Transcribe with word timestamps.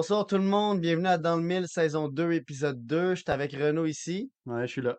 Bonsoir 0.00 0.26
tout 0.26 0.38
le 0.38 0.44
monde, 0.44 0.80
bienvenue 0.80 1.08
à 1.08 1.18
Dans 1.18 1.36
le 1.36 1.42
Mille, 1.42 1.68
saison 1.68 2.08
2, 2.08 2.32
épisode 2.32 2.86
2. 2.86 3.16
Je 3.16 3.20
suis 3.20 3.30
avec 3.30 3.52
Renaud 3.52 3.84
ici. 3.84 4.32
Ouais, 4.46 4.66
je 4.66 4.72
suis 4.72 4.80
là. 4.80 4.96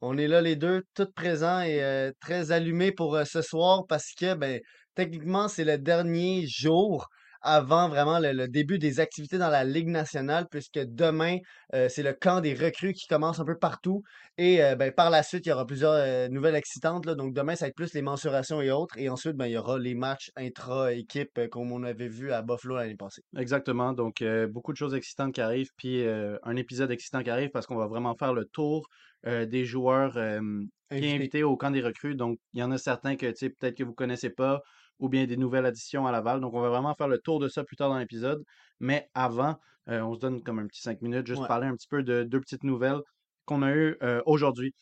On 0.00 0.18
est 0.18 0.26
là 0.26 0.40
les 0.40 0.56
deux, 0.56 0.82
tous 0.96 1.06
présents 1.14 1.60
et 1.60 1.80
euh, 1.84 2.10
très 2.20 2.50
allumés 2.50 2.90
pour 2.90 3.14
euh, 3.14 3.22
ce 3.24 3.42
soir 3.42 3.84
parce 3.88 4.12
que, 4.12 4.34
ben, 4.34 4.58
techniquement, 4.96 5.46
c'est 5.46 5.62
le 5.62 5.78
dernier 5.78 6.46
jour 6.48 7.06
avant 7.42 7.88
vraiment 7.88 8.18
le, 8.18 8.32
le 8.32 8.48
début 8.48 8.78
des 8.78 9.00
activités 9.00 9.38
dans 9.38 9.48
la 9.48 9.64
Ligue 9.64 9.88
nationale, 9.88 10.46
puisque 10.50 10.78
demain, 10.78 11.38
euh, 11.74 11.88
c'est 11.88 12.02
le 12.02 12.12
camp 12.12 12.40
des 12.40 12.54
recrues 12.54 12.92
qui 12.92 13.06
commence 13.06 13.40
un 13.40 13.44
peu 13.44 13.56
partout. 13.56 14.02
Et 14.38 14.62
euh, 14.62 14.76
ben, 14.76 14.92
par 14.92 15.10
la 15.10 15.22
suite, 15.22 15.46
il 15.46 15.50
y 15.50 15.52
aura 15.52 15.66
plusieurs 15.66 15.92
euh, 15.92 16.28
nouvelles 16.28 16.54
excitantes. 16.54 17.06
là. 17.06 17.14
Donc 17.14 17.34
demain, 17.34 17.56
ça 17.56 17.66
va 17.66 17.68
être 17.68 17.76
plus 17.76 17.94
les 17.94 18.02
mensurations 18.02 18.60
et 18.60 18.70
autres. 18.70 18.98
Et 18.98 19.08
ensuite, 19.08 19.36
ben, 19.36 19.46
il 19.46 19.52
y 19.52 19.56
aura 19.56 19.78
les 19.78 19.94
matchs 19.94 20.30
intra-équipe 20.36 21.48
comme 21.50 21.72
on 21.72 21.82
avait 21.82 22.08
vu 22.08 22.32
à 22.32 22.42
Buffalo 22.42 22.76
l'année 22.76 22.96
passée. 22.96 23.22
Exactement. 23.36 23.92
Donc, 23.92 24.24
beaucoup 24.50 24.72
de 24.72 24.76
choses 24.76 24.94
excitantes 24.94 25.34
qui 25.34 25.40
arrivent, 25.40 25.70
puis 25.76 26.04
un 26.06 26.56
épisode 26.56 26.90
excitant 26.90 27.22
qui 27.22 27.30
arrive 27.30 27.50
parce 27.50 27.66
qu'on 27.66 27.76
va 27.76 27.86
vraiment 27.86 28.14
faire 28.14 28.32
le 28.32 28.44
tour 28.46 28.86
des 29.24 29.64
joueurs 29.64 30.12
qui 30.12 31.04
est 31.04 31.14
Invité. 31.14 31.42
au 31.42 31.56
camp 31.56 31.70
des 31.70 31.82
recrues. 31.82 32.14
Donc, 32.14 32.38
il 32.52 32.60
y 32.60 32.62
en 32.62 32.70
a 32.70 32.78
certains 32.78 33.16
que, 33.16 33.26
peut-être 33.26 33.76
que 33.76 33.84
vous 33.84 33.94
connaissez 33.94 34.30
pas, 34.30 34.60
ou 35.00 35.08
bien 35.08 35.26
des 35.26 35.36
nouvelles 35.36 35.66
additions 35.66 36.06
à 36.06 36.12
Laval. 36.12 36.40
Donc, 36.40 36.54
on 36.54 36.60
va 36.60 36.68
vraiment 36.68 36.94
faire 36.94 37.08
le 37.08 37.18
tour 37.18 37.40
de 37.40 37.48
ça 37.48 37.64
plus 37.64 37.76
tard 37.76 37.88
dans 37.90 37.98
l'épisode. 37.98 38.44
Mais 38.78 39.08
avant, 39.14 39.58
euh, 39.88 40.00
on 40.02 40.14
se 40.14 40.20
donne 40.20 40.42
comme 40.42 40.58
un 40.60 40.66
petit 40.66 40.82
cinq 40.82 41.02
minutes, 41.02 41.26
juste 41.26 41.42
Ouais. 41.42 41.48
parler 41.48 41.66
un 41.66 41.74
petit 41.74 41.88
peu 41.88 42.02
de 42.02 42.22
deux 42.22 42.40
petites 42.40 42.64
nouvelles 42.64 43.00
qu'on 43.46 43.62
a 43.62 43.72
eues 43.72 43.96
euh, 44.02 44.22
aujourd'hui. 44.26 44.74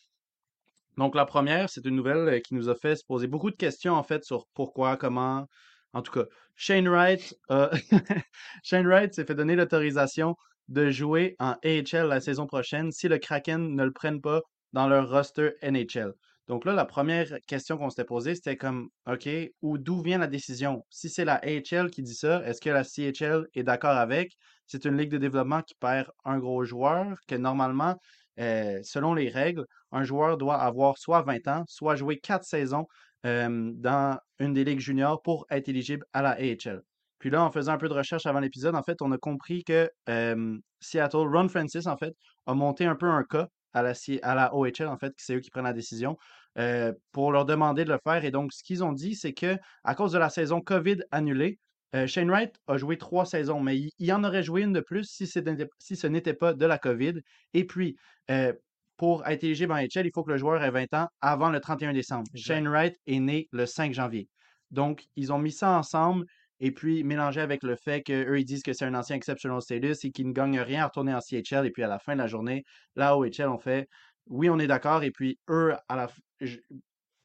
Donc, 0.97 1.15
la 1.15 1.25
première, 1.25 1.69
c'est 1.69 1.85
une 1.85 1.95
nouvelle 1.95 2.27
euh, 2.27 2.39
qui 2.39 2.53
nous 2.55 2.69
a 2.69 2.75
fait 2.75 2.95
se 2.95 3.05
poser 3.05 3.27
beaucoup 3.27 3.51
de 3.51 3.55
questions, 3.55 3.93
en 3.93 4.03
fait, 4.03 4.23
sur 4.23 4.45
pourquoi, 4.53 4.97
comment. 4.97 5.47
En 5.93 6.01
tout 6.01 6.11
cas, 6.11 6.25
Shane 6.55 6.87
Wright, 6.87 7.33
Shane 8.63 8.85
Wright 8.85 9.13
s'est 9.13 9.25
fait 9.25 9.33
donner 9.35 9.55
l'autorisation 9.55 10.35
de 10.67 10.91
jouer 10.91 11.35
en 11.39 11.55
AHL 11.63 12.07
la 12.07 12.21
saison 12.21 12.45
prochaine 12.45 12.91
si 12.91 13.07
le 13.07 13.17
Kraken 13.17 13.75
ne 13.75 13.83
le 13.83 13.91
prenne 13.91 14.21
pas 14.21 14.41
dans 14.73 14.87
leur 14.87 15.09
roster 15.09 15.53
NHL. 15.63 16.13
Donc 16.49 16.65
là, 16.65 16.73
la 16.73 16.85
première 16.85 17.27
question 17.45 17.77
qu'on 17.77 17.91
s'était 17.91 18.03
posée, 18.03 18.33
c'était 18.33 18.57
comme, 18.57 18.89
OK, 19.05 19.29
où 19.61 19.77
d'où 19.77 20.01
vient 20.01 20.17
la 20.17 20.25
décision? 20.25 20.83
Si 20.89 21.07
c'est 21.07 21.23
la 21.23 21.35
AHL 21.35 21.91
qui 21.91 22.01
dit 22.01 22.15
ça, 22.15 22.43
est-ce 22.43 22.59
que 22.59 22.71
la 22.71 22.83
CHL 22.83 23.45
est 23.53 23.61
d'accord 23.61 23.95
avec? 23.95 24.35
C'est 24.65 24.83
une 24.85 24.97
ligue 24.97 25.11
de 25.11 25.19
développement 25.19 25.61
qui 25.61 25.75
perd 25.75 26.09
un 26.25 26.39
gros 26.39 26.65
joueur, 26.65 27.15
que 27.27 27.35
normalement, 27.35 27.95
euh, 28.39 28.79
selon 28.81 29.13
les 29.13 29.29
règles, 29.29 29.63
un 29.91 30.03
joueur 30.03 30.37
doit 30.37 30.55
avoir 30.55 30.97
soit 30.97 31.21
20 31.21 31.47
ans, 31.47 31.63
soit 31.67 31.95
jouer 31.95 32.17
quatre 32.17 32.45
saisons 32.45 32.87
dans 33.23 34.17
une 34.39 34.53
des 34.53 34.63
ligues 34.63 34.79
juniors 34.79 35.21
pour 35.21 35.45
être 35.51 35.67
éligible 35.69 36.05
à 36.13 36.23
la 36.23 36.31
AHL. 36.31 36.81
Puis 37.19 37.29
là, 37.29 37.43
en 37.43 37.51
faisant 37.51 37.73
un 37.73 37.77
peu 37.77 37.89
de 37.89 37.93
recherche 37.93 38.25
avant 38.25 38.39
l'épisode, 38.39 38.75
en 38.75 38.81
fait, 38.81 39.01
on 39.03 39.11
a 39.11 39.17
compris 39.19 39.63
que 39.63 39.91
Seattle, 40.79 41.27
Ron 41.31 41.47
Francis, 41.47 41.85
en 41.85 41.97
fait, 41.97 42.15
a 42.47 42.55
monté 42.55 42.85
un 42.85 42.95
peu 42.95 43.07
un 43.07 43.23
cas 43.23 43.49
à 43.73 43.83
la, 43.83 43.93
à 44.23 44.35
la 44.35 44.55
OHL, 44.55 44.87
en 44.87 44.97
fait, 44.97 45.13
c'est 45.17 45.35
eux 45.35 45.39
qui 45.39 45.51
prennent 45.51 45.65
la 45.65 45.73
décision, 45.73 46.17
euh, 46.57 46.93
pour 47.11 47.31
leur 47.31 47.45
demander 47.45 47.85
de 47.85 47.91
le 47.91 47.99
faire. 48.03 48.25
Et 48.25 48.31
donc, 48.31 48.51
ce 48.53 48.63
qu'ils 48.63 48.83
ont 48.83 48.91
dit, 48.91 49.15
c'est 49.15 49.33
que 49.33 49.57
à 49.83 49.95
cause 49.95 50.11
de 50.11 50.17
la 50.17 50.29
saison 50.29 50.61
COVID 50.61 50.97
annulée, 51.11 51.59
euh, 51.95 52.07
Shane 52.07 52.29
Wright 52.29 52.55
a 52.67 52.77
joué 52.77 52.97
trois 52.97 53.25
saisons, 53.25 53.59
mais 53.61 53.77
il, 53.77 53.91
il 53.97 54.11
en 54.13 54.23
aurait 54.23 54.43
joué 54.43 54.61
une 54.61 54.73
de 54.73 54.79
plus 54.79 55.05
si, 55.05 55.27
si 55.27 55.95
ce 55.95 56.07
n'était 56.07 56.33
pas 56.33 56.53
de 56.53 56.65
la 56.65 56.77
COVID. 56.77 57.21
Et 57.53 57.65
puis, 57.65 57.95
euh, 58.29 58.53
pour 58.97 59.25
être 59.27 59.43
éligible 59.43 59.71
en 59.71 59.77
HL, 59.77 60.05
il 60.05 60.11
faut 60.13 60.23
que 60.23 60.31
le 60.31 60.37
joueur 60.37 60.63
ait 60.63 60.71
20 60.71 60.93
ans 60.93 61.07
avant 61.21 61.49
le 61.49 61.59
31 61.59 61.93
décembre. 61.93 62.27
Shane 62.35 62.67
Wright 62.67 62.95
est 63.07 63.19
né 63.19 63.47
le 63.51 63.65
5 63.65 63.93
janvier. 63.93 64.27
Donc, 64.71 65.05
ils 65.15 65.31
ont 65.31 65.39
mis 65.39 65.51
ça 65.51 65.71
ensemble 65.71 66.25
et 66.59 66.71
puis 66.71 67.03
mélangé 67.03 67.39
avec 67.39 67.63
le 67.63 67.75
fait 67.75 68.03
qu'eux, 68.03 68.37
ils 68.37 68.45
disent 68.45 68.63
que 68.63 68.73
c'est 68.73 68.85
un 68.85 68.93
ancien 68.93 69.15
exceptional 69.15 69.61
status 69.61 70.03
et 70.03 70.11
qu'ils 70.11 70.27
ne 70.27 70.33
gagnent 70.33 70.59
rien 70.59 70.83
à 70.83 70.87
retourner 70.87 71.13
en 71.13 71.21
CHL. 71.21 71.65
Et 71.65 71.71
puis, 71.71 71.83
à 71.83 71.87
la 71.87 71.99
fin 71.99 72.13
de 72.13 72.19
la 72.19 72.27
journée, 72.27 72.65
la 72.95 73.17
OHL, 73.17 73.47
on 73.47 73.57
fait 73.57 73.87
oui, 74.29 74.49
on 74.49 74.59
est 74.59 74.67
d'accord. 74.67 75.03
Et 75.03 75.11
puis, 75.11 75.39
eux, 75.49 75.73
à 75.87 75.95
la 75.95 76.07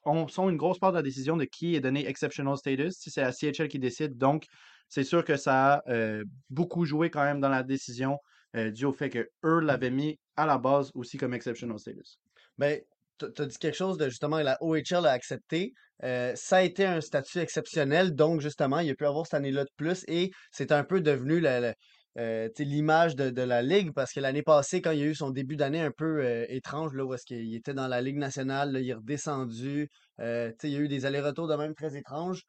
on, 0.05 0.29
sont 0.29 0.49
une 0.51 0.57
grosse 0.57 0.79
part 0.79 0.93
de 0.93 0.97
la 0.97 1.03
décision 1.03 1.37
de 1.37 1.45
qui 1.45 1.75
est 1.75 1.81
donné 1.81 2.07
exceptional 2.07 2.57
status. 2.57 2.95
Si 2.95 3.11
c'est 3.11 3.23
la 3.23 3.33
CHL 3.33 3.69
qui 3.69 3.79
décide, 3.79 4.17
donc 4.17 4.45
c'est 4.89 5.05
sûr 5.05 5.25
que 5.25 5.37
ça 5.37 5.75
a 5.75 5.83
euh, 5.91 6.25
beaucoup 6.51 6.85
joué 6.85 7.11
quand 7.11 7.25
même 7.25 7.41
dans 7.41 7.49
la 7.49 7.63
décision 7.63 8.19
euh, 8.57 8.71
dû 8.71 8.85
au 8.85 8.93
fait 8.93 9.11
que 9.11 9.29
eux 9.45 9.61
l'avaient 9.61 9.91
mis 9.91 10.19
à 10.37 10.47
la 10.47 10.59
base 10.59 10.91
aussi 10.95 11.17
comme 11.17 11.35
exceptional 11.35 11.79
status. 11.79 12.19
Ben, 12.59 12.81
t'as 13.19 13.31
t'as 13.31 13.47
dit 13.47 13.57
quelque 13.59 13.77
chose 13.77 13.97
de 13.99 14.09
justement 14.09 14.39
la 14.39 14.57
OHL 14.61 15.07
a 15.07 15.11
accepté. 15.11 15.73
Euh, 16.03 16.33
ça 16.35 16.59
a 16.59 16.63
été 16.63 16.85
un 16.85 17.01
statut 17.01 17.39
exceptionnel, 17.39 18.15
donc 18.15 18.41
justement, 18.41 18.81
il 18.81 18.91
a 18.91 18.95
pu 18.95 19.07
avoir 19.07 19.27
cette 19.27 19.35
année-là 19.35 19.65
de 19.65 19.71
plus 19.77 20.05
et 20.09 20.31
c'est 20.51 20.73
un 20.73 20.85
peu 20.85 21.01
devenu 21.01 21.41
la- 21.41 21.61
la- 21.61 21.75
euh, 22.19 22.49
l'image 22.59 23.17
de, 23.17 23.31
de 23.31 23.43
la 23.43 23.63
Ligue 23.63 23.93
parce 23.93 24.13
que 24.13 24.21
l'année 24.21 24.43
passée, 24.43 24.81
quand 24.81 24.93
il 24.93 25.01
y 25.01 25.03
a 25.03 25.07
eu 25.07 25.15
son 25.15 25.31
début 25.31 25.57
d'année 25.57 25.81
un 25.81 25.91
peu 25.91 26.25
euh, 26.25 26.47
étrange, 26.49 26.95
là, 26.95 27.05
où 27.05 27.13
est-ce 27.15 27.25
qu'il 27.25 27.55
était 27.55 27.75
dans 27.75 27.89
la 27.89 28.01
Ligue 28.01 28.19
nationale, 28.19 28.73
là, 28.73 28.81
il 28.81 28.89
est 28.89 28.95
redescendu, 28.95 29.89
euh, 30.21 30.53
il 30.63 30.71
y 30.71 30.77
a 30.77 30.79
eu 30.79 30.89
des 30.89 31.07
allers-retours 31.07 31.49
de 31.49 31.57
même 31.57 31.75
très 31.75 31.97
étranges. 31.97 32.43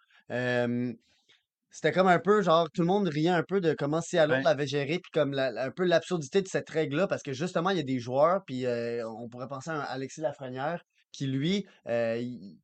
C'était 1.72 1.92
comme 1.92 2.08
un 2.08 2.20
peu 2.20 2.42
genre 2.42 2.70
tout 2.72 2.81
le 2.81 2.88
monde 2.88 3.08
riait 3.09 3.28
un 3.30 3.44
peu 3.44 3.59
de 3.59 3.74
comment 3.78 4.00
Seattle 4.02 4.31
Ouais. 4.31 4.44
l'avait 4.44 4.66
géré 4.68 5.00
puis 5.00 5.12
comme 5.12 5.34
la- 5.34 5.66
un 5.66 5.72
peu 5.72 5.84
l'absurdité 5.84 6.42
de 6.42 6.47
cette 6.47 6.70
règle-là 6.70 7.06
parce 7.08 7.22
que 7.22 7.34
justement 7.34 7.70
il 7.72 7.78
y 7.78 7.82
a 7.82 7.84
des 7.84 8.00
joueurs 8.00 8.42
puis 8.46 8.66
on 9.06 9.28
pourrait 9.28 9.50
penser 9.50 9.72
à 9.72 9.74
un 9.74 9.80
Alexis 9.82 10.22
Lafrenière 10.22 10.82
qui 11.12 11.28
lui 11.28 11.66
il, 11.86 12.58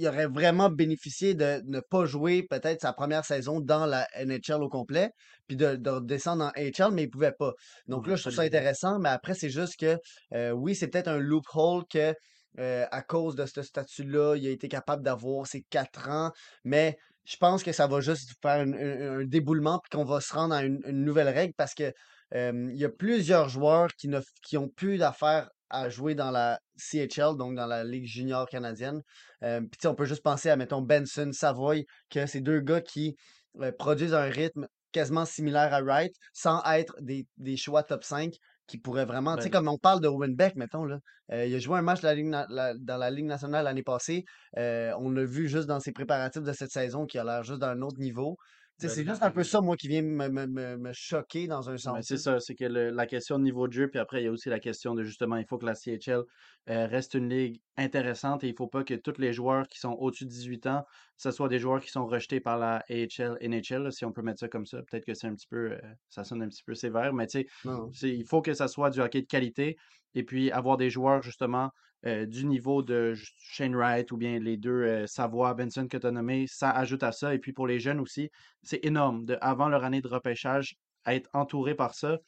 il 0.00 0.08
aurait 0.08 0.26
vraiment 0.26 0.70
bénéficié 0.70 1.34
de 1.34 1.62
ne 1.66 1.80
pas 1.80 2.04
jouer 2.06 2.42
peut-être 2.42 2.80
sa 2.80 2.92
première 2.92 3.24
saison 3.24 3.60
dans 3.60 3.86
la 3.86 4.06
NHL 4.24 4.62
au 4.62 4.68
complet 4.68 5.10
puis 5.46 5.56
de, 5.56 5.76
de 5.76 5.90
redescendre 5.90 6.44
en 6.44 6.50
HL 6.56 6.92
mais 6.92 7.04
il 7.04 7.10
pouvait 7.10 7.32
pas. 7.38 7.52
Donc 7.86 8.06
là 8.06 8.16
je 8.16 8.22
trouve 8.22 8.34
ça 8.34 8.42
intéressant 8.42 8.98
mais 8.98 9.08
après 9.10 9.34
c'est 9.34 9.50
juste 9.50 9.76
que 9.78 9.96
euh, 10.34 10.50
oui 10.52 10.74
c'est 10.74 10.88
peut-être 10.88 11.08
un 11.08 11.18
loophole 11.18 11.84
que 11.92 12.14
euh, 12.58 12.86
à 12.90 13.02
cause 13.02 13.36
de 13.36 13.46
ce 13.46 13.62
statut-là 13.62 14.36
il 14.36 14.46
a 14.46 14.50
été 14.50 14.68
capable 14.68 15.02
d'avoir 15.04 15.46
ses 15.46 15.62
quatre 15.70 16.08
ans 16.08 16.30
mais 16.64 16.96
je 17.24 17.36
pense 17.36 17.62
que 17.62 17.72
ça 17.72 17.86
va 17.86 18.00
juste 18.00 18.32
faire 18.42 18.60
un, 18.60 18.72
un- 18.72 19.20
un 19.20 19.24
déboulement 19.24 19.78
puis 19.80 19.96
qu'on 19.96 20.04
va 20.04 20.20
se 20.20 20.32
rendre 20.34 20.54
à 20.54 20.62
une, 20.64 20.80
une 20.86 21.04
nouvelle 21.04 21.28
règle 21.28 21.54
parce 21.56 21.74
que 21.74 21.92
euh, 22.34 22.68
il 22.72 22.78
y 22.78 22.84
a 22.84 22.88
plusieurs 22.88 23.48
joueurs 23.48 23.88
qui 23.98 24.08
ne 24.08 24.20
qui 24.42 24.56
ont 24.56 24.68
plus 24.68 24.98
d'affaires 24.98 25.48
à 25.70 25.88
jouer 25.88 26.14
dans 26.14 26.30
la 26.30 26.58
CHL, 26.76 27.36
donc 27.36 27.54
dans 27.54 27.66
la 27.66 27.84
Ligue 27.84 28.06
junior 28.06 28.46
canadienne. 28.48 29.00
Euh, 29.42 29.60
puis 29.60 29.86
on 29.86 29.94
peut 29.94 30.04
juste 30.04 30.22
penser 30.22 30.50
à, 30.50 30.56
mettons, 30.56 30.82
Benson, 30.82 31.30
Savoy, 31.32 31.84
que 32.10 32.26
c'est 32.26 32.40
deux 32.40 32.60
gars 32.60 32.80
qui 32.80 33.16
euh, 33.60 33.72
produisent 33.72 34.14
un 34.14 34.28
rythme 34.28 34.66
quasiment 34.92 35.24
similaire 35.24 35.72
à 35.72 35.82
Wright, 35.82 36.12
sans 36.32 36.62
être 36.64 36.94
des, 37.00 37.26
des 37.36 37.56
choix 37.56 37.82
top 37.82 38.02
5 38.04 38.32
qui 38.66 38.78
pourraient 38.78 39.04
vraiment... 39.04 39.36
Tu 39.36 39.42
sais, 39.42 39.48
Ben, 39.48 39.58
comme 39.58 39.68
on 39.68 39.78
parle 39.78 40.00
de 40.00 40.08
Owen 40.08 40.34
Beck, 40.34 40.56
mettons, 40.56 40.84
là. 40.84 40.98
euh, 41.32 41.46
il 41.46 41.54
a 41.54 41.58
joué 41.58 41.78
un 41.78 41.82
match 41.82 42.00
de 42.00 42.06
la 42.06 42.14
Ligue 42.14 42.26
na- 42.26 42.46
la- 42.48 42.74
dans 42.74 42.96
la 42.96 43.10
Ligue 43.10 43.26
nationale 43.26 43.64
l'année 43.64 43.82
passée. 43.82 44.24
On 44.56 45.10
l'a 45.10 45.24
vu 45.24 45.48
juste 45.48 45.66
dans 45.66 45.80
ses 45.80 45.92
préparatifs 45.92 46.42
de 46.42 46.52
cette 46.52 46.70
saison 46.70 47.06
qui 47.06 47.18
a 47.18 47.24
l'air 47.24 47.42
juste 47.44 47.60
d'un 47.60 47.80
autre 47.82 47.98
niveau. 47.98 48.36
Ben, 48.82 48.88
c'est 48.88 49.04
juste 49.04 49.22
un 49.22 49.30
peu 49.30 49.42
ça, 49.44 49.60
moi, 49.60 49.76
qui 49.76 49.88
vient 49.88 50.02
me, 50.02 50.28
me, 50.28 50.46
me, 50.46 50.76
me 50.76 50.92
choquer 50.92 51.46
dans 51.46 51.68
un 51.70 51.72
Ben, 51.72 51.78
sens. 51.78 52.06
c'est 52.06 52.16
ça, 52.18 52.40
c'est 52.40 52.54
que 52.54 52.64
le- 52.64 52.90
la 52.90 53.06
question 53.06 53.38
de 53.38 53.44
niveau 53.44 53.66
de 53.66 53.72
jeu, 53.72 53.88
puis 53.88 53.98
après, 53.98 54.20
il 54.22 54.24
y 54.24 54.28
a 54.28 54.30
aussi 54.32 54.48
la 54.48 54.60
question 54.60 54.94
de 54.94 55.02
justement, 55.02 55.36
il 55.36 55.46
faut 55.46 55.58
que 55.58 55.66
la 55.66 55.74
CHL 55.74 56.22
euh, 56.68 56.86
reste 56.86 57.14
une 57.14 57.28
ligue 57.28 57.60
intéressante 57.76 58.44
et 58.44 58.48
il 58.48 58.52
ne 58.52 58.56
faut 58.56 58.68
pas 58.68 58.84
que 58.84 58.94
tous 58.94 59.18
les 59.18 59.32
joueurs 59.32 59.66
qui 59.66 59.78
sont 59.78 59.92
au-dessus 59.92 60.24
de 60.24 60.30
18 60.30 60.66
ans, 60.66 60.84
ce 61.16 61.30
soit 61.30 61.48
des 61.48 61.58
joueurs 61.58 61.80
qui 61.80 61.90
sont 61.90 62.06
rejetés 62.06 62.40
par 62.40 62.58
la 62.58 62.82
AHL, 62.88 63.38
NHL, 63.40 63.82
là, 63.84 63.90
si 63.90 64.04
on 64.04 64.12
peut 64.12 64.22
mettre 64.22 64.40
ça 64.40 64.48
comme 64.48 64.66
ça. 64.66 64.82
Peut-être 64.88 65.04
que 65.06 65.14
c'est 65.14 65.26
un 65.26 65.34
petit 65.34 65.46
peu, 65.48 65.72
euh, 65.72 65.78
ça 66.10 66.22
sonne 66.24 66.42
un 66.42 66.48
petit 66.48 66.62
peu 66.64 66.74
sévère, 66.74 67.12
mais 67.14 67.26
tu 67.26 67.46
sais, 67.92 68.08
il 68.08 68.24
faut 68.26 68.42
que 68.42 68.52
ça 68.54 68.68
soit 68.68 68.90
du 68.90 69.00
hockey 69.00 69.22
de 69.22 69.26
qualité 69.26 69.76
et 70.14 70.22
puis 70.22 70.50
avoir 70.50 70.76
des 70.76 70.90
joueurs 70.90 71.22
justement 71.22 71.70
euh, 72.06 72.24
du 72.24 72.46
niveau 72.46 72.82
de 72.82 73.14
Shane 73.14 73.76
Wright 73.76 74.10
ou 74.10 74.16
bien 74.16 74.38
les 74.38 74.56
deux 74.56 74.70
euh, 74.70 75.06
Savoie, 75.06 75.52
Benson 75.54 75.86
que 75.86 75.98
tu 75.98 76.06
as 76.06 76.10
nommé, 76.10 76.46
ça 76.48 76.70
ajoute 76.70 77.02
à 77.02 77.12
ça. 77.12 77.34
Et 77.34 77.38
puis 77.38 77.52
pour 77.52 77.66
les 77.66 77.78
jeunes 77.78 78.00
aussi, 78.00 78.30
c'est 78.62 78.84
énorme 78.84 79.26
de, 79.26 79.36
avant 79.40 79.68
leur 79.68 79.84
année 79.84 80.00
de 80.00 80.08
repêchage, 80.08 80.76
être 81.06 81.28
entouré 81.32 81.74
par 81.74 81.94
ça. 81.94 82.18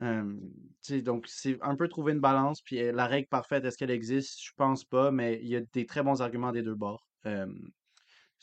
Donc, 0.00 1.24
c'est 1.28 1.56
un 1.62 1.76
peu 1.76 1.88
trouver 1.88 2.12
une 2.12 2.20
balance. 2.20 2.60
Puis 2.60 2.82
euh, 2.82 2.92
la 2.92 3.06
règle 3.06 3.28
parfaite, 3.28 3.64
est-ce 3.64 3.78
qu'elle 3.78 3.90
existe? 3.90 4.42
Je 4.42 4.52
pense 4.56 4.84
pas, 4.84 5.10
mais 5.10 5.40
il 5.42 5.48
y 5.48 5.56
a 5.56 5.60
des 5.72 5.86
très 5.86 6.02
bons 6.02 6.20
arguments 6.20 6.52
des 6.52 6.62
deux 6.62 6.74
bords. 6.74 7.06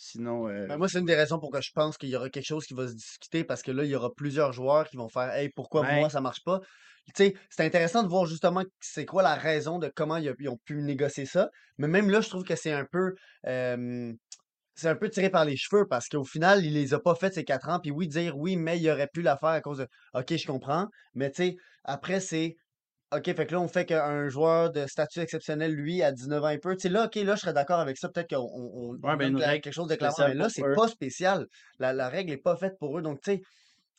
Euh, 0.01 0.11
sinon, 0.11 0.47
euh, 0.47 0.67
Ben, 0.67 0.77
moi, 0.77 0.87
c'est 0.89 0.99
une 0.99 1.05
des 1.05 1.15
raisons 1.15 1.39
pour 1.39 1.51
que 1.51 1.61
je 1.61 1.71
pense 1.73 1.97
qu'il 1.97 2.09
y 2.09 2.15
aura 2.15 2.29
quelque 2.29 2.45
chose 2.45 2.65
qui 2.65 2.73
va 2.73 2.87
se 2.87 2.93
discuter 2.93 3.43
parce 3.43 3.61
que 3.61 3.71
là, 3.71 3.83
il 3.83 3.89
y 3.89 3.95
aura 3.95 4.11
plusieurs 4.13 4.51
joueurs 4.51 4.89
qui 4.89 4.97
vont 4.97 5.09
faire 5.09 5.31
Hey, 5.33 5.49
pourquoi 5.49 5.83
ben, 5.83 5.99
moi 5.99 6.09
ça 6.09 6.21
marche 6.21 6.43
pas? 6.43 6.59
Tu 7.07 7.11
sais, 7.15 7.33
c'est 7.49 7.65
intéressant 7.65 8.03
de 8.03 8.07
voir 8.07 8.25
justement 8.25 8.63
c'est 8.79 9.05
quoi 9.05 9.23
la 9.23 9.35
raison 9.35 9.79
de 9.79 9.91
comment 9.93 10.17
ils, 10.17 10.49
ont 10.49 10.59
pu 10.65 10.81
négocier 10.81 11.25
ça. 11.25 11.49
Mais 11.77 11.87
même 11.87 12.09
là, 12.09 12.21
je 12.21 12.29
trouve 12.29 12.43
que 12.43 12.55
c'est 12.55 12.71
un 12.71 12.85
peu 12.85 13.15
euh, 13.47 14.13
c'est 14.75 14.87
un 14.87 14.95
peu 14.95 15.09
tiré 15.09 15.29
par 15.29 15.45
les 15.45 15.57
cheveux 15.57 15.85
parce 15.87 16.07
qu'au 16.07 16.23
final, 16.23 16.63
il 16.63 16.73
les 16.73 16.93
a 16.93 16.99
pas 16.99 17.15
fait 17.15 17.33
ces 17.33 17.43
quatre 17.43 17.69
ans. 17.69 17.79
Puis 17.79 17.91
oui, 17.91 18.07
dire 18.07 18.37
oui, 18.37 18.55
mais 18.55 18.79
il 18.79 18.89
aurait 18.89 19.09
pu 19.11 19.21
la 19.21 19.37
faire 19.37 19.49
à 19.49 19.61
cause 19.61 19.79
de 19.79 19.87
OK, 20.13 20.35
je 20.35 20.47
comprends. 20.47 20.87
Mais 21.13 21.31
tu 21.31 21.43
sais, 21.43 21.55
après, 21.83 22.19
c'est 22.19 22.55
OK, 23.13 23.25
fait 23.25 23.45
que 23.45 23.53
là, 23.53 23.59
on 23.61 23.67
fait 23.67 23.85
qu'un 23.85 24.29
joueur 24.29 24.71
de 24.71 24.85
statut 24.87 25.19
exceptionnel, 25.19 25.73
lui, 25.73 26.01
à 26.01 26.13
19 26.13 26.43
ans 26.43 26.49
et 26.49 26.59
peu, 26.59 26.75
tu 26.75 26.83
sais, 26.83 26.89
là, 26.89 27.05
OK, 27.05 27.15
là, 27.15 27.35
je 27.35 27.41
serais 27.41 27.53
d'accord 27.53 27.79
avec 27.79 27.97
ça. 27.97 28.07
Peut-être 28.09 28.29
qu'on 28.29 28.37
on, 28.41 28.95
on 29.03 29.07
ouais, 29.09 29.17
ben 29.17 29.35
règle 29.35 29.61
quelque 29.61 29.73
chose 29.73 29.87
de 29.89 29.95
clairement, 29.95 30.27
mais 30.27 30.33
là, 30.33 30.47
c'est 30.49 30.65
pas 30.73 30.87
spécial. 30.87 31.45
La, 31.77 31.91
la 31.93 32.07
règle 32.07 32.31
est 32.31 32.37
pas 32.37 32.55
faite 32.55 32.75
pour 32.79 32.97
eux. 32.97 33.01
Donc, 33.01 33.19
tu 33.21 33.33
sais, 33.33 33.41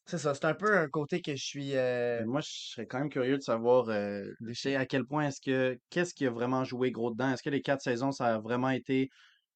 C'est 0.06 0.18
ça, 0.18 0.34
c'est 0.34 0.46
un 0.46 0.54
peu 0.54 0.76
un 0.76 0.88
côté 0.88 1.20
que 1.22 1.36
je 1.36 1.44
suis. 1.44 1.76
Euh, 1.76 2.24
moi, 2.26 2.40
je 2.40 2.48
serais 2.50 2.86
quand 2.86 2.98
même 3.00 3.10
curieux 3.10 3.36
de 3.38 3.42
savoir, 3.42 3.88
euh, 3.90 4.24
à 4.76 4.86
quel 4.86 5.04
point 5.04 5.28
est-ce 5.28 5.40
que, 5.40 5.78
qu'est-ce 5.90 6.14
qui 6.14 6.26
a 6.26 6.30
vraiment 6.30 6.64
joué 6.64 6.90
gros 6.90 7.12
dedans? 7.12 7.32
Est-ce 7.32 7.42
que 7.42 7.50
les 7.50 7.62
quatre 7.62 7.82
saisons, 7.82 8.12
ça 8.12 8.34
a 8.34 8.38
vraiment 8.40 8.70
été 8.70 9.10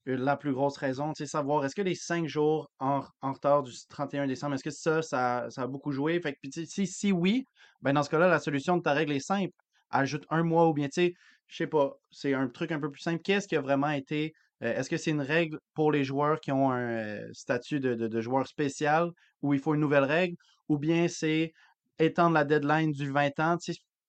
la 0.07 0.37
plus 0.37 0.53
grosse 0.53 0.77
raison? 0.77 1.13
Sais, 1.15 1.27
savoir, 1.27 1.65
est-ce 1.65 1.75
que 1.75 1.83
les 1.83 1.95
cinq 1.95 2.27
jours 2.27 2.71
en, 2.79 3.03
retard 3.23 3.63
du 3.63 3.73
31 3.89 4.27
décembre, 4.27 4.55
est-ce 4.55 4.65
que 4.65 4.71
ça, 4.71 5.03
ça, 5.03 5.49
a 5.57 5.67
beaucoup 5.67 5.93
joué? 5.93 6.21
Fait 6.21 6.35
que, 6.35 6.39
si, 6.65 6.87
si 6.87 7.13
oui, 7.13 7.45
ben 7.83 7.93
dans 7.93 8.03
ce 8.03 8.11
cas-là, 8.11 8.29
la 8.29 8.39
solution 8.39 8.77
de 8.77 8.83
ta 8.83 8.93
règle 8.93 9.13
est 9.13 9.21
simple. 9.21 9.53
Ajoute 9.91 10.25
un 10.31 10.43
mois 10.43 10.69
ou 10.69 10.73
bien, 10.73 10.87
tu 10.87 11.07
sais, 11.07 11.15
je 11.49 11.57
sais 11.57 11.67
pas, 11.67 11.93
c'est 12.11 12.35
un 12.35 12.49
truc 12.49 12.73
un 12.73 12.81
peu 12.81 12.91
plus 12.91 13.01
simple. 13.01 13.23
Qu'est-ce 13.23 13.49
qui 13.49 13.57
a 13.57 13.61
vraiment 13.61 13.91
été, 13.91 14.35
est-ce 14.61 14.91
que 14.91 14.97
c'est 14.97 15.11
une 15.11 15.21
règle 15.21 15.59
pour 15.75 15.93
les 15.93 16.05
joueurs 16.05 16.41
qui 16.41 16.53
ont 16.53 16.71
un 16.73 17.21
statut 17.33 17.81
de, 17.81 17.95
de, 17.95 18.21
joueur 18.21 18.47
spécial 18.47 19.11
où 19.43 19.55
il 19.55 19.61
faut 19.61 19.75
une 19.75 19.81
nouvelle 19.81 20.05
règle? 20.05 20.37
Ou 20.69 20.79
bien 20.79 21.09
c'est 21.09 21.53
étendre 21.99 22.35
la 22.35 22.45
deadline 22.45 22.93
du 22.93 23.11
20 23.11 23.39
ans, 23.41 23.57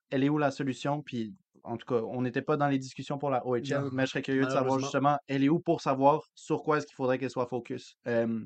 elle 0.10 0.24
est 0.24 0.30
où 0.30 0.38
la 0.38 0.52
solution? 0.52 1.02
Puis, 1.04 1.34
en 1.68 1.78
tout 1.78 1.86
cas, 1.86 2.02
on 2.02 2.22
n'était 2.22 2.42
pas 2.42 2.58
dans 2.58 2.68
les 2.68 2.78
discussions 2.80 3.18
pour 3.18 3.30
la 3.30 3.46
OHL, 3.46 3.62
Non, 3.70 3.90
mais 3.92 4.06
je 4.06 4.12
serais 4.12 4.22
curieux 4.22 4.46
de 4.46 4.50
savoir 4.50 4.80
justement, 4.80 5.18
elle 5.28 5.44
est 5.44 5.50
où 5.50 5.60
pour 5.60 5.82
savoir 5.82 6.22
sur 6.34 6.64
quoi 6.64 6.78
est-ce 6.78 6.88
qu'il 6.88 6.96
faudrait 6.96 7.18
qu'elle 7.20 7.30
soit 7.30 7.46
focus. 7.48 7.96
Euh, 8.08 8.44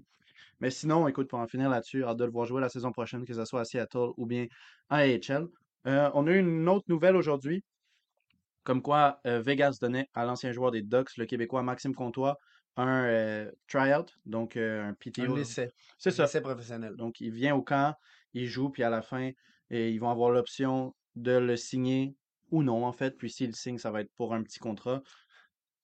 mais 0.60 0.70
sinon, 0.72 1.08
écoute, 1.08 1.28
pour 1.30 1.40
en 1.40 1.48
finir 1.48 1.70
là-dessus, 1.70 2.04
hâte 2.04 2.18
de 2.18 2.26
le 2.26 2.32
voir 2.32 2.46
jouer 2.46 2.62
la 2.62 2.70
saison 2.70 2.92
prochaine, 2.92 3.26
que 3.26 3.34
ce 3.34 3.46
soit 3.46 3.62
à 3.62 3.66
Seattle 3.66 4.10
ou 4.18 4.26
bien 4.26 4.48
à 4.90 4.98
AHL. 4.98 5.48
Euh, 5.88 6.10
on 6.14 6.28
a 6.28 6.32
eu 6.32 6.40
une 6.40 6.68
autre 6.70 6.86
nouvelle 6.88 7.16
aujourd'hui, 7.16 7.64
comme 8.64 8.82
quoi 8.82 9.20
euh, 9.26 9.42
Vegas 9.42 9.78
donnait 9.82 10.08
à 10.14 10.26
l'ancien 10.26 10.52
joueur 10.52 10.72
des 10.72 10.82
Ducks, 10.84 11.18
le 11.18 11.26
Québécois 11.26 11.64
Maxime 11.64 11.96
Comtois, 11.96 12.38
un 12.78 13.06
euh, 13.06 13.52
tryout, 13.68 14.06
donc 14.26 14.56
euh, 14.56 14.84
un 14.84 14.90
Un 14.90 14.94
PTO. 14.94 15.36
là. 15.36 15.42
essai. 15.42 15.70
C'est 15.98 16.10
Un 16.12 16.14
ça. 16.14 16.24
essai 16.26 16.42
professionnel. 16.42 16.96
Donc, 16.96 17.20
il 17.22 17.32
vient 17.32 17.56
au 17.56 17.62
camp, 17.64 17.96
il 18.34 18.46
joue, 18.48 18.70
puis 18.70 18.84
à 18.84 18.90
la 18.90 19.02
fin, 19.02 19.32
et 19.70 19.90
ils 19.92 20.00
vont 20.00 20.10
avoir 20.10 20.30
l'option 20.32 20.96
de 21.16 21.32
le 21.34 21.58
signer 21.58 22.16
ou 22.52 22.64
non, 22.64 22.86
en 22.86 22.94
fait. 22.94 23.18
Puis 23.18 23.32
s'il 23.32 23.56
signe, 23.56 23.78
ça 23.78 23.92
va 23.92 24.02
être 24.02 24.12
pour 24.18 24.34
un 24.34 24.44
petit 24.44 24.60
contrat. 24.60 25.02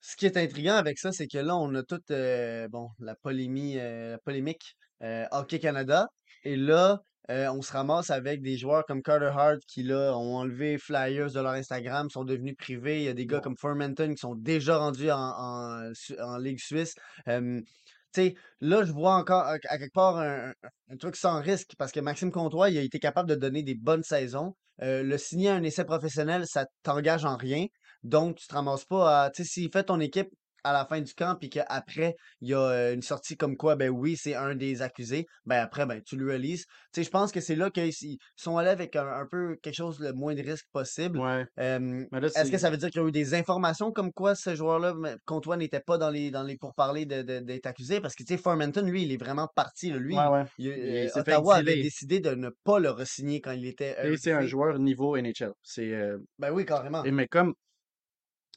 Ce 0.01 0.15
qui 0.15 0.25
est 0.25 0.37
intriguant 0.37 0.75
avec 0.75 0.99
ça, 0.99 1.11
c'est 1.11 1.27
que 1.27 1.37
là, 1.37 1.55
on 1.57 1.73
a 1.75 1.83
toute 1.83 2.11
euh, 2.11 2.67
bon, 2.69 2.89
la 2.99 3.15
polémie, 3.15 3.77
euh, 3.77 4.11
la 4.11 4.17
polémique 4.19 4.77
euh, 5.01 5.25
Hockey 5.31 5.59
Canada. 5.59 6.07
Et 6.43 6.55
là, 6.55 7.01
on 7.29 7.61
se 7.61 7.73
ramasse 7.73 8.09
avec 8.09 8.41
des 8.41 8.57
joueurs 8.57 8.85
comme 8.85 9.01
Carter 9.01 9.31
Hart 9.35 9.59
qui, 9.67 9.83
là, 9.83 10.17
ont 10.17 10.37
enlevé 10.37 10.77
flyers 10.77 11.31
de 11.31 11.41
leur 11.41 11.51
Instagram, 11.51 12.09
sont 12.09 12.23
devenus 12.23 12.55
privés. 12.55 12.99
Il 12.99 13.03
y 13.03 13.09
a 13.09 13.13
des 13.13 13.25
gars 13.25 13.41
comme 13.41 13.57
Formenton 13.57 14.11
qui 14.11 14.17
sont 14.17 14.35
déjà 14.35 14.77
rendus 14.77 15.11
en, 15.11 15.17
en, 15.17 15.91
en 16.21 16.37
Ligue 16.37 16.59
suisse. 16.59 16.95
Tu 17.25 17.65
sais, 18.13 18.35
là, 18.61 18.85
je 18.85 18.93
vois 18.93 19.15
encore 19.15 19.43
à, 19.43 19.59
quelque 19.59 19.91
part 19.93 20.19
un 20.19 20.97
truc 20.97 21.17
sans 21.17 21.41
risque 21.41 21.73
parce 21.77 21.91
que 21.91 21.99
Maxime 21.99 22.31
Comtois, 22.31 22.69
il 22.69 22.77
a 22.77 22.81
été 22.81 22.97
capable 22.99 23.29
de 23.29 23.35
donner 23.35 23.61
des 23.61 23.75
bonnes 23.75 24.03
saisons. 24.03 24.55
Le 24.79 25.18
signer 25.18 25.50
à 25.50 25.56
un 25.56 25.63
essai 25.63 25.85
professionnel, 25.85 26.45
ça 26.45 26.65
t'engage 26.83 27.25
en 27.25 27.35
rien. 27.35 27.65
Donc, 28.03 28.38
tu 28.38 28.47
te 28.47 28.53
ramasses 28.53 28.85
pas 28.85 29.25
à. 29.25 29.29
Tu 29.31 29.44
sais, 29.44 29.50
s'il 29.50 29.71
fait 29.71 29.83
ton 29.83 30.00
équipe 30.00 30.29
à 30.69 30.73
la 30.73 30.85
fin 30.85 31.01
du 31.01 31.13
camp, 31.13 31.35
puis 31.39 31.49
qu'après, 31.49 32.15
il 32.41 32.49
y 32.49 32.53
a 32.53 32.91
une 32.91 33.01
sortie 33.01 33.37
comme 33.37 33.55
quoi, 33.57 33.75
ben 33.75 33.89
oui, 33.89 34.15
c'est 34.17 34.35
un 34.35 34.55
des 34.55 34.81
accusés, 34.81 35.25
ben 35.45 35.57
après, 35.61 35.85
ben 35.85 36.01
tu 36.05 36.15
le 36.17 36.31
releases. 36.31 36.65
Tu 36.93 37.01
sais, 37.01 37.03
je 37.03 37.09
pense 37.09 37.31
que 37.31 37.39
c'est 37.39 37.55
là 37.55 37.69
qu'ils 37.69 37.87
ils 38.01 38.17
sont 38.35 38.57
allés 38.57 38.69
avec 38.69 38.95
un, 38.95 39.07
un 39.07 39.25
peu 39.29 39.55
quelque 39.61 39.75
chose 39.75 39.99
le 39.99 40.13
moins 40.13 40.35
de 40.35 40.41
risque 40.41 40.65
possible. 40.71 41.19
Ouais. 41.19 41.45
Euh, 41.59 42.05
est-ce 42.35 42.51
que 42.51 42.57
ça 42.57 42.69
veut 42.69 42.77
dire 42.77 42.89
qu'il 42.89 43.01
y 43.01 43.05
a 43.05 43.07
eu 43.07 43.11
des 43.11 43.33
informations 43.33 43.91
comme 43.91 44.11
quoi 44.11 44.35
ce 44.35 44.55
joueur-là, 44.55 44.93
Comtois, 45.25 45.57
n'était 45.57 45.79
pas 45.79 45.97
dans 45.97 46.09
les, 46.09 46.31
dans 46.31 46.43
les 46.43 46.57
pourparlers 46.57 47.05
d'être 47.05 47.65
accusé? 47.65 48.01
Parce 48.01 48.15
que, 48.15 48.23
tu 48.23 48.33
sais, 48.35 48.37
Formenton, 48.41 48.85
lui, 48.85 49.03
il 49.03 49.11
est 49.11 49.17
vraiment 49.17 49.47
parti. 49.55 49.89
là. 49.89 49.97
Ouais, 49.97 50.01
Lui, 50.01 50.15
ouais. 50.15 50.43
il- 50.57 50.67
Il 50.67 51.11
Ottawa 51.19 51.55
avait 51.55 51.81
décidé 51.81 52.19
de 52.19 52.31
ne 52.35 52.49
pas 52.63 52.79
le 52.79 52.89
re-signer 52.89 53.41
quand 53.41 53.51
il 53.51 53.65
était 53.65 53.95
euh, 53.99 54.11
Et 54.13 54.17
c'est 54.17 54.31
un 54.31 54.45
joueur 54.45 54.79
niveau 54.79 55.15
NHL. 55.17 55.51
C'est. 55.63 55.91
euh, 55.93 56.17
Ben 56.39 56.51
oui, 56.51 56.65
carrément. 56.65 57.03
Et 57.03 57.11
mais 57.11 57.27
comme. 57.27 57.53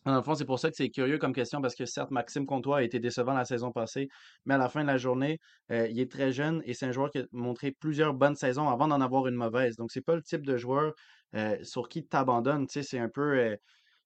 Dans 0.05 0.17
le 0.17 0.23
fond, 0.23 0.35
c'est 0.35 0.47
pour 0.47 0.59
ça 0.59 0.71
que 0.71 0.77
c'est 0.77 0.89
curieux 0.89 1.19
comme 1.19 1.35
question, 1.35 1.61
parce 1.61 1.75
que 1.75 1.85
certes, 1.85 2.11
Maxime 2.11 2.47
Comtois 2.47 2.79
a 2.79 2.83
été 2.83 3.01
décevant 3.01 3.35
la 3.35 3.45
saison 3.45 3.71
passée, 3.71 4.09
mais 4.47 4.55
à 4.55 4.59
la 4.59 4.69
fin 4.71 4.81
de 4.83 4.87
la 4.87 4.97
journée, 4.97 5.39
euh, 5.71 5.87
il 5.89 6.01
est 6.01 6.11
très 6.11 6.33
jeune 6.33 6.63
et 6.65 6.73
c'est 6.73 6.87
un 6.87 6.93
joueur 6.93 7.11
qui 7.11 7.19
a 7.19 7.25
montré 7.33 7.73
plusieurs 7.73 8.15
bonnes 8.15 8.35
saisons 8.35 8.69
avant 8.71 8.89
d'en 8.89 9.01
avoir 9.03 9.27
une 9.27 9.35
mauvaise. 9.35 9.77
Donc, 9.77 9.91
c'est 9.93 10.01
pas 10.01 10.15
le 10.17 10.23
type 10.23 10.47
de 10.47 10.57
joueur 10.57 10.95
euh, 11.35 11.63
sur 11.63 11.89
qui 11.89 12.03
tu 12.03 12.09
t'abandonnes. 12.09 12.67
Tu 12.67 12.75
sais, 12.75 12.83
c'est 12.83 12.99
un 12.99 13.11
peu. 13.11 13.39
euh, 13.39 13.57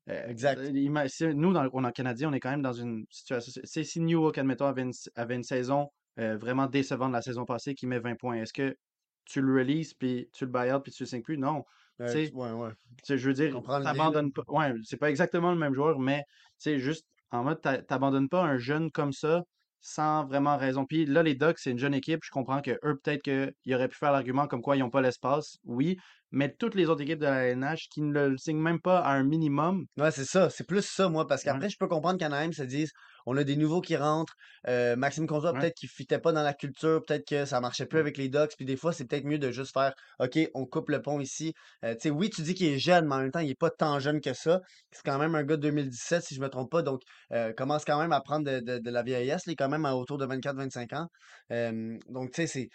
Exact. 0.07 0.61
nous, 0.61 1.53
dans, 1.53 1.69
on, 1.73 1.85
en 1.85 1.91
Canadien, 1.91 2.29
on 2.31 2.33
est 2.33 2.41
quand 2.41 2.51
même 2.51 2.63
dans 2.63 2.73
une 2.73 3.05
situation. 3.09 3.53
C'est 3.65 3.85
si 3.85 4.01
New 4.01 4.21
York, 4.21 4.37
admettons, 4.37 4.67
avait 4.67 4.83
une, 4.83 4.93
avait 5.15 5.37
une 5.37 5.43
saison 5.43 5.89
vraiment 6.17 6.67
décevante 6.67 7.13
la 7.13 7.23
saison 7.23 7.45
passée 7.45 7.75
qui 7.75 7.87
met 7.87 7.99
20 7.99 8.15
points, 8.17 8.37
est-ce 8.37 8.53
que 8.53 8.77
tu 9.25 9.41
le 9.41 9.55
releases, 9.55 9.95
puis 9.95 10.29
tu 10.33 10.45
le 10.45 10.51
buy 10.51 10.71
out, 10.73 10.83
puis 10.83 10.93
tu 10.93 11.03
le 11.05 11.07
signes 11.09 11.23
plus? 11.23 11.39
Non. 11.39 11.65
Euh, 12.01 12.29
ouais, 12.35 12.53
ouais. 12.53 12.71
je 13.09 13.15
veux 13.17 13.35
dire, 13.35 13.61
t'abandonnes 13.83 14.33
pas. 14.33 14.43
Ouais, 14.49 14.73
c'est 14.85 14.97
pas 14.97 15.11
exactement 15.11 15.53
le 15.53 15.59
même 15.59 15.75
joueur, 15.75 15.99
mais 15.99 16.23
tu 16.59 16.71
sais, 16.71 16.79
juste 16.79 17.07
en 17.31 17.45
mode, 17.45 17.61
t'a- 17.61 17.83
t'abandonnes 17.83 18.29
pas 18.29 18.43
un 18.43 18.59
jeune 18.59 18.91
comme 18.91 19.13
ça 19.13 19.43
sans 19.81 20.25
vraiment 20.27 20.57
raison. 20.57 20.87
Puis 20.87 21.05
là, 21.05 21.23
les 21.23 21.35
Ducks, 21.35 21.59
c'est 21.59 21.71
une 21.71 21.79
jeune 21.79 21.95
équipe. 21.95 22.21
Je 22.25 22.31
comprends 22.31 22.63
que 22.63 22.71
eux, 22.85 22.99
peut-être 23.03 23.23
qu'ils 23.23 23.75
auraient 23.75 23.89
pu 23.89 23.97
faire 23.99 24.13
l'argument 24.13 24.47
comme 24.47 24.63
quoi 24.63 24.77
ils 24.77 24.81
n'ont 24.81 24.91
pas 24.91 25.03
l'espace. 25.03 25.59
Oui, 25.65 25.97
mais 26.35 26.55
toutes 26.55 26.75
les 26.75 26.87
autres 26.89 27.03
équipes 27.03 27.21
de 27.21 27.25
la 27.27 27.45
LNH 27.47 27.89
qui 27.91 28.03
ne 28.03 28.29
le 28.29 28.37
signent 28.39 28.61
même 28.63 28.81
pas 28.81 29.01
à 29.01 29.13
un 29.15 29.25
minimum. 29.25 29.87
Ouais, 29.97 30.11
c'est 30.11 30.25
ça. 30.25 30.51
C'est 30.51 30.67
plus 30.67 30.83
ça, 30.85 31.09
moi, 31.09 31.25
parce 31.29 31.45
Ouais, 31.45 31.45
qu'après, 31.45 31.71
je 31.71 31.77
peux 31.79 31.87
comprendre 31.87 32.19
qu'Anaheim 32.19 32.51
se 32.51 32.65
dise, 32.65 32.91
on 33.27 33.37
a 33.37 33.45
des 33.45 33.55
nouveaux 33.55 33.81
qui 33.81 33.97
rentrent. 33.97 34.35
euh, 34.67 34.97
Maxime 34.97 35.25
Comtois, 35.29 35.55
ouais, 35.55 35.57
peut-être 35.57 35.75
qu'il 35.77 35.89
fitait 35.89 36.19
pas 36.19 36.33
dans 36.33 36.43
la 36.43 36.53
culture, 36.53 37.01
peut-être 37.07 37.25
que 37.29 37.45
ça 37.45 37.61
marchait 37.61 37.87
plus 37.87 38.01
avec 38.01 38.19
les 38.19 38.29
Ducks. 38.29 38.55
Puis 38.57 38.65
des 38.67 38.77
fois, 38.77 38.93
c'est 38.93 39.05
peut-être 39.07 39.25
mieux 39.25 39.39
de 39.39 39.53
juste 39.53 39.73
faire, 39.73 39.93
OK, 40.19 40.37
on 40.55 40.67
coupe 40.67 40.89
le 40.89 41.01
pont 41.01 41.21
ici. 41.21 41.55
Euh, 41.85 41.95
tu 41.95 42.01
sais, 42.01 42.11
oui, 42.11 42.29
tu 42.29 42.43
dis 42.43 42.55
qu'il 42.55 42.67
est 42.73 42.79
jeune, 42.81 43.07
mais 43.07 43.15
en 43.15 43.19
même 43.21 43.31
temps, 43.31 43.39
il 43.39 43.51
est 43.51 43.55
pas 43.59 43.71
tant 43.71 44.01
jeune 44.01 44.21
que 44.21 44.33
ça. 44.35 44.61
C'est 44.91 45.05
quand 45.05 45.19
même 45.21 45.37
un 45.37 45.45
gars 45.45 45.57
de 45.57 45.63
2017, 45.63 46.25
si 46.25 46.35
je 46.35 46.41
me 46.41 46.49
trompe 46.49 46.73
pas. 46.73 46.83
Donc, 46.83 47.03
euh, 47.31 47.53
commence 47.53 47.85
quand 47.85 48.01
même 48.01 48.11
à 48.13 48.21
prendre 48.21 48.45
de, 48.51 48.59
de- 48.59 48.79
de 48.81 48.91
la 48.91 49.05
vieillesse. 49.05 49.43
Il 49.47 49.53
est 49.53 49.57
quand 49.57 49.69
même 49.69 49.85
à 49.85 49.95
autour 49.95 50.19
de 50.19 50.27
24-25 50.27 50.93
ans. 50.93 51.07
Euh, 51.53 51.97
donc, 52.09 52.33
tu 52.33 52.43
sais, 52.43 52.47
c'est. 52.49 52.69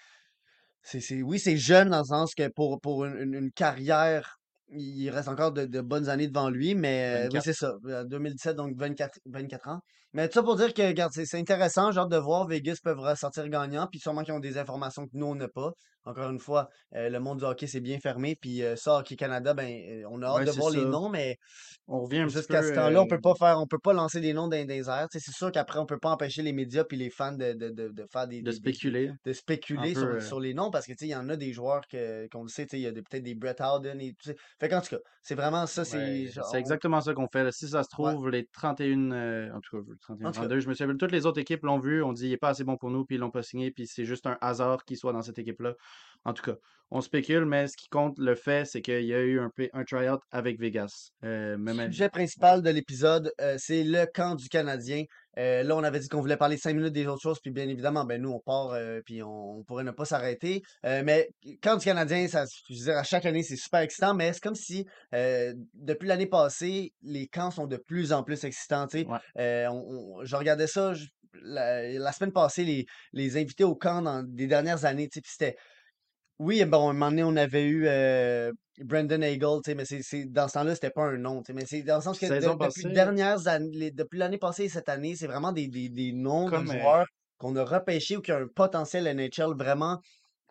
C'est, 0.82 1.02
c'est, 1.02 1.22
oui, 1.22 1.40
c'est 1.40 1.58
jeune 1.58 1.90
dans 1.90 2.00
le 2.00 2.06
sens 2.06 2.34
que 2.36 2.48
pour, 2.50 2.80
pour 2.82 3.06
une, 3.06 3.34
une- 3.34 3.52
carrière, 3.52 4.40
il 4.72 5.10
reste 5.10 5.28
encore 5.28 5.52
de, 5.52 5.66
de 5.66 5.82
bonnes 5.82 6.10
années 6.10 6.28
devant 6.28 6.50
lui, 6.50 6.76
mais 6.76 7.28
oui, 7.32 7.42
24. 7.42 7.44
c'est 7.44 7.54
ça. 7.54 7.74
euh, 7.86 8.04
2017, 8.06 8.56
donc 8.56 8.76
24, 8.78 9.20
24 9.26 9.68
ans. 9.70 9.80
Mais 10.14 10.28
tout 10.28 10.34
ça 10.36 10.44
pour 10.44 10.56
dire 10.56 10.74
que, 10.74 10.82
regarde, 10.82 11.12
c'est, 11.14 11.38
intéressant, 11.38 11.92
genre 11.92 12.08
de 12.08 12.18
voir 12.18 12.48
Vegas 12.48 12.78
peuvent 12.84 13.00
ressortir 13.00 13.48
gagnant, 13.50 13.88
puis 13.92 14.00
sûrement 14.00 14.24
qu'ils 14.24 14.34
ont 14.34 14.40
des 14.40 14.58
informations 14.58 15.06
que 15.06 15.12
nous, 15.14 15.26
on 15.28 15.36
n'a 15.36 15.48
pas. 15.48 15.72
Encore 16.06 16.32
une 16.32 16.40
fois, 16.40 16.68
euh, 16.96 17.10
le 17.10 17.20
monde 17.20 17.40
du 17.40 17.46
hockey, 17.46 17.68
c'est 17.68 17.82
bien 17.82 18.00
fermé, 18.00 18.36
puis 18.40 18.64
euh, 18.64 18.76
ça, 18.76 18.98
Hockey 19.00 19.16
Canada, 19.16 19.54
ben, 19.54 19.68
euh, 19.70 20.04
on 20.10 20.22
a 20.22 20.28
hâte 20.28 20.38
Ouais, 20.40 20.46
de 20.46 20.52
voir 20.52 20.72
les 20.72 20.86
noms, 20.86 21.10
mais 21.10 21.36
On 21.88 22.00
revient 22.02 22.26
jusqu'à 22.30 22.62
ce 22.64 22.74
temps-là, 22.74 23.02
on 23.02 23.08
peut 23.08 23.20
pas 23.20 23.34
faire, 23.38 23.60
on 23.60 23.68
peut 23.68 23.80
pas 23.80 23.94
lancer 23.94 24.22
des 24.22 24.34
noms 24.34 24.48
dans, 24.48 24.58
dans 24.58 24.68
les 24.68 24.90
airs. 24.90 25.08
C'est 25.12 25.20
sûr 25.32 25.52
qu'après, 25.52 25.80
on 25.80 25.86
peut 25.86 26.00
pas 26.00 26.10
empêcher 26.12 26.42
les 26.42 26.54
médias 26.54 26.84
puis 26.84 26.98
les 26.98 27.10
fans 27.10 27.34
de, 27.34 27.54
de, 27.54 27.70
de, 27.70 27.90
de 27.90 28.06
faire 28.12 28.28
des, 28.28 28.42
de 28.42 28.52
des, 28.52 28.60
des- 28.60 28.72
des- 28.72 28.74
spéculer 28.74 29.12
de 29.26 29.34
spéculer 29.34 29.96
sur, 29.96 30.22
sur 30.22 30.40
les 30.40 30.54
noms 30.54 30.72
parce 30.72 30.86
que 30.86 30.92
tu 30.94 31.00
sais, 31.00 31.06
il 31.08 31.12
y 31.12 31.16
en 31.16 31.28
a 31.30 31.36
des 31.36 31.52
joueurs 31.52 31.82
qu'on 32.32 32.44
le 32.44 32.48
sait, 32.50 32.66
tu 32.66 32.78
sais, 32.78 32.80
il 32.80 32.84
y 32.84 32.88
a 32.88 32.92
peut-être 32.94 33.24
des 33.24 33.36
Brett 33.36 33.60
Howden 33.60 34.00
et 34.00 34.12
tout 34.14 34.30
ça. 34.30 34.34
Fait 34.60 34.70
qu'en 34.70 34.82
tout 34.82 34.90
cas, 34.96 35.02
c'est 35.22 35.36
vraiment 35.36 35.66
ça, 35.68 35.84
c'est 35.84 35.98
Ouais, 35.98 36.30
on- 36.52 36.54
exactement 36.56 37.02
ça 37.02 37.14
qu'on 37.14 37.28
fait. 37.28 37.44
là. 37.44 37.52
Si 37.52 37.68
ça 37.68 37.84
se 37.84 37.90
ouais, 37.98 38.14
trouve, 38.14 38.30
les 38.30 38.46
31, 38.46 39.12
euh, 39.12 39.52
en 39.54 39.60
tout 39.60 39.78
cas, 39.84 39.94
le 40.00 40.16
31, 40.16 40.30
en 40.30 40.32
tout 40.32 40.40
cas, 40.42 40.48
32, 40.48 40.60
je 40.60 40.70
me 40.70 40.74
souviens, 40.74 40.96
toutes 40.96 41.12
les 41.12 41.26
autres 41.26 41.40
équipes 41.40 41.64
l'ont 41.64 41.80
vu, 41.80 42.04
on 42.04 42.14
dit 42.14 42.28
il 42.28 42.34
est 42.34 42.38
pas 42.38 42.50
assez 42.50 42.64
bon 42.64 42.78
pour 42.78 42.90
nous, 42.90 43.06
puis 43.06 43.16
ils 43.16 43.20
l'ont 43.20 43.32
pas 43.32 43.44
signé, 43.44 43.72
puis 43.72 43.88
c'est 43.88 44.06
juste 44.06 44.28
un 44.28 44.38
hasard 44.42 44.86
qu'il 44.86 44.98
soit 44.98 45.14
dans 45.14 45.22
cette 45.22 45.40
équipe-là. 45.40 45.76
En 46.26 46.34
tout 46.34 46.44
cas, 46.44 46.56
on 46.92 47.02
spécule, 47.02 47.46
mais 47.46 47.68
ce 47.68 47.78
qui 47.78 47.88
compte, 47.88 48.18
le 48.18 48.34
fait, 48.34 48.66
c'est 48.66 48.82
qu'il 48.82 49.06
y 49.06 49.14
a 49.14 49.20
eu 49.22 49.40
un, 49.40 49.52
un 49.74 49.84
tryout 49.84 50.20
avec 50.32 50.60
Vegas. 50.60 51.10
Euh, 51.24 51.56
mais 51.60 51.74
même- 51.74 51.92
sujet 51.92 52.10
principal 52.10 52.64
de 52.64 52.70
l'épisode, 52.72 53.32
euh, 53.42 53.56
c'est 53.60 53.84
le 53.84 54.06
camp 54.06 54.36
du 54.36 54.50
Canadien. 54.50 55.04
Euh, 55.38 55.62
là, 55.64 55.76
on 55.78 55.84
avait 55.84 56.00
dit 56.00 56.10
qu'on 56.10 56.20
voulait 56.20 56.36
parler 56.36 56.58
cinq 56.58 56.76
minutes 56.76 56.92
des 56.92 57.06
autres 57.06 57.22
choses, 57.22 57.40
puis 57.40 57.52
bien 57.52 57.70
évidemment, 57.70 58.06
ben 58.06 58.20
nous, 58.22 58.32
on 58.32 58.40
part, 58.40 58.72
euh, 58.72 59.02
puis 59.06 59.22
on, 59.22 59.60
on 59.60 59.64
pourrait 59.64 59.84
ne 59.84 59.92
pas 59.92 60.06
s'arrêter. 60.06 60.64
Euh, 60.86 61.04
mais 61.06 61.30
camp 61.62 61.78
du 61.78 61.86
Canadien, 61.86 62.28
ça, 62.28 62.46
je 62.68 62.74
veux 62.74 62.86
dire, 62.86 62.98
à 62.98 63.04
chaque 63.04 63.26
année, 63.26 63.44
c'est 63.44 63.56
super 63.56 63.82
excitant, 63.82 64.16
mais 64.16 64.34
c'est 64.34 64.42
comme 64.42 64.56
si, 64.56 64.86
euh, 65.14 65.54
depuis 65.76 66.08
l'année 66.08 66.26
passée, 66.28 66.92
les 67.04 67.28
camps 67.28 67.52
sont 67.52 67.68
de 67.68 67.78
plus 67.78 68.12
en 68.12 68.24
plus 68.24 68.44
excitants, 68.44 68.88
tu 68.88 69.02
sais. 69.02 69.06
Ouais. 69.08 69.20
Euh, 69.38 69.68
on- 69.70 70.18
on- 70.22 70.26
je 70.26 70.36
regardais 70.36 70.68
ça 70.68 70.94
je- 70.96 71.06
la, 71.44 71.88
la 71.88 72.12
semaine 72.12 72.34
passée, 72.34 72.66
les, 72.66 72.86
les 73.14 73.38
invités 73.38 73.64
au 73.64 73.76
camp 73.76 74.02
dans 74.02 74.24
des 74.24 74.48
dernières 74.48 74.84
années, 74.86 75.08
c'était 75.24 75.56
oui, 76.40 76.64
bon, 76.66 76.88
à 76.88 76.92
un 76.92 76.94
moment 76.94 77.10
donné, 77.10 77.24
on 77.24 77.36
avait 77.36 77.66
eu 77.66 77.86
euh, 77.88 78.52
Brendan 78.80 79.22
Hagel, 79.24 79.40
tu 79.64 79.72
sais, 79.72 79.76
mais 79.76 79.86
c'est, 79.86 80.02
c'est- 80.02 80.26
dans 80.26 80.48
ce 80.48 80.54
temps-là, 80.54 80.74
c'était 80.74 80.90
pas 80.90 81.04
un 81.06 81.18
nom, 81.18 81.42
tu 81.42 81.48
sais, 81.48 81.54
mais 81.54 81.66
c'est 81.66 81.84
dans 81.84 81.98
le 81.98 82.02
sens 82.02 82.18
que 82.18 82.26
de- 82.26 82.32
Saison 82.34 82.56
depuis 82.56 82.84
passée, 82.86 82.90
dernières 82.94 83.48
années, 83.48 83.70
les- 83.74 83.92
depuis 83.92 84.18
l'année 84.20 84.38
passée 84.38 84.64
et 84.66 84.70
cette 84.70 84.88
année, 84.90 85.16
c'est 85.16 85.28
vraiment 85.28 85.52
des, 85.52 85.68
des, 85.68 85.90
des 85.90 86.14
noms 86.14 86.46
de 86.46 86.52
comme 86.52 86.70
euh, 86.72 86.80
joueurs 86.80 87.06
qu'on 87.38 87.56
a 87.58 87.64
repêchés 87.66 88.18
ou 88.18 88.22
qui 88.22 88.32
ont 88.32 88.38
un 88.38 88.48
potentiel 88.54 89.08
NHL 89.08 89.54
vraiment 89.58 90.00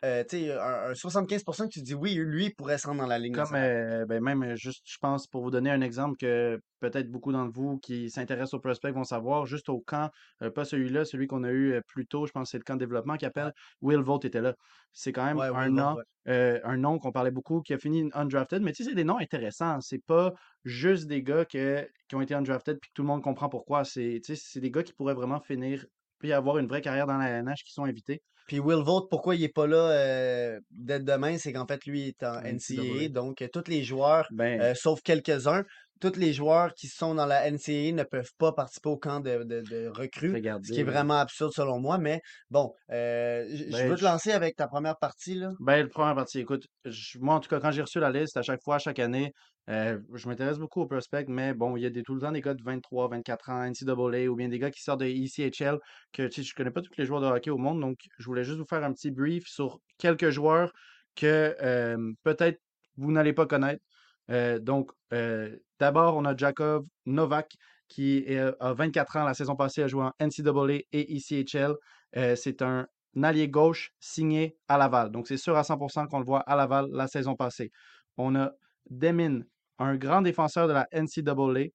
euh, 0.04 0.24
tu 0.28 0.38
sais, 0.38 0.52
un, 0.52 0.90
un 0.90 0.94
75% 0.94 1.64
que 1.66 1.72
tu 1.72 1.82
dis 1.82 1.94
oui, 1.94 2.14
lui, 2.14 2.50
pourrait 2.50 2.78
se 2.78 2.86
rendre 2.86 3.00
dans 3.00 3.06
la 3.06 3.18
Ligue 3.18 3.34
Comme 3.34 3.54
euh, 3.54 4.06
ben 4.06 4.22
même 4.22 4.42
euh, 4.42 4.56
juste, 4.56 4.82
je 4.86 4.96
pense, 4.98 5.26
pour 5.26 5.42
vous 5.42 5.50
donner 5.50 5.70
un 5.70 5.80
exemple 5.80 6.16
que 6.18 6.60
peut-être 6.80 7.10
beaucoup 7.10 7.32
d'entre 7.32 7.52
vous 7.52 7.78
qui 7.78 8.10
s'intéressent 8.10 8.54
au 8.54 8.60
prospect 8.60 8.92
vont 8.92 9.04
savoir, 9.04 9.46
juste 9.46 9.68
au 9.68 9.80
camp, 9.80 10.10
euh, 10.42 10.50
pas 10.50 10.64
celui-là, 10.64 11.04
celui 11.04 11.26
qu'on 11.26 11.42
a 11.42 11.50
eu 11.50 11.72
euh, 11.72 11.80
plus 11.86 12.06
tôt, 12.06 12.26
je 12.26 12.32
pense 12.32 12.44
que 12.48 12.50
c'est 12.52 12.58
le 12.58 12.64
camp 12.64 12.74
de 12.74 12.80
développement 12.80 13.16
qui 13.16 13.26
appelle, 13.26 13.52
Will 13.82 14.00
Vogt 14.00 14.20
était 14.24 14.40
là. 14.40 14.54
C'est 14.92 15.12
quand 15.12 15.24
même 15.24 15.38
ouais, 15.38 15.48
un 15.52 15.68
nom, 15.68 15.96
ouais. 15.96 16.02
euh, 16.28 16.60
un 16.64 16.76
nom 16.76 16.98
qu'on 16.98 17.12
parlait 17.12 17.30
beaucoup, 17.30 17.60
qui 17.62 17.74
a 17.74 17.78
fini 17.78 18.08
undrafted, 18.14 18.62
mais 18.62 18.72
tu 18.72 18.84
sais, 18.84 18.90
c'est 18.90 18.96
des 18.96 19.04
noms 19.04 19.18
intéressants. 19.18 19.80
C'est 19.80 20.04
pas 20.04 20.32
juste 20.64 21.06
des 21.06 21.22
gars 21.22 21.44
que- 21.44 21.86
qui 22.08 22.14
ont 22.14 22.20
été 22.20 22.34
undrafted 22.34 22.78
puis 22.80 22.88
que 22.90 22.94
tout 22.94 23.02
le 23.02 23.08
monde 23.08 23.22
comprend 23.22 23.48
pourquoi. 23.48 23.84
C'est 23.84 24.20
des 24.56 24.70
gars 24.70 24.82
qui 24.82 24.92
pourraient 24.92 25.14
vraiment 25.14 25.40
finir 25.40 25.84
puis 26.18 26.32
avoir 26.32 26.58
une 26.58 26.66
vraie 26.66 26.80
carrière 26.80 27.06
dans 27.06 27.16
la 27.16 27.28
LNH 27.28 27.62
qui 27.64 27.72
sont 27.72 27.84
invités. 27.84 28.22
Puis 28.48 28.60
Will 28.60 28.82
Vogt, 28.82 29.08
pourquoi 29.10 29.36
il 29.36 29.44
est 29.44 29.52
pas 29.52 29.66
là 29.66 29.90
euh, 29.90 30.58
dès 30.70 31.00
demain, 31.00 31.36
c'est 31.36 31.52
qu'en 31.52 31.66
fait, 31.66 31.84
lui, 31.84 32.00
il 32.00 32.08
est 32.08 32.22
en 32.22 32.40
NCAA. 32.40 32.54
NCAA. 32.54 33.08
Donc, 33.10 33.42
euh, 33.42 33.48
tous 33.52 33.68
les 33.68 33.84
joueurs, 33.84 34.26
Ben, 34.30 34.58
euh, 34.60 34.74
sauf 34.74 35.02
quelques-uns, 35.02 35.64
tous 36.00 36.16
les 36.16 36.32
joueurs 36.32 36.72
qui 36.74 36.88
sont 36.88 37.14
dans 37.14 37.26
la 37.26 37.46
NCAA 37.50 37.92
ne 37.92 38.02
peuvent 38.04 38.32
pas 38.38 38.52
participer 38.52 38.88
au 38.88 38.96
camp 38.96 39.20
de, 39.20 39.44
de, 39.44 39.60
de 39.62 39.88
recrues, 39.88 40.38
ce 40.62 40.72
qui 40.72 40.80
est 40.80 40.84
vraiment 40.84 41.18
absurde 41.18 41.52
selon 41.52 41.80
moi. 41.80 41.98
Mais 41.98 42.20
bon, 42.50 42.72
euh, 42.90 43.46
je 43.50 43.64
ben, 43.70 43.88
veux 43.88 43.96
te 43.96 44.04
lancer 44.04 44.32
avec 44.32 44.56
ta 44.56 44.68
première 44.68 44.96
partie, 44.98 45.34
là. 45.34 45.52
Ben, 45.60 45.82
le 45.82 45.88
première 45.88 46.14
partie, 46.14 46.40
écoute, 46.40 46.66
je- 46.84 47.18
moi, 47.18 47.34
en 47.34 47.40
tout 47.40 47.48
cas, 47.48 47.60
quand 47.60 47.70
j'ai 47.70 47.82
reçu 47.82 48.00
la 48.00 48.10
liste, 48.10 48.36
à 48.36 48.42
chaque 48.42 48.62
fois, 48.62 48.78
chaque 48.78 48.98
année, 48.98 49.32
euh, 49.70 49.98
je 50.14 50.28
m'intéresse 50.28 50.58
beaucoup 50.58 50.80
au 50.80 50.86
prospect, 50.86 51.26
mais 51.28 51.52
bon, 51.52 51.76
il 51.76 51.82
y 51.82 51.86
a 51.86 51.90
des, 51.90 52.02
tout 52.02 52.14
le 52.14 52.20
temps 52.20 52.32
des 52.32 52.40
gars 52.40 52.54
de 52.54 52.62
23, 52.64 53.08
24 53.08 53.50
ans, 53.50 53.62
NCAA, 53.64 54.28
ou 54.28 54.36
bien 54.36 54.48
des 54.48 54.58
gars 54.58 54.70
qui 54.70 54.80
sortent 54.82 55.00
de 55.00 55.06
ECHL, 55.06 55.78
que, 56.12 56.22
tu 56.26 56.42
sais, 56.42 56.48
je 56.48 56.54
connais 56.54 56.70
pas 56.70 56.80
tous 56.80 56.92
les 56.96 57.04
joueurs 57.04 57.20
de 57.20 57.26
hockey 57.26 57.50
au 57.50 57.58
monde, 57.58 57.80
donc 57.80 57.98
je 58.18 58.24
voulais 58.24 58.44
juste 58.44 58.58
vous 58.58 58.66
faire 58.66 58.82
un 58.84 58.92
petit 58.92 59.10
brief 59.10 59.44
sur 59.46 59.80
quelques 59.98 60.30
joueurs 60.30 60.72
que 61.16 61.54
euh, 61.60 62.12
peut-être 62.22 62.60
vous 62.96 63.12
n'allez 63.12 63.32
pas 63.32 63.46
connaître. 63.46 63.82
Euh, 64.30 64.58
donc, 64.58 64.90
euh, 65.12 65.56
d'abord, 65.78 66.16
on 66.16 66.24
a 66.24 66.36
Jakov 66.36 66.84
Novak, 67.06 67.56
qui 67.88 68.24
euh, 68.28 68.52
a 68.60 68.74
24 68.74 69.16
ans. 69.16 69.24
La 69.24 69.34
saison 69.34 69.56
passée, 69.56 69.82
a 69.82 69.88
joué 69.88 70.04
en 70.04 70.12
NCAA 70.20 70.82
et 70.92 71.16
ECHL. 71.16 71.74
Euh, 72.16 72.36
c'est 72.36 72.62
un 72.62 72.86
allié 73.22 73.48
gauche 73.48 73.90
signé 73.98 74.56
à 74.68 74.78
Laval. 74.78 75.10
Donc, 75.10 75.26
c'est 75.26 75.36
sûr 75.36 75.56
à 75.56 75.62
100% 75.62 76.08
qu'on 76.08 76.18
le 76.18 76.24
voit 76.24 76.40
à 76.40 76.56
Laval 76.56 76.86
la 76.92 77.08
saison 77.08 77.34
passée. 77.34 77.70
On 78.16 78.34
a 78.36 78.52
Demin, 78.90 79.40
un 79.78 79.96
grand 79.96 80.22
défenseur 80.22 80.68
de 80.68 80.72
la 80.72 80.86
NCAA, 80.92 81.68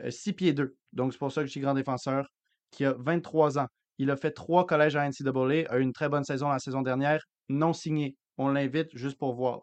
euh, 0.00 0.10
6 0.10 0.32
pieds 0.34 0.52
2. 0.52 0.76
Donc, 0.92 1.12
c'est 1.12 1.18
pour 1.18 1.32
ça 1.32 1.40
que 1.40 1.46
je 1.46 1.52
suis 1.52 1.60
grand 1.60 1.74
défenseur, 1.74 2.26
qui 2.70 2.84
a 2.84 2.94
23 2.98 3.58
ans. 3.58 3.66
Il 3.98 4.10
a 4.10 4.16
fait 4.16 4.32
trois 4.32 4.66
collèges 4.66 4.96
à 4.96 5.08
NCAA, 5.08 5.70
a 5.70 5.78
eu 5.78 5.82
une 5.82 5.92
très 5.92 6.08
bonne 6.08 6.24
saison 6.24 6.48
la 6.48 6.58
saison 6.58 6.82
dernière, 6.82 7.22
non 7.48 7.72
signé. 7.72 8.16
On 8.38 8.48
l'invite 8.48 8.88
juste 8.94 9.18
pour 9.18 9.34
voir. 9.34 9.60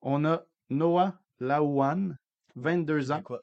On 0.00 0.24
a 0.24 0.42
Noah 0.70 1.14
Laouane, 1.40 2.16
22 2.56 3.12
ans, 3.12 3.22
quoi? 3.22 3.40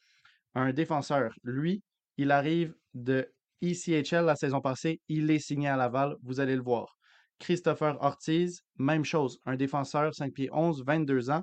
un 0.56 0.74
défenseur. 0.74 1.34
Lui, 1.44 1.84
il 2.18 2.32
arrive 2.32 2.74
de 2.94 3.28
ECHL 3.62 4.26
la 4.26 4.36
saison 4.36 4.62
passée. 4.62 5.00
Il 5.08 5.32
est 5.32 5.40
signé 5.40 5.68
à 5.68 5.78
Laval. 5.78 6.16
Vous 6.22 6.40
allez 6.40 6.56
le 6.56 6.62
voir. 6.62 6.96
Christopher 7.40 7.98
Ortiz, 8.02 8.62
même 8.78 9.06
chose. 9.06 9.40
Un 9.46 9.56
défenseur, 9.56 10.14
5 10.14 10.34
pieds 10.34 10.50
11, 10.52 10.84
22 10.86 11.30
ans. 11.30 11.42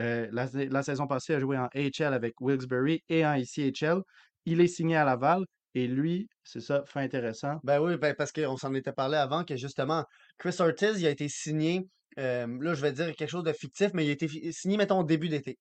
Euh, 0.00 0.28
la, 0.32 0.48
la 0.52 0.82
saison 0.82 1.06
passée, 1.06 1.34
a 1.34 1.40
joué 1.40 1.58
en 1.58 1.68
AHL 1.74 2.14
avec 2.14 2.40
Wilkes-Barre 2.40 2.98
et 3.08 3.24
en 3.24 3.36
ECHL. 3.36 4.00
Il 4.46 4.60
est 4.60 4.66
signé 4.66 4.96
à 4.96 5.04
Laval. 5.04 5.44
Et 5.74 5.86
lui, 5.86 6.28
c'est 6.42 6.60
ça, 6.60 6.82
fait 6.84 7.00
intéressant. 7.00 7.60
Ben 7.62 7.80
oui, 7.80 7.96
ben 7.96 8.12
parce 8.16 8.32
qu'on 8.32 8.56
s'en 8.56 8.74
était 8.74 8.92
parlé 8.92 9.16
avant 9.16 9.44
que 9.44 9.56
justement, 9.56 10.04
Chris 10.36 10.56
Ortiz, 10.58 11.00
il 11.00 11.06
a 11.06 11.10
été 11.10 11.28
signé, 11.28 11.86
euh, 12.18 12.46
là 12.60 12.74
je 12.74 12.82
vais 12.82 12.90
dire 12.90 13.14
quelque 13.14 13.30
chose 13.30 13.44
de 13.44 13.52
fictif, 13.52 13.90
mais 13.94 14.04
il 14.04 14.08
a 14.08 14.12
été 14.12 14.26
signé, 14.50 14.76
mettons, 14.76 14.98
au 14.98 15.04
début 15.04 15.28
d'été. 15.28 15.58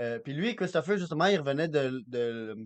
Euh, 0.00 0.18
puis 0.18 0.32
lui, 0.32 0.56
Christopher, 0.56 0.98
justement, 0.98 1.26
il 1.26 1.38
revenait 1.38 1.68
de, 1.68 2.02
de, 2.06 2.56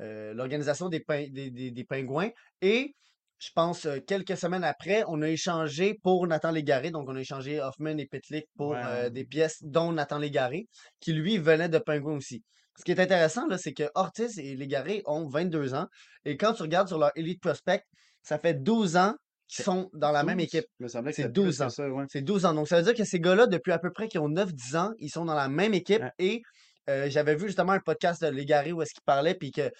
euh, 0.00 0.34
l'organisation 0.34 0.88
des, 0.88 1.02
des, 1.30 1.50
des- 1.50 1.70
des 1.70 1.84
Pingouins. 1.84 2.30
Et 2.60 2.94
je 3.38 3.48
pense 3.54 3.86
euh, 3.86 3.98
quelques 4.06 4.36
semaines 4.36 4.64
après, 4.64 5.04
on 5.08 5.22
a 5.22 5.28
échangé 5.28 5.94
pour 6.02 6.26
Nathan 6.26 6.50
Légaré. 6.50 6.90
Donc, 6.90 7.08
on 7.08 7.16
a 7.16 7.20
échangé 7.20 7.60
Hoffman 7.60 7.96
et 7.98 8.06
Pitlick 8.06 8.46
pour 8.56 8.74
euh, 8.74 9.10
des 9.10 9.24
pièces, 9.24 9.58
dont 9.62 9.92
Nathan 9.92 10.18
Légaré, 10.18 10.66
qui 11.00 11.12
lui 11.12 11.38
venait 11.38 11.68
de 11.68 11.78
Pingouins 11.78 12.16
aussi. 12.16 12.42
Ce 12.78 12.84
qui 12.84 12.90
est 12.92 13.00
intéressant, 13.00 13.46
là, 13.48 13.58
c'est 13.58 13.74
que 13.74 13.84
Ortiz 13.94 14.38
et 14.38 14.56
Légaré 14.56 15.02
ont 15.06 15.28
22 15.28 15.74
ans. 15.74 15.86
Et 16.24 16.36
quand 16.36 16.54
tu 16.54 16.62
regardes 16.62 16.88
sur 16.88 16.98
leur 16.98 17.12
Elite 17.16 17.40
Prospect, 17.40 17.82
ça 18.22 18.38
fait 18.38 18.54
12 18.54 18.96
ans 18.96 19.14
qu'ils 19.48 19.64
sont 19.64 19.90
dans 19.92 20.10
la 20.10 20.22
même 20.24 20.38
12? 20.38 20.44
équipe. 20.46 20.64
C'est 20.80 20.88
c'était 21.12 21.22
plus 21.24 21.32
12 21.32 21.58
que 21.58 21.62
ans. 21.82 21.96
ouais. 21.96 22.04
C'est 22.08 22.22
12 22.22 22.46
ans. 22.46 22.54
Donc, 22.54 22.68
ça 22.68 22.78
veut 22.78 22.82
dire 22.84 22.94
que 22.94 23.04
ces 23.04 23.20
gars-là, 23.20 23.46
depuis 23.46 23.72
à 23.72 23.78
peu 23.78 23.90
près 23.92 24.08
qu'ils 24.08 24.20
ont 24.20 24.30
9-10 24.30 24.76
ans, 24.78 24.90
ils 24.98 25.10
sont 25.10 25.24
dans 25.26 25.34
la 25.34 25.48
même 25.48 25.74
équipe. 25.74 26.00
Ouais. 26.00 26.10
Et 26.18 26.42
euh, 26.90 27.08
j'avais 27.10 27.34
vu 27.34 27.46
justement 27.46 27.72
un 27.72 27.80
podcast 27.80 28.22
de 28.22 28.28
Légaré 28.28 28.72
où 28.72 28.82
est-ce 28.82 28.92
qu'il 28.94 29.02
parlait, 29.04 29.34
puis 29.34 29.50
qu'il 29.50 29.70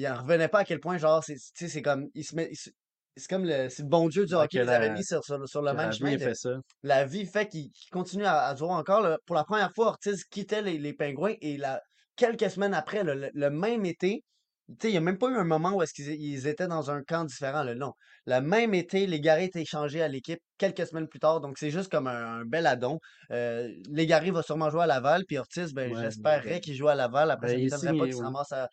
n'en 0.00 0.20
revenait 0.22 0.48
pas 0.48 0.60
à 0.60 0.64
quel 0.64 0.80
point, 0.80 0.98
genre, 0.98 1.22
c'est 1.24 1.34
tu 1.34 1.40
sais, 1.54 1.68
c'est 1.68 1.82
comme, 1.82 2.08
il 2.14 2.24
se 2.24 2.34
met, 2.34 2.48
il 2.50 2.56
c'est 3.16 3.28
comme 3.28 3.44
le, 3.44 3.68
c'est 3.68 3.82
le 3.82 3.88
bon 3.88 4.08
Dieu 4.08 4.26
du 4.26 4.34
Ouais, 4.34 4.42
hockey 4.44 4.62
les 4.62 4.68
avait 4.68 4.90
mis 4.90 5.04
sur, 5.04 5.24
sur, 5.24 5.48
sur 5.48 5.60
le 5.62 5.72
même 5.72 5.90
la 5.90 5.90
vie 5.90 6.18
fait 6.18 6.34
ça. 6.34 6.50
la 6.84 7.04
vie 7.04 7.26
fait 7.26 7.48
qu'il 7.48 7.70
continue 7.90 8.24
à, 8.24 8.46
à 8.46 8.54
jouer 8.54 8.70
encore. 8.70 9.00
là. 9.00 9.18
Pour 9.26 9.34
la 9.34 9.42
première 9.44 9.72
fois, 9.74 9.88
Ortiz 9.88 10.22
quittait 10.24 10.62
les, 10.62 10.78
les 10.78 10.92
Pingouins 10.92 11.34
et 11.40 11.56
la, 11.56 11.80
quelques 12.14 12.48
semaines 12.50 12.74
après, 12.74 13.02
le, 13.02 13.28
le 13.32 13.50
même 13.50 13.84
été, 13.86 14.22
sais, 14.80 14.88
il 14.88 14.92
n'y 14.92 14.96
a 14.98 15.00
même 15.00 15.18
pas 15.18 15.28
eu 15.30 15.36
un 15.36 15.44
moment 15.44 15.74
où 15.74 15.82
est-ce 15.82 15.92
qu'ils 15.94 16.10
ils 16.20 16.46
étaient 16.46 16.66
dans 16.68 16.90
un 16.90 17.02
camp 17.02 17.24
différent. 17.24 17.62
Là, 17.62 17.74
non. 17.74 17.92
Le 18.26 18.40
même 18.40 18.74
été, 18.74 19.06
Légaré 19.06 19.44
est 19.44 19.56
échangé 19.56 20.02
à 20.02 20.08
l'équipe 20.08 20.40
quelques 20.58 20.86
semaines 20.86 21.08
plus 21.08 21.20
tard. 21.20 21.40
Donc, 21.40 21.56
c'est 21.58 21.70
juste 21.70 21.90
comme 21.90 22.06
un, 22.06 22.40
un 22.40 22.44
bel 22.44 22.66
addon. 22.66 22.98
Euh, 23.30 23.68
Légaré 23.90 24.30
va 24.30 24.42
sûrement 24.42 24.70
jouer 24.70 24.82
à 24.82 24.86
Laval. 24.86 25.24
Puis 25.26 25.38
Ortiz, 25.38 25.72
ben, 25.72 25.90
Ouais, 25.92 26.00
j'espérais 26.02 26.42
ben, 26.44 26.60
qu'il 26.60 26.74
joue 26.74 26.88
à 26.88 26.94
Laval. 26.94 27.30
Après, 27.30 27.56
ben, 27.56 27.68
ça 27.70 27.92
ne 27.92 27.98
pas 27.98 28.04
qu'il 28.04 28.14
se 28.14 28.18
ouais. 28.18 28.24
ramasse 28.24 28.52
à- 28.52 28.68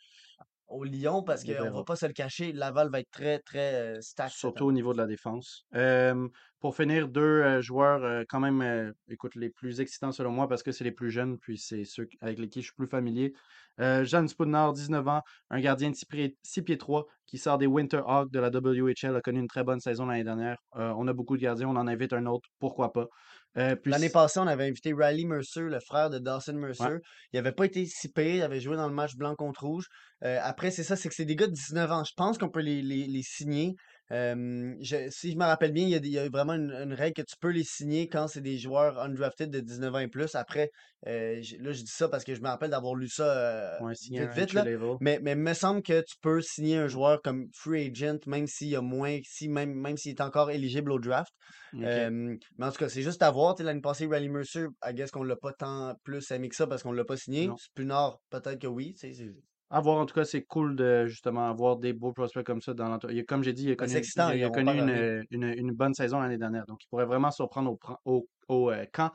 au 0.68 0.84
Lyon 0.84 1.24
parce 1.24 1.44
On 1.44 1.54
qu'on 1.54 1.66
ne 1.66 1.70
va 1.70 1.84
pas 1.84 1.96
se 1.96 2.06
le 2.06 2.14
cacher. 2.14 2.52
Laval 2.52 2.90
va 2.90 3.00
être 3.00 3.12
très, 3.12 3.40
très 3.40 3.76
euh, 3.76 4.02
stack 4.02 4.32
Surtout 4.32 4.66
au 4.66 4.72
niveau 4.72 4.94
de 4.94 4.98
la 4.98 5.06
défense. 5.06 5.66
Euh, 5.76 6.28
pour 6.60 6.76
finir, 6.76 7.08
deux 7.08 7.62
joueurs 7.62 8.24
quand 8.28 8.40
même, 8.40 8.94
écoute, 9.08 9.36
les 9.36 9.50
plus 9.50 9.82
excitants 9.82 10.12
selon 10.12 10.32
moi 10.32 10.48
parce 10.48 10.64
que 10.64 10.72
c'est 10.72 10.84
les 10.84 10.92
plus 10.92 11.12
jeunes, 11.12 11.38
puis 11.38 11.60
c'est 11.60 11.84
ceux 11.84 12.08
avec 12.22 12.40
lesquels 12.40 12.64
je 12.64 12.70
suis 12.70 12.76
plus 12.76 12.88
familier. 12.88 13.34
Jeanne 13.78 14.28
Spudnar, 14.28 14.74
19 14.74 15.08
ans, 15.08 15.22
un 15.52 15.60
gardien 15.60 15.92
de 15.92 15.96
6 15.96 16.06
pieds, 16.08 16.38
6 16.42 16.64
pieds 16.64 16.78
3 16.80 17.06
qui 17.28 17.38
sort 17.38 17.60
des 17.60 17.68
Winter 17.68 18.02
Hawks 18.08 18.32
de 18.32 18.40
la 18.40 18.50
WHL, 18.50 19.16
a 19.16 19.22
connu 19.22 19.42
une 19.42 19.48
très 19.48 19.64
bonne 19.64 19.80
saison 19.80 20.08
l'année 20.08 20.24
dernière. 20.24 20.58
On 20.74 21.08
a 21.08 21.14
beaucoup 21.14 21.38
de 21.38 21.42
gardiens, 21.44 21.68
on 21.68 21.76
en 21.76 21.88
invite 21.88 22.14
un 22.14 22.26
autre, 22.26 22.50
pourquoi 22.58 22.92
pas? 22.92 23.10
Euh, 23.58 23.76
puis, 23.76 23.92
L'année 23.92 24.10
passée, 24.10 24.40
on 24.40 24.48
avait 24.48 24.68
invité 24.68 24.94
Riley 24.94 25.26
Mercer, 25.26 25.62
le 25.62 25.80
frère 25.80 26.10
de 26.10 26.20
Dawson 26.20 26.56
ouais, 26.56 26.60
Mercer. 26.60 26.98
Il 27.32 27.40
avait 27.40 27.54
pas 27.54 27.66
été 27.66 27.86
si 27.86 28.10
pire, 28.10 28.36
il 28.36 28.42
avait 28.42 28.60
joué 28.60 28.76
dans 28.76 28.88
le 28.88 28.94
match 28.94 29.16
blanc 29.16 29.36
contre 29.36 29.64
rouge. 29.64 29.88
Euh, 30.24 30.40
après, 30.42 30.72
c'est 30.72 30.84
ça, 30.84 30.96
c'est 30.96 31.08
que 31.10 31.16
c'est 31.16 31.26
des 31.26 31.36
gars 31.36 31.48
de 31.48 31.54
19 31.54 31.92
ans. 31.92 32.04
Je 32.04 32.14
pense 32.16 32.38
qu'on 32.38 32.50
peut 32.50 32.62
les, 32.62 32.82
les, 32.82 33.08
les 33.08 33.24
signer. 33.24 33.76
Euh, 34.12 34.76
je- 34.82 35.10
si 35.10 35.32
je 35.32 35.38
me 35.38 35.44
rappelle 35.46 35.72
bien, 35.72 35.84
il 35.84 35.90
y 35.90 35.96
a, 35.96 36.00
des- 36.00 36.08
il 36.10 36.14
y 36.14 36.20
a 36.20 36.30
vraiment 36.30 36.54
une, 36.54 36.72
une 36.72 36.94
règle 36.94 37.16
que 37.16 37.22
tu 37.28 37.36
peux 37.40 37.50
les 37.50 37.64
signer 37.64 38.08
quand 38.08 38.28
c'est 38.28 38.42
des 38.42 38.58
joueurs 38.58 39.00
undrafted 39.00 39.50
de 39.50 39.60
19 39.60 39.94
ans 39.96 40.00
et 40.00 40.08
plus. 40.08 40.36
Après, 40.36 40.70
euh, 41.08 41.42
j- 41.42 41.58
là, 41.58 41.72
je 41.72 41.82
dis 41.82 41.92
ça 41.92 42.08
parce 42.08 42.24
que 42.24 42.36
je 42.36 42.42
me 42.42 42.48
rappelle 42.48 42.70
d'avoir 42.70 42.96
lu 42.96 43.10
ça 43.10 43.24
euh, 43.24 43.80
ouais, 43.84 43.96
signer 43.96 44.20
vite, 44.20 44.30
un 44.30 44.34
vite, 44.34 44.44
entry 44.44 44.56
là. 44.58 44.64
level. 44.66 44.98
Mais, 45.02 45.20
mais 45.22 45.32
il 45.32 45.38
me 45.38 45.54
semble 45.54 45.82
que 45.82 46.02
tu 46.02 46.16
peux 46.22 46.42
signer 46.42 46.78
un 46.78 46.88
joueur 46.88 47.22
comme 47.24 47.48
free 47.54 47.90
agent, 47.92 48.20
même 48.28 48.46
s'il 48.48 48.70
y 48.70 48.76
a 48.76 48.82
moins, 48.82 49.20
si, 49.24 49.50
même, 49.50 49.74
même 49.74 49.98
s'il 49.98 50.12
est 50.12 50.22
encore 50.22 50.52
éligible 50.52 50.92
au 50.92 51.00
draft. 51.00 51.32
Ok. 51.74 51.84
Euh, 51.84 52.38
mais 52.58 52.66
en 52.66 52.72
tout 52.72 52.78
cas, 52.78 52.90
c'est 52.90 53.02
juste 53.02 53.22
à 53.24 53.32
voir. 53.32 53.56
Tu 53.56 53.60
sais, 53.64 53.66
L'année 53.66 53.82
passée, 53.82 54.06
Riley 54.08 54.30
Mercer, 54.30 54.68
I 54.84 54.94
guess 54.94 55.12
qu'on 55.12 55.24
l'a 55.24 55.36
pas 55.36 55.52
tant 55.52 55.96
plus 56.04 56.30
aimé 56.32 56.48
que 56.50 56.56
ça 56.56 56.68
parce 56.68 56.84
qu'on 56.84 56.92
l'a 56.92 57.04
pas 57.06 57.18
signé. 57.18 57.48
Non. 57.48 57.58
Spinard, 57.58 58.20
peut-être 58.30 58.60
que 58.60 58.68
oui. 58.68 58.94
tu 58.94 59.00
sais, 59.00 59.14
c'est 59.14 59.32
À 59.72 59.82
voir, 59.82 59.98
en 59.98 60.06
tout 60.06 60.14
cas, 60.14 60.26
c'est 60.26 60.44
cool 60.44 60.76
de 60.76 61.06
justement 61.08 61.50
avoir 61.50 61.78
des 61.78 61.92
beaux 61.92 62.14
prospects 62.14 62.46
comme 62.46 62.62
ça 62.62 62.74
dans 62.74 62.88
l'entourage. 62.88 63.24
Comme 63.28 63.44
j'ai 63.44 63.52
dit, 63.54 63.64
il 63.64 63.72
a 63.72 63.72
ben, 63.72 63.78
connu, 63.78 63.96
excitant, 63.98 64.30
il 64.32 64.44
a- 64.44 64.50
connu 64.50 64.78
une, 64.78 64.90
euh, 64.90 65.24
une, 65.32 65.44
une 65.44 65.72
bonne 65.72 65.94
saison 65.96 66.20
l'année 66.20 66.38
dernière. 66.38 66.66
Donc, 66.68 66.84
il 66.84 66.88
pourrait 66.88 67.06
vraiment 67.06 67.32
surprendre 67.32 67.72
au, 67.72 67.80
au, 68.06 68.28
au, 68.48 68.72
euh, 68.72 68.86
camp. 68.94 69.12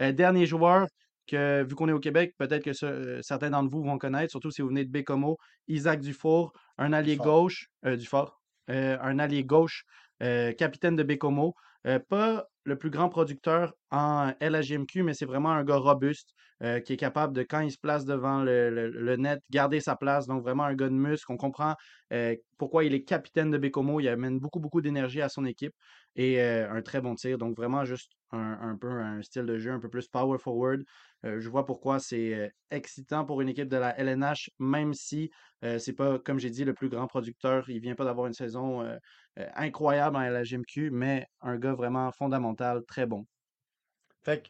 Euh, 0.00 0.12
dernier 0.12 0.44
joueur 0.46 0.86
que, 1.28 1.62
vu 1.62 1.74
qu'on 1.76 1.88
est 1.88 1.92
au 1.92 2.00
Québec, 2.00 2.34
peut-être 2.36 2.64
que 2.64 2.72
ce- 2.72 2.84
euh, 2.86 3.20
certains 3.22 3.50
d'entre 3.50 3.70
vous 3.70 3.82
vont 3.84 3.96
connaître, 3.96 4.30
surtout 4.32 4.50
si 4.50 4.60
vous 4.60 4.68
venez 4.68 4.84
de 4.84 4.90
Bécomo, 4.90 5.36
Isaac 5.68 6.00
Dufour, 6.00 6.52
un 6.78 6.92
allié 6.92 7.16
gauche, 7.16 7.68
Dufort, 7.84 8.40
un 8.66 9.18
allié 9.20 9.44
gauche, 9.44 9.84
capitaine 10.20 10.96
de 10.96 11.02
Bécomo. 11.04 11.54
Pas 12.08 12.46
le 12.64 12.76
plus 12.76 12.90
grand 12.90 13.08
producteur 13.08 13.72
en 13.92 14.32
LHJMQ, 14.40 15.02
mais 15.02 15.12
c'est 15.12 15.26
vraiment 15.26 15.50
un 15.50 15.64
gars 15.64 15.76
robuste 15.76 16.34
euh, 16.62 16.80
qui 16.80 16.94
est 16.94 16.96
capable 16.96 17.34
de, 17.34 17.42
quand 17.42 17.60
il 17.60 17.70
se 17.70 17.78
place 17.78 18.06
devant 18.06 18.42
le, 18.42 19.16
net, 19.16 19.40
garder 19.50 19.80
sa 19.80 19.96
place. 19.96 20.26
Donc, 20.26 20.42
vraiment 20.42 20.64
un 20.64 20.74
gars 20.74 20.88
de 20.88 20.94
muscle. 20.94 21.30
On 21.30 21.36
comprend 21.36 21.74
euh, 22.12 22.34
pourquoi 22.56 22.84
il 22.84 22.94
est 22.94 23.02
capitaine 23.02 23.50
de 23.50 23.58
Bécomo. 23.58 24.00
Il 24.00 24.08
amène 24.08 24.38
beaucoup, 24.38 24.60
beaucoup 24.60 24.80
d'énergie 24.80 25.20
à 25.20 25.28
son 25.28 25.44
équipe 25.44 25.74
et 26.16 26.40
euh, 26.40 26.70
un 26.72 26.80
très 26.80 27.02
bon 27.02 27.14
tir. 27.16 27.36
Donc, 27.36 27.54
vraiment 27.54 27.84
juste 27.84 28.12
un, 28.30 28.78
peu 28.80 28.88
un 28.88 29.20
style 29.20 29.44
de 29.44 29.58
jeu 29.58 29.72
un 29.72 29.78
peu 29.78 29.90
plus 29.90 30.08
power 30.08 30.38
forward. 30.38 30.82
Je 31.22 31.48
vois 31.50 31.66
pourquoi 31.66 31.98
c'est 31.98 32.50
excitant 32.70 33.26
pour 33.26 33.42
une 33.42 33.50
équipe 33.50 33.68
de 33.68 33.76
la 33.76 33.96
LNH, 33.98 34.50
même 34.58 34.94
si 34.94 35.30
c'est 35.78 35.92
pas, 35.92 36.18
comme 36.18 36.38
j'ai 36.38 36.48
dit, 36.48 36.64
le 36.64 36.72
plus 36.72 36.88
grand 36.88 37.06
producteur. 37.06 37.68
Il 37.68 37.80
vient 37.80 37.94
pas 37.94 38.04
d'avoir 38.04 38.26
une 38.26 38.32
saison 38.32 38.82
incroyable 39.36 40.16
en 40.16 40.22
LHJMQ, 40.22 40.90
mais 40.90 41.26
un 41.42 41.58
gars 41.58 41.74
vraiment 41.74 42.10
fondamental, 42.12 42.82
très 42.86 43.04
bon. 43.04 43.26
Fait 44.24 44.42
que, 44.42 44.48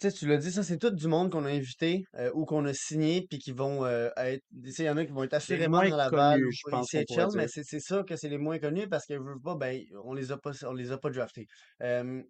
tu 0.00 0.10
sais, 0.10 0.12
tu 0.12 0.26
l'as 0.26 0.36
dit, 0.36 0.50
ça, 0.50 0.62
c'est 0.62 0.78
tout 0.78 0.90
du 0.90 1.06
monde 1.06 1.30
qu'on 1.30 1.44
a 1.44 1.50
invité 1.50 2.04
euh, 2.16 2.30
ou 2.34 2.44
qu'on 2.44 2.64
a 2.64 2.74
signé, 2.74 3.24
puis 3.28 3.38
qui 3.38 3.52
vont 3.52 3.84
euh, 3.84 4.08
être. 4.16 4.42
Tu 4.64 4.72
sais, 4.72 4.84
il 4.84 4.86
y 4.86 4.90
en 4.90 4.96
a 4.96 5.04
qui 5.04 5.12
vont 5.12 5.22
être 5.22 5.34
assurément 5.34 5.78
dans 5.78 6.36
je 6.50 6.70
pense 6.70 6.90
pourrait 6.90 7.04
Chell, 7.08 7.28
mais 7.34 7.46
c'est 7.46 7.62
c'est 7.64 7.80
ça 7.80 8.02
que 8.02 8.16
c'est 8.16 8.28
les 8.28 8.38
moins 8.38 8.58
connus 8.58 8.88
parce 8.88 9.06
que, 9.06 9.14
veux, 9.14 9.38
pas, 9.42 9.54
ben, 9.54 9.80
on 10.04 10.12
les 10.12 10.32
a 10.32 10.38
pas, 10.38 10.52
on 10.66 10.72
les 10.72 10.90
a 10.90 10.98
pas 10.98 11.10
draftés. 11.10 11.46
Euh, 11.82 12.20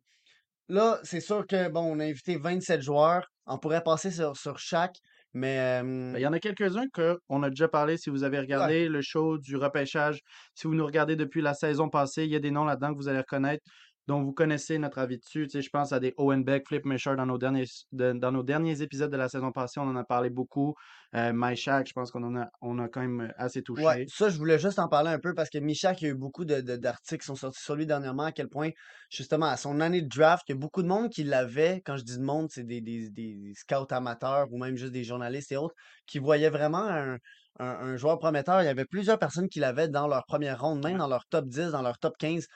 là, 0.68 1.00
c'est 1.02 1.20
sûr 1.20 1.46
que, 1.46 1.68
bon, 1.70 1.80
on 1.80 2.00
a 2.00 2.04
invité 2.04 2.36
27 2.36 2.82
joueurs. 2.82 3.26
On 3.46 3.58
pourrait 3.58 3.82
passer 3.82 4.10
sur, 4.10 4.36
sur 4.36 4.58
chaque, 4.58 4.96
mais. 5.32 5.80
Ben, 5.82 6.14
euh, 6.14 6.18
Il 6.18 6.22
y 6.22 6.26
en 6.26 6.32
a 6.32 6.40
quelques-uns 6.40 6.86
qu'on 6.92 7.42
a 7.42 7.48
déjà 7.48 7.68
parlé. 7.68 7.96
Si 7.96 8.10
vous 8.10 8.24
avez 8.24 8.36
ouais, 8.36 8.42
regardé 8.42 8.88
le 8.88 9.00
show 9.00 9.38
du 9.38 9.56
repêchage, 9.56 10.20
si 10.54 10.66
vous 10.66 10.74
nous 10.74 10.84
regardez 10.84 11.16
depuis 11.16 11.40
la 11.40 11.54
saison 11.54 11.88
passée, 11.88 12.24
il 12.24 12.30
y 12.30 12.36
a 12.36 12.40
des 12.40 12.50
noms 12.50 12.64
là-dedans 12.64 12.92
que 12.92 12.98
vous 12.98 13.08
allez 13.08 13.20
reconnaître, 13.20 13.64
dont 14.08 14.22
vous 14.22 14.32
connaissez 14.32 14.78
notre 14.78 14.98
avis 14.98 15.18
dessus. 15.18 15.46
Tu 15.46 15.50
sais, 15.52 15.62
je 15.62 15.70
pense 15.70 15.92
à 15.92 16.00
des 16.00 16.14
Owen 16.16 16.44
Beck, 16.44 16.66
Flip 16.66 16.84
Mesher 16.84 17.14
dans 17.16 17.26
nos 17.26 17.38
derniers, 17.38 17.64
de- 17.92 18.12
dans 18.12 18.32
nos 18.32 18.42
derniers 18.42 18.82
épisodes 18.82 19.10
de 19.10 19.16
la 19.16 19.28
saison 19.28 19.52
passée. 19.52 19.80
On 19.80 19.84
en 19.88 19.96
a 19.96 20.04
parlé 20.04 20.30
beaucoup. 20.30 20.74
Euh, 21.14 21.32
je 21.32 21.92
pense 21.92 22.10
qu'on 22.10 22.22
en 22.24 22.36
a, 22.36 22.48
on 22.60 22.78
a 22.78 22.88
quand 22.88 23.00
même 23.00 23.32
assez 23.36 23.62
Ouais, 23.76 23.94
touché. 23.94 24.06
ça, 24.06 24.28
je 24.28 24.36
voulais 24.36 24.58
juste 24.58 24.78
en 24.78 24.88
parler 24.88 25.10
un 25.10 25.18
peu 25.18 25.32
parce 25.34 25.48
que 25.48 25.56
Michak, 25.56 26.02
il 26.02 26.04
y 26.04 26.08
a 26.08 26.10
eu 26.10 26.14
beaucoup 26.14 26.44
d'articles 26.44 27.20
qui 27.22 27.26
sont 27.26 27.36
sortis 27.36 27.62
sur 27.62 27.74
lui 27.74 27.86
dernièrement, 27.86 28.24
à 28.24 28.32
quel 28.32 28.48
point, 28.48 28.68
justement, 29.10 29.46
à 29.46 29.56
son 29.56 29.80
année 29.80 30.02
de 30.02 30.08
draft, 30.08 30.44
il 30.48 30.52
y 30.52 30.54
a 30.54 30.58
beaucoup 30.58 30.82
de 30.82 30.88
monde 30.88 31.08
qui 31.08 31.24
l'avait. 31.24 31.80
Quand 31.84 31.96
je 31.96 32.02
dis 32.04 32.18
de 32.18 32.22
monde, 32.22 32.48
c'est 32.50 32.64
des, 32.64 32.82
des, 32.82 33.08
des 33.10 33.52
scouts 33.54 33.86
amateurs 33.90 34.48
ou 34.52 34.58
même 34.58 34.76
juste 34.76 34.92
des 34.92 35.04
journalistes 35.04 35.52
et 35.52 35.56
autres, 35.56 35.74
qui 36.06 36.18
voyaient 36.18 36.50
vraiment 36.50 36.84
un, 36.84 37.14
un, 37.14 37.66
un 37.66 37.96
joueur 37.96 38.18
prometteur. 38.18 38.60
Il 38.62 38.66
y 38.66 38.68
avait 38.68 38.84
plusieurs 38.84 39.18
personnes 39.18 39.48
qui 39.48 39.58
l'avaient 39.58 39.88
dans 39.88 40.06
leur 40.08 40.24
première 40.26 40.60
ronde, 40.60 40.84
même 40.84 40.98
dans 40.98 41.08
leur 41.08 41.24
top 41.30 41.46
10, 41.46 41.70
dans 41.72 41.82
leur 41.82 41.98
top 41.98 42.14
15. 42.18 42.46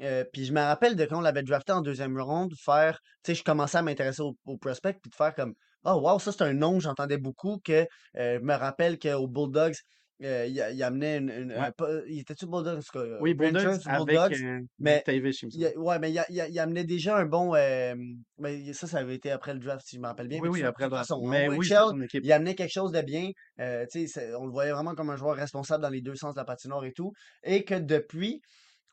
Euh, 0.00 0.24
puis 0.32 0.44
je 0.46 0.52
me 0.52 0.60
rappelle 0.60 0.96
de 0.96 1.04
quand 1.04 1.18
on 1.18 1.20
l'avait 1.20 1.42
drafté 1.42 1.72
en 1.72 1.82
deuxième 1.82 2.18
ronde, 2.20 2.54
faire, 2.58 2.98
tu 3.22 3.32
sais, 3.32 3.34
je 3.34 3.44
commençais 3.44 3.78
à 3.78 3.82
m'intéresser 3.82 4.22
au, 4.22 4.36
au 4.46 4.56
prospect, 4.56 4.94
puis 4.94 5.10
de 5.10 5.14
faire 5.14 5.34
comme, 5.34 5.54
oh 5.84 6.00
wow, 6.02 6.18
ça 6.18 6.32
c'est 6.32 6.42
un 6.42 6.54
nom 6.54 6.78
que 6.78 6.82
j'entendais 6.84 7.18
beaucoup, 7.18 7.58
que 7.58 7.86
euh, 8.16 8.38
je 8.38 8.44
me 8.44 8.54
rappelle 8.54 8.98
qu'aux 8.98 9.28
Bulldogs, 9.28 9.74
euh, 10.22 10.46
il, 10.46 10.54
il 10.74 10.82
amenait 10.82 11.18
une, 11.18 11.30
une- 11.30 11.52
Ouais. 11.52 11.70
un 11.78 12.00
il 12.08 12.20
était-tu 12.20 12.46
Bulldog? 12.46 12.78
En 12.78 12.80
tout 12.80 12.98
cas, 12.98 13.04
euh, 13.04 13.18
Oui, 13.20 13.34
Bulldogs 13.34 13.80
avec 13.86 14.06
Bulldogs, 14.06 14.32
euh, 14.32 14.60
mais 14.78 15.04
il 15.06 15.72
ouais, 15.76 15.98
mais 15.98 16.12
il, 16.12 16.58
amenait 16.58 16.84
déjà 16.84 17.18
un 17.18 17.26
bon. 17.26 17.52
ben, 17.52 18.72
ça, 18.72 18.86
ça 18.86 18.98
avait 18.98 19.16
été 19.16 19.30
après 19.30 19.52
le 19.52 19.60
draft, 19.60 19.84
si 19.84 19.96
je 19.96 20.00
me 20.00 20.06
rappelle 20.06 20.28
bien. 20.28 20.38
Oui, 20.40 20.48
Mais 20.48 20.54
oui, 20.60 20.62
après 20.62 20.84
le 20.84 20.90
draft. 20.90 21.10
en 21.10 21.20
Mais 21.26 21.48
oui, 21.48 21.66
son 21.66 22.00
équipe. 22.00 22.24
il 22.24 22.32
amenait 22.32 22.54
quelque 22.54 22.72
chose 22.72 22.92
de 22.92 23.02
bien. 23.02 23.30
Tu 23.58 23.64
sais, 23.90 24.06
c'est- 24.06 24.34
on 24.34 24.46
le 24.46 24.52
voyait 24.52 24.72
vraiment 24.72 24.94
comme 24.94 25.10
un 25.10 25.16
joueur 25.16 25.36
responsable 25.36 25.82
dans 25.82 25.90
les 25.90 26.00
deux 26.00 26.14
sens 26.14 26.34
de 26.34 26.40
la 26.40 26.44
patinoire 26.44 26.84
et 26.84 26.92
tout. 26.92 27.12
Et 27.42 27.64
que 27.64 27.74
depuis, 27.74 28.40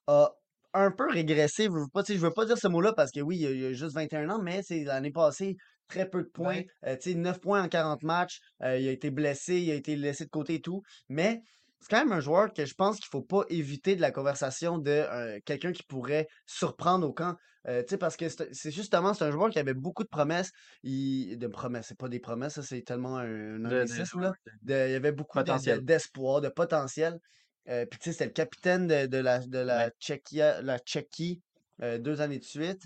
a 0.07 0.31
un 0.73 0.91
peu 0.91 1.09
régressé. 1.09 1.65
Je 1.65 1.71
veux 1.71 1.87
pas, 1.91 2.03
je 2.07 2.13
veux 2.13 2.31
pas 2.31 2.45
dire 2.45 2.57
ce 2.57 2.67
mot-là 2.67 2.93
parce 2.93 3.11
que 3.11 3.19
oui, 3.21 3.37
il 3.39 3.47
a, 3.47 3.51
il 3.51 3.65
a 3.65 3.73
juste 3.73 3.95
21 3.95 4.29
ans, 4.29 4.41
mais 4.41 4.61
c'est 4.63 4.83
l'année 4.83 5.11
passée, 5.11 5.55
très 5.87 6.09
peu 6.09 6.23
de 6.23 6.29
points. 6.29 6.57
Ouais. 6.57 6.67
Euh, 6.85 6.95
tu 6.95 7.11
sais, 7.11 7.15
9 7.15 7.39
points 7.39 7.63
en 7.63 7.67
40 7.67 8.03
matchs. 8.03 8.39
Euh, 8.63 8.77
il 8.77 8.87
a 8.87 8.91
été 8.91 9.11
blessé, 9.11 9.57
il 9.59 9.71
a 9.71 9.75
été 9.75 9.95
laissé 9.95 10.25
de 10.25 10.29
côté 10.29 10.55
et 10.55 10.61
tout. 10.61 10.81
Mais 11.09 11.41
c'est 11.79 11.89
quand 11.89 12.03
même 12.03 12.11
un 12.11 12.19
joueur 12.19 12.53
que 12.53 12.65
je 12.65 12.73
pense 12.73 12.97
qu'il 12.97 13.07
faut 13.09 13.21
pas 13.21 13.43
éviter 13.49 13.95
de 13.95 14.01
la 14.01 14.11
conversation 14.11 14.77
de 14.77 14.91
euh, 14.91 15.39
quelqu'un 15.45 15.71
qui 15.71 15.83
pourrait 15.83 16.27
surprendre 16.45 17.07
au 17.07 17.13
camp. 17.13 17.35
Euh, 17.67 17.83
parce 17.99 18.15
que 18.15 18.25
c'est 18.29 18.71
justement, 18.71 19.13
c'est 19.13 19.25
un 19.25 19.31
joueur 19.31 19.49
qui 19.49 19.59
avait 19.59 19.73
beaucoup 19.73 20.03
de 20.03 20.09
promesses. 20.09 20.51
Il, 20.83 21.37
de 21.37 21.47
promesses, 21.47 21.87
c'est 21.89 21.97
pas 21.97 22.07
des 22.07 22.19
promesses, 22.19 22.59
c'est 22.61 22.81
tellement 22.81 23.17
un, 23.17 23.55
un 23.65 23.69
De, 23.69 23.83
de, 23.83 24.21
là. 24.21 24.31
de 24.61 24.87
il 24.87 24.91
y 24.91 24.95
avait 24.95 25.11
beaucoup 25.11 25.39
d'espoir, 25.81 26.41
de 26.41 26.49
potentiel. 26.49 27.19
Euh, 27.67 27.85
puis 27.85 27.99
tu 27.99 28.05
sais, 28.05 28.11
c'était 28.13 28.25
le 28.25 28.31
capitaine 28.31 28.87
de, 28.87 29.05
de 29.07 29.17
la, 29.17 29.39
de 29.39 29.57
Ouais. 29.75 29.83
la 29.83 29.89
Tchéquia- 29.91 30.61
la 30.61 30.79
Tchéquie 30.79 31.41
euh, 31.81 31.97
deux 31.99 32.21
années 32.21 32.39
de 32.39 32.43
suite. 32.45 32.83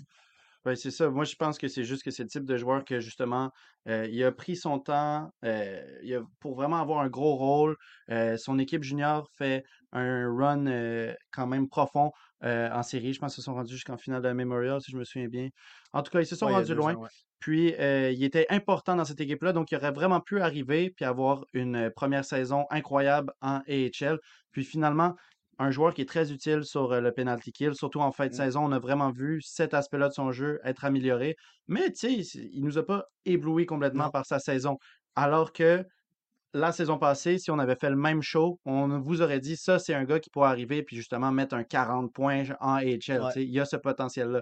Ouais, 0.64 0.76
c'est 0.76 0.90
ça. 0.90 1.10
Moi, 1.10 1.24
je 1.24 1.34
pense 1.36 1.58
que 1.58 1.68
c'est 1.68 1.84
juste 1.84 2.02
que 2.02 2.10
c'est 2.10 2.22
le 2.22 2.28
type 2.30 2.44
de 2.46 2.56
joueur 2.56 2.84
que, 2.86 2.98
justement, 2.98 3.50
euh, 3.86 4.06
il 4.10 4.22
a 4.24 4.32
pris 4.32 4.56
son 4.56 4.78
temps 4.78 5.30
euh, 5.44 5.98
il 6.02 6.14
a- 6.14 6.22
pour 6.40 6.54
vraiment 6.54 6.80
avoir 6.80 7.00
un 7.00 7.08
gros 7.08 7.36
rôle. 7.36 7.76
Son 8.38 8.58
équipe 8.58 8.82
junior 8.82 9.28
fait 9.36 9.62
un 9.92 10.26
run 10.34 10.64
quand 11.32 11.46
même 11.46 11.68
profond 11.68 12.10
en 12.42 12.82
série. 12.82 13.12
Je 13.12 13.20
pense 13.20 13.34
qu'ils 13.34 13.42
se 13.42 13.44
sont 13.46 13.54
rendus 13.54 13.74
jusqu'en 13.74 13.98
finale 13.98 14.22
de 14.22 14.28
la 14.28 14.34
Memorial, 14.34 14.80
si 14.80 14.90
je 14.90 14.96
me 14.96 15.04
souviens 15.04 15.28
bien. 15.28 15.48
En 15.92 16.02
tout 16.02 16.10
cas, 16.10 16.20
ils 16.20 16.26
se 16.26 16.36
sont 16.36 16.46
Ouais, 16.46 16.52
rendus 16.52 16.74
loin. 16.74 16.96
ans, 16.96 17.02
ouais. 17.02 17.08
Puis, 17.44 17.74
euh, 17.78 18.10
il 18.10 18.24
était 18.24 18.46
important 18.48 18.96
dans 18.96 19.04
cette 19.04 19.20
équipe-là, 19.20 19.52
donc 19.52 19.70
il 19.70 19.76
aurait 19.76 19.92
vraiment 19.92 20.20
pu 20.22 20.40
arriver 20.40 20.88
puis 20.88 21.04
avoir 21.04 21.44
une 21.52 21.90
première 21.94 22.24
saison 22.24 22.64
incroyable 22.70 23.34
en 23.42 23.60
AHL. 23.68 24.18
Puis 24.50 24.64
finalement, 24.64 25.14
un 25.58 25.70
joueur 25.70 25.92
qui 25.92 26.00
est 26.00 26.08
très 26.08 26.32
utile 26.32 26.64
sur 26.64 26.92
euh, 26.92 27.02
le 27.02 27.12
penalty 27.12 27.52
kill, 27.52 27.74
surtout 27.74 28.00
en 28.00 28.12
fin 28.12 28.28
de 28.28 28.32
Mm. 28.32 28.36
saison, 28.36 28.64
on 28.64 28.72
a 28.72 28.78
vraiment 28.78 29.10
vu 29.10 29.42
cet 29.42 29.74
aspect-là 29.74 30.08
de 30.08 30.14
son 30.14 30.32
jeu 30.32 30.58
être 30.64 30.86
amélioré. 30.86 31.36
Mais 31.68 31.90
tu 31.92 32.24
sais, 32.24 32.38
il 32.50 32.64
nous 32.64 32.78
a 32.78 32.86
pas 32.86 33.04
ébloui 33.26 33.66
complètement 33.66 34.04
Non. 34.04 34.10
par 34.10 34.24
sa 34.24 34.38
saison. 34.38 34.78
Alors 35.14 35.52
que 35.52 35.84
la 36.54 36.72
saison 36.72 36.96
passée, 36.96 37.36
si 37.36 37.50
on 37.50 37.58
avait 37.58 37.76
fait 37.76 37.90
le 37.90 37.96
même 37.96 38.22
show, 38.22 38.58
on 38.64 39.00
vous 39.00 39.20
aurait 39.20 39.40
dit 39.40 39.56
ça, 39.58 39.78
c'est 39.78 39.92
un 39.92 40.04
gars 40.04 40.18
qui 40.18 40.30
pourrait 40.30 40.48
arriver 40.48 40.82
puis 40.82 40.96
justement 40.96 41.30
mettre 41.30 41.54
un 41.54 41.64
40 41.64 42.10
points 42.10 42.44
en 42.60 42.76
AHL. 42.76 43.20
Ouais. 43.20 43.32
Il 43.36 43.50
y 43.50 43.60
a 43.60 43.66
ce 43.66 43.76
potentiel-là. 43.76 44.40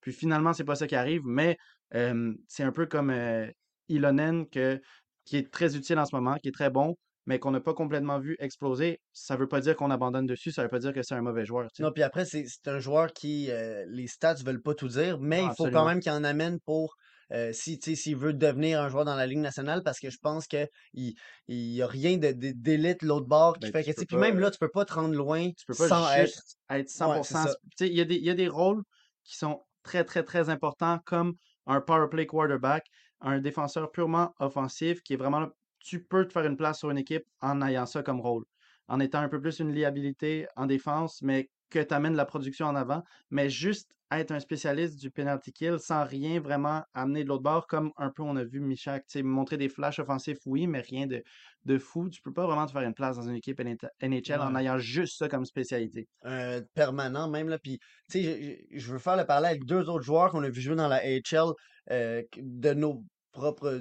Puis 0.00 0.12
finalement, 0.12 0.52
c'est 0.52 0.64
pas 0.64 0.76
ça 0.76 0.86
qui 0.86 0.94
arrive, 0.94 1.22
mais 1.24 1.56
c'est 1.92 2.62
un 2.64 2.72
peu 2.72 2.86
comme 2.86 3.12
Ilonen 3.88 4.48
que, 4.48 4.80
qui 5.24 5.36
est 5.36 5.50
très 5.52 5.76
utile 5.76 5.98
en 5.98 6.06
ce 6.06 6.14
moment, 6.14 6.36
qui 6.36 6.48
est 6.48 6.52
très 6.52 6.70
bon, 6.70 6.96
mais 7.26 7.38
qu'on 7.38 7.50
n'a 7.50 7.60
pas 7.60 7.74
complètement 7.74 8.18
vu 8.18 8.36
exploser. 8.38 9.00
Ça 9.12 9.36
veut 9.36 9.48
pas 9.48 9.60
dire 9.60 9.76
qu'on 9.76 9.90
abandonne 9.90 10.26
dessus, 10.26 10.52
ça 10.52 10.62
veut 10.62 10.68
pas 10.68 10.78
dire 10.78 10.92
que 10.92 11.02
c'est 11.02 11.14
un 11.14 11.22
mauvais 11.22 11.44
joueur. 11.44 11.68
tu 11.70 11.76
sais. 11.76 11.82
Non, 11.84 11.92
puis 11.92 12.02
après, 12.02 12.24
c'est 12.24 12.44
c'est 12.46 12.68
un 12.68 12.78
joueur 12.78 13.12
qui, 13.12 13.50
euh, 13.50 13.84
les 13.88 14.06
stats 14.06 14.34
veulent 14.44 14.62
pas 14.62 14.74
tout 14.74 14.88
dire, 14.88 15.18
mais 15.20 15.40
Non, 15.42 15.50
il 15.50 15.54
faut 15.56 15.68
quand 15.68 15.86
même 15.86 16.00
qu'il 16.00 16.12
en 16.12 16.24
amène 16.24 16.58
pour, 16.60 16.94
euh, 17.32 17.52
si, 17.52 17.78
s'il 17.80 18.16
veut 18.16 18.32
devenir 18.34 18.80
un 18.82 18.88
joueur 18.88 19.04
dans 19.04 19.16
la 19.16 19.26
Ligue 19.26 19.38
nationale, 19.38 19.82
parce 19.82 19.98
que 19.98 20.10
je 20.10 20.18
pense 20.20 20.46
qu'il 20.46 20.68
il 20.94 21.14
il 21.48 21.82
a 21.82 21.86
rien 21.86 22.16
de- 22.18 22.32
de- 22.32 22.52
d'élite 22.54 23.02
l'autre 23.02 23.26
bord 23.26 23.58
qui 23.58 23.70
Ben, 23.70 23.72
fait 23.72 23.82
que, 23.84 24.02
puis 24.06 24.16
même 24.16 24.38
là, 24.38 24.50
tu 24.50 24.58
peux 24.58 24.68
pas 24.70 24.84
te 24.84 24.92
rendre 24.94 25.14
loin 25.14 25.50
tu 25.50 25.64
peux 25.66 25.74
pas 25.76 25.88
sans 25.88 26.10
être, 26.12 26.38
être 26.70 26.88
ouais, 27.00 27.22
c'est 27.22 27.34
100%. 27.34 27.42
ça. 27.42 27.50
sp- 27.50 27.56
Tu 27.76 27.86
sais, 27.86 27.88
il 27.88 27.96
y 27.96 28.00
a 28.00 28.04
des, 28.04 28.16
il 28.16 28.24
y 28.24 28.30
a 28.30 28.34
des 28.34 28.48
rôles 28.48 28.82
qui 29.24 29.36
sont 29.36 29.62
très, 29.82 30.04
très, 30.04 30.22
très 30.24 30.48
importants, 30.50 30.98
comme 31.06 31.34
un 31.66 31.80
power 31.80 32.08
play 32.10 32.26
quarterback, 32.26 32.86
un 33.20 33.38
défenseur 33.38 33.90
purement 33.90 34.34
offensif 34.38 35.02
qui 35.02 35.14
est 35.14 35.16
vraiment 35.16 35.40
là. 35.40 35.50
Tu 35.80 36.02
peux 36.04 36.26
te 36.26 36.32
faire 36.32 36.46
une 36.46 36.56
place 36.56 36.78
sur 36.78 36.90
une 36.90 36.98
équipe 36.98 37.24
en 37.40 37.60
ayant 37.62 37.86
ça 37.86 38.02
comme 38.02 38.20
rôle, 38.20 38.44
en 38.88 39.00
étant 39.00 39.20
un 39.20 39.28
peu 39.28 39.40
plus 39.40 39.58
une 39.58 39.72
liabilité 39.72 40.46
en 40.56 40.66
défense, 40.66 41.20
mais 41.22 41.50
que 41.70 41.78
tu 41.78 41.94
amènes 41.94 42.14
la 42.14 42.24
production 42.24 42.66
en 42.66 42.74
avant, 42.74 43.02
mais 43.30 43.48
juste 43.50 43.90
être 44.10 44.30
un 44.30 44.40
spécialiste 44.40 45.00
du 45.00 45.10
penalty 45.10 45.52
kill 45.52 45.78
sans 45.78 46.04
rien 46.04 46.40
vraiment 46.40 46.82
amener 46.94 47.24
de 47.24 47.28
l'autre 47.28 47.42
bord, 47.42 47.66
comme 47.66 47.90
un 47.96 48.10
peu 48.10 48.22
on 48.22 48.36
a 48.36 48.44
vu 48.44 48.60
Michak, 48.60 49.06
tu 49.06 49.18
sais, 49.18 49.22
montrer 49.22 49.56
des 49.56 49.68
flashs 49.68 49.98
offensifs, 49.98 50.38
oui, 50.46 50.66
mais 50.66 50.80
rien 50.80 51.06
de, 51.06 51.22
de 51.64 51.78
fou. 51.78 52.08
Tu 52.08 52.20
peux 52.22 52.32
pas 52.32 52.46
vraiment 52.46 52.66
te 52.66 52.72
faire 52.72 52.82
une 52.82 52.94
place 52.94 53.16
dans 53.16 53.28
une 53.28 53.36
équipe 53.36 53.60
NHL 53.60 54.40
en 54.40 54.54
ayant 54.56 54.78
juste 54.78 55.18
ça 55.18 55.28
comme 55.28 55.44
spécialité. 55.44 56.08
euh, 56.26 56.60
permanent 56.74 57.28
même 57.28 57.48
là 57.48 57.58
puis 57.58 57.78
tu 58.10 58.22
sais 58.22 58.66
je, 58.70 58.92
veux 58.92 58.98
faire 58.98 59.16
le 59.16 59.24
parallèle 59.24 59.50
avec 59.52 59.64
deux 59.64 59.88
autres 59.88 60.04
joueurs 60.04 60.30
qu'on 60.30 60.42
a 60.42 60.48
vu 60.48 60.60
jouer 60.60 60.76
dans 60.76 60.88
la 60.88 60.96
AHL 60.96 61.52
euh, 61.90 62.22
de 62.36 62.74
nos 62.74 63.04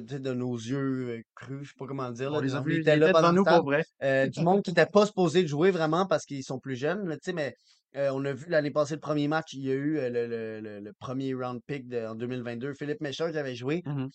sais, 0.10 0.20
de 0.20 0.34
nos 0.34 0.56
yeux 0.56 1.10
euh, 1.10 1.22
crus 1.36 1.64
je 1.64 1.68
sais 1.70 1.76
pas 1.78 1.86
comment 1.86 2.10
dire 2.12 2.32
On 2.32 2.36
là 2.36 2.42
les 2.42 2.56
a 2.56 2.60
on 2.60 2.64
vus, 2.64 2.80
était 2.82 2.96
là 2.96 3.08
étaient 3.08 3.08
devant 3.14 3.22
pendant 3.22 3.34
nous 3.34 3.44
temps 3.44 3.58
pour 3.58 3.66
vrai. 3.66 3.84
euh, 4.04 4.28
du 4.28 4.42
monde 4.42 4.62
qui 4.64 4.72
n'était 4.72 4.86
pas 4.86 5.06
supposé 5.06 5.44
de 5.44 5.48
jouer 5.48 5.72
vraiment 5.72 6.06
parce 6.06 6.26
qu'ils 6.26 6.44
sont 6.44 6.60
plus 6.60 6.76
jeunes 6.76 7.08
là, 7.08 7.16
mais 7.34 7.56
euh, 7.96 8.10
on 8.14 8.26
a 8.26 8.34
vu 8.34 8.46
l'année 8.50 8.72
passée 8.72 8.96
le 8.96 9.00
premier 9.00 9.28
match 9.28 9.54
il 9.54 9.62
y 9.66 9.72
a 9.72 9.76
eu 9.76 9.98
euh, 10.00 10.10
le, 10.10 10.28
le- 10.28 10.60
le- 10.62 10.80
le 10.80 10.94
premier 11.00 11.34
round 11.34 11.62
pick 11.68 11.88
de, 11.88 12.06
en 12.06 12.16
2022 12.16 12.74
Philippe 12.74 13.02
Méchard 13.02 13.32
qui 13.32 13.38
avait 13.38 13.56
joué 13.56 13.84
Mhm. 13.86 14.10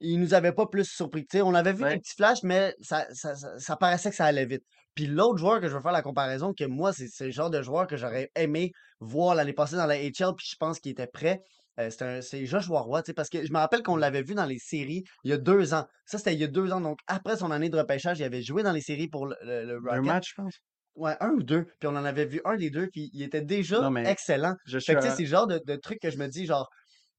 il 0.00 0.20
nous 0.20 0.34
avait 0.34 0.52
pas 0.52 0.66
plus 0.66 0.84
surpris. 0.84 1.24
On 1.36 1.54
avait 1.54 1.72
vu 1.72 1.78
des 1.78 1.84
Ouais. 1.84 1.98
petits 1.98 2.14
flashs, 2.16 2.42
mais 2.42 2.74
ça, 2.80 3.06
ça, 3.12 3.36
ça, 3.36 3.56
ça 3.58 3.76
paraissait 3.76 4.10
que 4.10 4.16
ça 4.16 4.24
allait 4.26 4.46
vite. 4.46 4.64
Puis 4.96 5.06
l'autre 5.06 5.38
joueur 5.38 5.60
que 5.60 5.68
je 5.68 5.74
veux 5.76 5.80
faire 5.80 5.92
la 5.92 6.02
comparaison, 6.02 6.52
que 6.52 6.64
moi, 6.64 6.92
c'est 6.92 7.08
le 7.26 7.30
genre 7.30 7.50
de 7.50 7.62
joueur 7.62 7.86
que 7.86 7.96
j'aurais 7.96 8.28
aimé 8.34 8.72
voir 8.98 9.34
l'année 9.36 9.52
passée 9.52 9.76
dans 9.76 9.86
la 9.86 9.96
HL, 9.96 10.34
puis 10.36 10.44
je 10.50 10.56
pense 10.58 10.80
qu'il 10.80 10.90
était 10.90 11.06
prêt. 11.06 11.40
Euh, 11.78 11.90
c'est 11.90 12.02
un- 12.02 12.20
c'est 12.22 12.46
Joshua 12.46 12.80
Roy, 12.80 13.02
tu 13.02 13.08
sais, 13.10 13.14
parce 13.14 13.28
que 13.28 13.44
je 13.46 13.52
me 13.52 13.58
rappelle 13.58 13.82
qu'on 13.82 13.96
l'avait 13.96 14.22
vu 14.22 14.34
dans 14.34 14.44
les 14.46 14.58
séries 14.58 15.04
il 15.24 15.30
y 15.30 15.32
a 15.34 15.38
deux 15.38 15.74
ans. 15.74 15.86
Ça, 16.06 16.18
c'était 16.18 16.34
il 16.34 16.40
y 16.40 16.44
a 16.44 16.48
deux 16.48 16.72
ans. 16.72 16.80
Donc, 16.80 16.98
après 17.06 17.36
son 17.36 17.50
année 17.50 17.70
de 17.70 17.78
repêchage, 17.78 18.18
il 18.20 18.24
avait 18.24 18.42
joué 18.42 18.62
dans 18.62 18.72
les 18.72 18.80
séries 18.82 19.08
pour 19.08 19.26
le, 19.26 19.36
le- 19.42 19.80
le 19.88 20.02
Rocket. 20.02 20.02
matchs, 20.02 20.30
je 20.30 20.34
pense? 20.42 20.60
Ouais, 20.94 21.16
un 21.20 21.30
ou 21.30 21.42
deux. 21.42 21.64
Puis 21.80 21.88
on 21.88 21.96
en 21.96 22.04
avait 22.04 22.26
vu 22.26 22.40
un 22.44 22.56
des 22.56 22.70
deux, 22.70 22.88
puis 22.88 23.10
il 23.14 23.22
était 23.22 23.42
déjà 23.42 23.82
Non, 23.82 23.90
mais 23.90 24.12
excellent. 24.12 24.54
je 24.64 24.78
Fait 24.86 24.94
suis 24.94 24.96
que, 24.96 25.00
tu 25.00 25.08
sais, 25.08 25.16
c'est 25.16 25.22
le 25.22 25.28
genre 25.28 25.46
de, 25.46 25.60
de 25.66 25.76
truc 25.76 25.98
que 26.00 26.10
je 26.10 26.18
me 26.18 26.28
dis, 26.28 26.44
genre, 26.46 26.68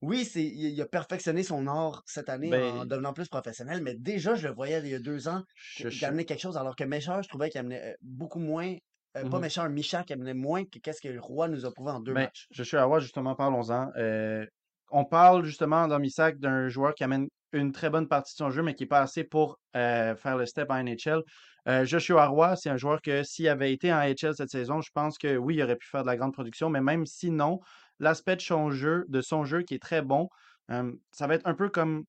oui, 0.02 0.26
c'est, 0.26 0.44
il, 0.46 0.70
il 0.74 0.82
a 0.82 0.86
perfectionné 0.88 1.44
son 1.44 1.66
art 1.68 2.04
cette 2.06 2.30
année 2.30 2.60
en 2.70 2.86
Ben, 2.86 2.86
devenant 2.86 3.14
plus 3.14 3.30
professionnel, 3.30 3.82
mais 3.84 3.96
déjà, 3.96 4.36
je 4.36 4.48
le 4.48 4.54
voyais 4.54 4.80
il 4.80 4.88
y 4.90 4.94
a 4.96 5.00
deux 5.00 5.28
ans, 5.28 5.44
je, 5.54 5.90
qu'il 5.98 6.06
amenait 6.06 6.26
quelque 6.26 6.42
chose, 6.42 6.58
alors 6.58 6.76
que 6.76 6.84
Méchard, 6.84 7.24
je 7.24 7.30
trouvais 7.30 7.50
qu'il 7.50 7.60
amenait 7.62 7.92
euh, 7.94 7.96
beaucoup 8.02 8.40
moins, 8.40 8.76
euh, 9.18 9.26
pas 9.30 9.38
Mhm. 9.38 9.42
Méchard, 9.42 9.70
Michard, 9.70 10.06
qui 10.06 10.14
amenait 10.14 10.34
moins 10.34 10.64
que 10.66 10.80
qu'est-ce 10.80 11.02
que 11.02 11.08
le 11.08 11.20
Roi 11.20 11.48
nous 11.48 11.66
a 11.66 11.72
prouvé 11.72 11.92
en 11.92 12.00
deux 12.00 12.14
Ben, 12.14 12.22
matchs. 12.26 12.48
je 12.52 12.64
suis 12.64 12.78
à 12.78 12.86
voir, 12.86 13.00
justement, 13.00 13.36
parlons-en. 13.36 13.92
Euh, 13.98 14.46
on 14.92 15.06
parle 15.06 15.44
justement 15.46 15.88
dans 15.88 16.00
Misak 16.00 16.40
d'un 16.40 16.68
joueur 16.70 16.94
qui 16.96 17.04
amène 17.04 17.28
une 17.52 17.72
très 17.72 17.90
bonne 17.90 18.08
partie 18.08 18.34
de 18.34 18.38
son 18.38 18.50
jeu, 18.50 18.64
mais 18.64 18.74
qui 18.76 18.84
n'est 18.84 18.88
pas 18.88 19.02
assez 19.02 19.24
pour 19.24 19.60
euh, 19.76 20.16
faire 20.16 20.38
le 20.38 20.46
step 20.46 20.70
en 20.72 20.84
NHL. 20.84 21.22
Euh, 21.68 21.86
Joshua 21.86 22.26
Roy, 22.28 22.56
c'est 22.56 22.70
un 22.70 22.78
joueur 22.78 23.02
que 23.02 23.24
s'il 23.24 23.48
avait 23.48 23.72
été 23.72 23.94
en 23.94 24.00
NHL 24.00 24.36
cette 24.36 24.50
saison, 24.50 24.82
je 24.82 24.90
pense 24.94 25.18
que 25.18 25.38
oui, 25.38 25.56
il 25.56 25.64
aurait 25.64 25.76
pu 25.78 25.88
faire 25.88 26.02
de 26.02 26.08
la 26.08 26.18
grande 26.18 26.34
production, 26.34 26.70
mais 26.70 26.82
même 26.82 27.06
si 27.06 27.32
non, 27.32 27.60
l'aspect 28.00 28.36
de 28.36 28.42
son 28.42 28.70
jeu, 28.72 29.06
de 29.08 29.22
son 29.22 29.46
jeu 29.46 29.62
qui 29.62 29.76
est 29.76 29.82
très 29.82 30.02
bon, 30.02 30.28
ça 31.12 31.28
va 31.28 31.36
être 31.36 31.46
un 31.48 31.54
peu 31.54 31.70
comme 31.70 32.04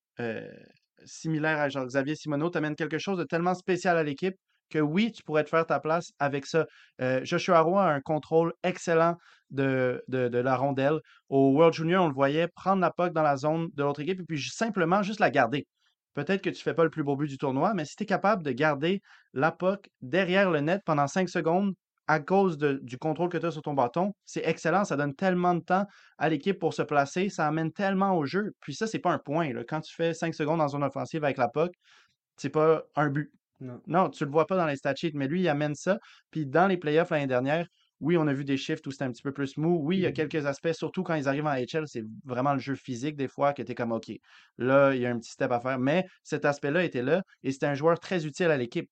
similaire 1.05 1.59
à 1.59 1.69
genre 1.69 1.85
Xavier 1.85 2.15
Simoneau. 2.15 2.49
Tu 2.49 2.57
amènes 2.57 2.75
quelque 2.75 2.97
chose 2.97 3.17
de 3.17 3.23
tellement 3.23 3.53
spécial 3.53 3.97
à 3.97 4.03
l'équipe 4.03 4.35
que 4.75 4.81
oui, 4.81 5.11
tu 5.13 5.23
pourrais 5.23 5.45
te 5.45 5.49
faire 5.49 5.65
ta 5.65 5.79
place 5.79 6.11
avec 6.19 6.45
ça. 6.45 6.65
Euh, 7.01 7.21
Joshua 7.23 7.61
Roy 7.61 7.81
a 7.81 7.87
un 7.87 8.01
contrôle 8.01 8.53
excellent 8.63 9.15
de, 9.49 10.03
de, 10.09 10.37
la 10.37 10.57
rondelle. 10.57 10.99
Au 11.29 11.51
World 11.51 11.73
Junior, 11.73 12.03
on 12.03 12.09
le 12.09 12.13
voyait 12.13 12.49
prendre 12.49 12.81
la 12.81 12.91
puck 12.91 13.13
dans 13.13 13.23
la 13.23 13.37
zone 13.37 13.69
de 13.73 13.83
l'autre 13.83 14.01
équipe 14.01 14.19
et 14.19 14.23
puis 14.23 14.41
simplement 14.41 15.01
juste 15.01 15.21
la 15.21 15.31
garder. 15.31 15.65
Peut-être 16.13 16.41
que 16.41 16.49
tu 16.49 16.57
ne 16.59 16.63
fais 16.63 16.73
pas 16.73 16.83
le 16.83 16.89
plus 16.89 17.03
beau 17.03 17.15
but 17.15 17.27
du 17.27 17.37
tournoi, 17.37 17.73
mais 17.73 17.85
si 17.85 17.95
tu 17.95 18.03
es 18.03 18.05
capable 18.05 18.43
de 18.43 18.51
garder 18.51 19.01
la 19.33 19.51
puck 19.51 19.89
derrière 20.01 20.51
le 20.51 20.59
net 20.59 20.81
pendant 20.85 21.07
5 21.07 21.29
secondes 21.29 21.73
à 22.07 22.19
cause 22.19 22.57
du 22.57 22.97
contrôle 22.97 23.29
que 23.29 23.37
tu 23.37 23.45
as 23.45 23.51
sur 23.51 23.61
ton 23.61 23.73
bâton, 23.73 24.13
c'est 24.25 24.45
excellent. 24.45 24.83
Ça 24.83 24.97
donne 24.97 25.15
tellement 25.15 25.55
de 25.55 25.61
temps 25.61 25.85
à 26.17 26.29
l'équipe 26.29 26.59
pour 26.59 26.73
se 26.73 26.81
placer. 26.81 27.29
Ça 27.29 27.47
amène 27.47 27.71
tellement 27.71 28.17
au 28.17 28.25
jeu. 28.25 28.53
Puis 28.59 28.75
ça, 28.75 28.87
c'est 28.87 28.99
pas 28.99 29.11
un 29.11 29.19
point. 29.19 29.51
Quand 29.67 29.81
tu 29.81 29.95
fais 29.95 30.13
5 30.13 30.35
secondes 30.35 30.59
dans 30.59 30.67
zone 30.67 30.83
offensive 30.83 31.23
avec 31.23 31.37
la 31.37 31.47
puck, 31.47 31.73
c'est 32.37 32.49
pas 32.49 32.83
un 32.95 33.09
but. 33.09 33.31
Non. 33.59 33.81
Non, 33.87 34.09
tu 34.09 34.25
le 34.25 34.31
vois 34.31 34.45
pas 34.47 34.57
dans 34.57 34.65
les 34.65 34.75
stat 34.75 34.95
sheets, 34.95 35.13
mais 35.15 35.27
lui, 35.27 35.41
il 35.41 35.47
amène 35.47 35.75
ça. 35.75 35.97
Puis 36.31 36.45
dans 36.45 36.67
les 36.67 36.77
playoffs 36.77 37.09
l'année 37.09 37.27
dernière, 37.27 37.67
oui, 38.01 38.17
on 38.17 38.27
a 38.27 38.33
vu 38.33 38.43
des 38.43 38.57
shifts 38.57 38.85
où 38.87 38.91
c'était 38.91 39.05
un 39.05 39.11
petit 39.11 39.21
peu 39.21 39.31
plus 39.31 39.55
mou. 39.57 39.79
Oui, 39.81 39.97
il 39.97 40.01
y 40.01 40.05
a 40.05 40.11
Mhm. 40.11 40.13
quelques 40.13 40.45
aspects, 40.45 40.73
surtout 40.73 41.03
quand 41.03 41.15
ils 41.15 41.27
arrivent 41.29 41.45
en 41.45 41.53
HL, 41.55 41.87
c'est 41.87 42.03
vraiment 42.25 42.53
le 42.53 42.59
jeu 42.59 42.75
physique 42.75 43.15
des 43.15 43.29
fois 43.29 43.53
que 43.53 43.61
tu 43.61 43.71
es 43.71 43.75
comme 43.75 43.93
OK. 43.93 44.11
Là, 44.57 44.93
il 44.93 45.01
y 45.01 45.05
a 45.05 45.09
un 45.09 45.17
petit 45.19 45.31
step 45.31 45.51
à 45.51 45.59
faire. 45.61 45.79
Mais 45.79 46.05
cet 46.23 46.43
aspect-là 46.45 46.83
était 46.83 47.01
là 47.03 47.23
et 47.43 47.51
c'était 47.53 47.67
un 47.67 47.75
joueur 47.75 47.99
très 47.99 48.25
utile 48.25 48.47
à 48.51 48.57
l'équipe. 48.57 48.89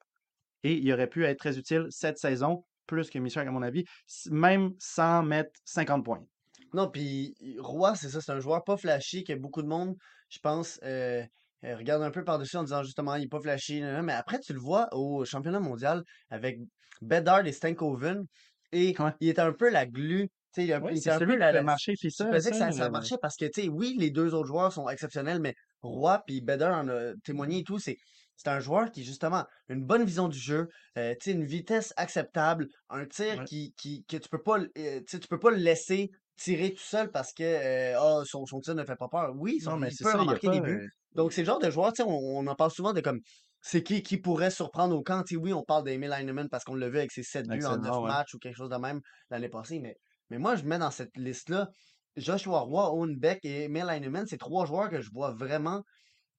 Et 0.64 0.76
il 0.76 0.94
aurait 0.94 1.08
pu 1.10 1.26
être 1.26 1.40
très 1.40 1.58
utile 1.60 1.88
cette 1.90 2.18
saison, 2.18 2.66
plus 2.88 3.10
que 3.10 3.20
Michel, 3.20 3.48
à 3.48 3.52
mon 3.52 3.64
avis, 3.64 3.86
même 4.32 4.72
sans 4.80 5.24
mettre 5.24 5.52
50 5.66 6.06
points. 6.06 6.26
Non, 6.74 6.90
puis 6.90 7.36
Roy, 7.60 7.96
c'est 7.96 8.10
ça, 8.10 8.22
c'est 8.22 8.32
un 8.32 8.40
joueur 8.40 8.64
pas 8.64 8.78
flashy 8.78 9.24
que 9.24 9.34
beaucoup 9.34 9.62
de 9.62 9.68
monde, 9.68 9.96
je 10.30 10.40
pense, 10.40 10.80
euh, 10.84 11.24
euh, 11.66 11.76
regarde 11.78 12.04
un 12.04 12.12
peu 12.12 12.24
par-dessus 12.24 12.58
en 12.58 12.64
disant 12.64 12.84
justement, 12.84 13.16
il 13.16 13.24
est 13.26 13.28
pas 13.28 13.40
nan, 13.44 14.06
mais 14.06 14.14
après, 14.14 14.40
tu 14.40 14.54
le 14.54 14.60
vois 14.60 14.88
au 14.94 15.26
championnat 15.26 15.60
mondial 15.60 16.04
avec 16.30 16.60
Bedard 17.02 17.46
et 17.48 17.52
Stankoven, 17.52 18.24
et 18.72 19.00
Ouais. 19.00 19.14
il 19.20 19.30
était 19.30 19.42
un 19.42 19.54
peu 19.54 19.70
la 19.70 19.86
glu, 19.86 20.30
tu 20.54 20.62
sais, 20.62 20.66
il, 20.68 20.74
un 20.74 20.82
Oui, 20.82 20.92
il 20.92 20.98
c'est 20.98 21.10
était 21.10 21.12
un 21.12 21.22
peu 21.22 21.36
la, 21.36 21.52
la- 21.54 21.64
marcher 21.64 21.96
tu 22.16 22.26
Fissa, 22.26 22.26
faisais 22.28 22.52
que 22.52 22.58
ça, 22.58 22.72
ça, 22.72 22.72
ça 22.72 22.90
marchait 22.90 23.16
parce 23.22 23.36
que, 23.38 23.46
tu 23.46 23.64
sais, 23.64 23.70
oui, 23.70 23.96
les 23.98 24.12
deux 24.12 24.34
autres 24.36 24.48
joueurs 24.48 24.72
sont 24.72 24.88
exceptionnels, 24.90 25.40
mais 25.42 25.56
Roy 25.82 26.22
puis 26.28 26.42
Bedard 26.42 26.78
en 26.84 26.88
a 26.90 27.14
témoigné 27.24 27.60
et 27.60 27.64
tout, 27.64 27.80
c'est 27.80 27.98
c'est 28.36 28.50
un 28.50 28.60
joueur 28.60 28.92
qui, 28.92 29.04
justement, 29.04 29.38
a 29.38 29.48
une 29.70 29.86
bonne 29.86 30.04
vision 30.04 30.28
du 30.28 30.38
jeu, 30.40 30.68
euh, 30.98 31.14
une 31.28 31.46
vitesse 31.46 31.94
acceptable, 31.98 32.68
un 32.90 33.06
tir 33.06 33.38
Ouais. 33.38 33.48
qui, 33.48 33.74
qui, 33.78 34.04
que 34.06 34.18
tu 34.18 34.28
peux 34.30 34.42
pas, 34.42 34.60
euh, 34.78 35.02
tu 35.08 35.20
peux 35.30 35.40
pas 35.40 35.52
le 35.52 35.58
laisser 35.58 36.10
tirer 36.38 36.74
tout 36.74 36.82
seul 36.84 37.12
parce 37.12 37.34
que 37.34 37.44
euh, 37.44 38.00
ah, 38.00 38.24
son, 38.26 38.46
son 38.46 38.60
tir 38.60 38.76
ne 38.76 38.84
fait 38.86 38.96
pas 38.96 39.08
peur. 39.10 39.34
Oui, 39.38 39.60
Non, 39.62 39.78
mais 39.78 39.90
il 39.90 39.96
c'est 39.96 40.04
peut 40.04 40.12
ça, 40.12 40.18
des 40.50 40.62
buts. 40.62 40.84
euh, 40.84 40.88
Donc, 41.14 41.34
c'est 41.34 41.42
le 41.42 41.46
genre 41.48 41.60
de 41.60 41.70
joueur, 41.70 41.94
on, 42.00 42.06
on 42.40 42.48
en 42.48 42.56
parle 42.56 42.72
souvent 42.72 42.94
de 42.94 43.02
comme 43.02 43.20
c'est 43.62 43.84
qui 43.84 44.04
qui 44.04 44.18
pourrait 44.18 44.52
surprendre 44.52 44.96
au 44.96 45.04
camp. 45.04 45.24
Oui, 45.38 45.54
on 45.54 45.64
parle 45.64 45.84
d'Emil 45.86 46.12
Heinemann 46.12 46.50
parce 46.50 46.64
qu'on 46.66 46.76
l'a 46.76 46.90
vu 46.90 46.98
avec 46.98 47.12
ses 47.12 47.24
7 47.24 47.48
buts 47.48 47.66
en 47.66 47.78
9 47.78 47.96
Excellent, 47.96 48.04
ouais. 48.04 48.16
matchs 48.16 48.34
ou 48.34 48.40
quelque 48.40 48.56
chose 48.58 48.70
de 48.70 48.76
même 48.78 49.00
l'année 49.30 49.48
passée. 49.50 49.80
Mais, 49.80 49.96
mais 50.30 50.38
moi, 50.38 50.56
je 50.56 50.64
mets 50.66 50.80
dans 50.80 50.92
cette 50.92 51.16
liste-là 51.18 51.70
Joshua 52.18 52.60
Roy, 52.62 52.92
Owen 52.94 53.18
Beck 53.18 53.40
et 53.46 53.64
Emil 53.66 53.88
Heinemann. 53.90 54.26
C'est 54.28 54.38
trois 54.38 54.66
joueurs 54.66 54.90
que 54.90 55.02
je 55.02 55.10
vois 55.14 55.32
vraiment 55.34 55.84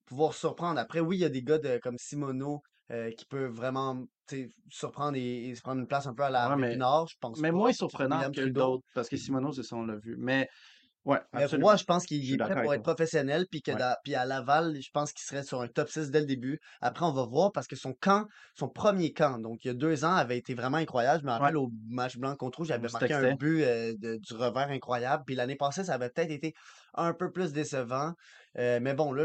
pouvoir 0.06 0.34
surprendre. 0.34 0.80
Après, 0.80 1.00
oui, 1.00 1.16
il 1.18 1.20
y 1.20 1.24
a 1.24 1.28
des 1.30 1.42
gars 1.42 1.58
de- 1.58 1.78
comme 1.82 1.98
Simono 1.98 2.62
euh, 2.90 3.10
qui 3.12 3.24
peuvent 3.24 3.50
vraiment 3.52 4.04
surprendre 4.70 5.16
et, 5.16 5.48
et 5.48 5.54
se 5.54 5.62
prendre 5.62 5.80
une 5.80 5.86
place 5.86 6.06
un 6.06 6.14
peu 6.14 6.22
à 6.22 6.30
la 6.30 6.54
Ouais, 6.56 6.70
Pinard, 6.72 7.06
je 7.08 7.16
pense 7.20 7.38
mais 7.40 7.50
pas. 7.50 7.56
moins 7.56 7.72
surprenant 7.72 8.16
William 8.16 8.32
que 8.32 8.44
d'autres, 8.50 8.84
parce 8.94 9.08
que 9.08 9.16
Simono, 9.16 9.52
c'est 9.52 9.62
ça, 9.62 9.76
on 9.76 9.84
l'a 9.84 9.96
vu. 9.96 10.16
Mais, 10.18 10.48
ouais, 11.04 11.18
absolument. 11.32 11.68
Roy, 11.68 11.76
je 11.76 11.84
pense 11.84 12.06
qu'il 12.06 12.32
est 12.32 12.36
prêt 12.38 12.62
pour 12.62 12.72
être 12.74 12.82
professionnel, 12.82 13.46
puis 13.50 13.60
que 13.60 13.72
Ouais. 13.72 13.78
dans- 13.78 13.96
puis 14.02 14.14
à 14.14 14.24
Laval, 14.24 14.76
je 14.80 14.90
pense 14.92 15.12
qu'il 15.12 15.24
serait 15.26 15.42
sur 15.42 15.60
un 15.60 15.68
top 15.68 15.88
6 15.88 16.10
dès 16.10 16.20
le 16.20 16.26
début. 16.26 16.58
Après, 16.80 17.04
on 17.04 17.12
va 17.12 17.24
voir 17.26 17.52
parce 17.52 17.66
que 17.66 17.76
son 17.76 17.92
camp, 17.92 18.26
son 18.54 18.68
premier 18.68 19.12
camp, 19.12 19.38
donc 19.38 19.64
il 19.64 19.68
y 19.68 19.70
a 19.70 19.74
deux 19.74 20.04
ans, 20.04 20.14
avait 20.14 20.38
été 20.38 20.54
vraiment 20.54 20.78
incroyable. 20.78 21.20
Je 21.20 21.26
me 21.26 21.32
Ouais. 21.32 21.38
rappelle 21.38 21.56
au 21.58 21.70
match 21.88 22.16
blanc 22.16 22.34
contre 22.36 22.58
rouge, 22.58 22.68
j'avais 22.68 22.88
marqué 22.88 23.12
un 23.14 23.34
but 23.34 23.62
euh, 23.62 23.94
de- 23.98 24.16
du 24.16 24.34
revers 24.34 24.70
incroyable. 24.70 25.24
Puis 25.26 25.34
l'année 25.34 25.56
passée, 25.56 25.84
ça 25.84 25.94
avait 25.94 26.08
peut-être 26.10 26.30
été 26.30 26.54
un 26.94 27.12
peu 27.12 27.30
plus 27.30 27.52
décevant. 27.52 28.12
Euh, 28.58 28.78
mais 28.80 28.94
bon, 28.94 29.12
là, 29.12 29.24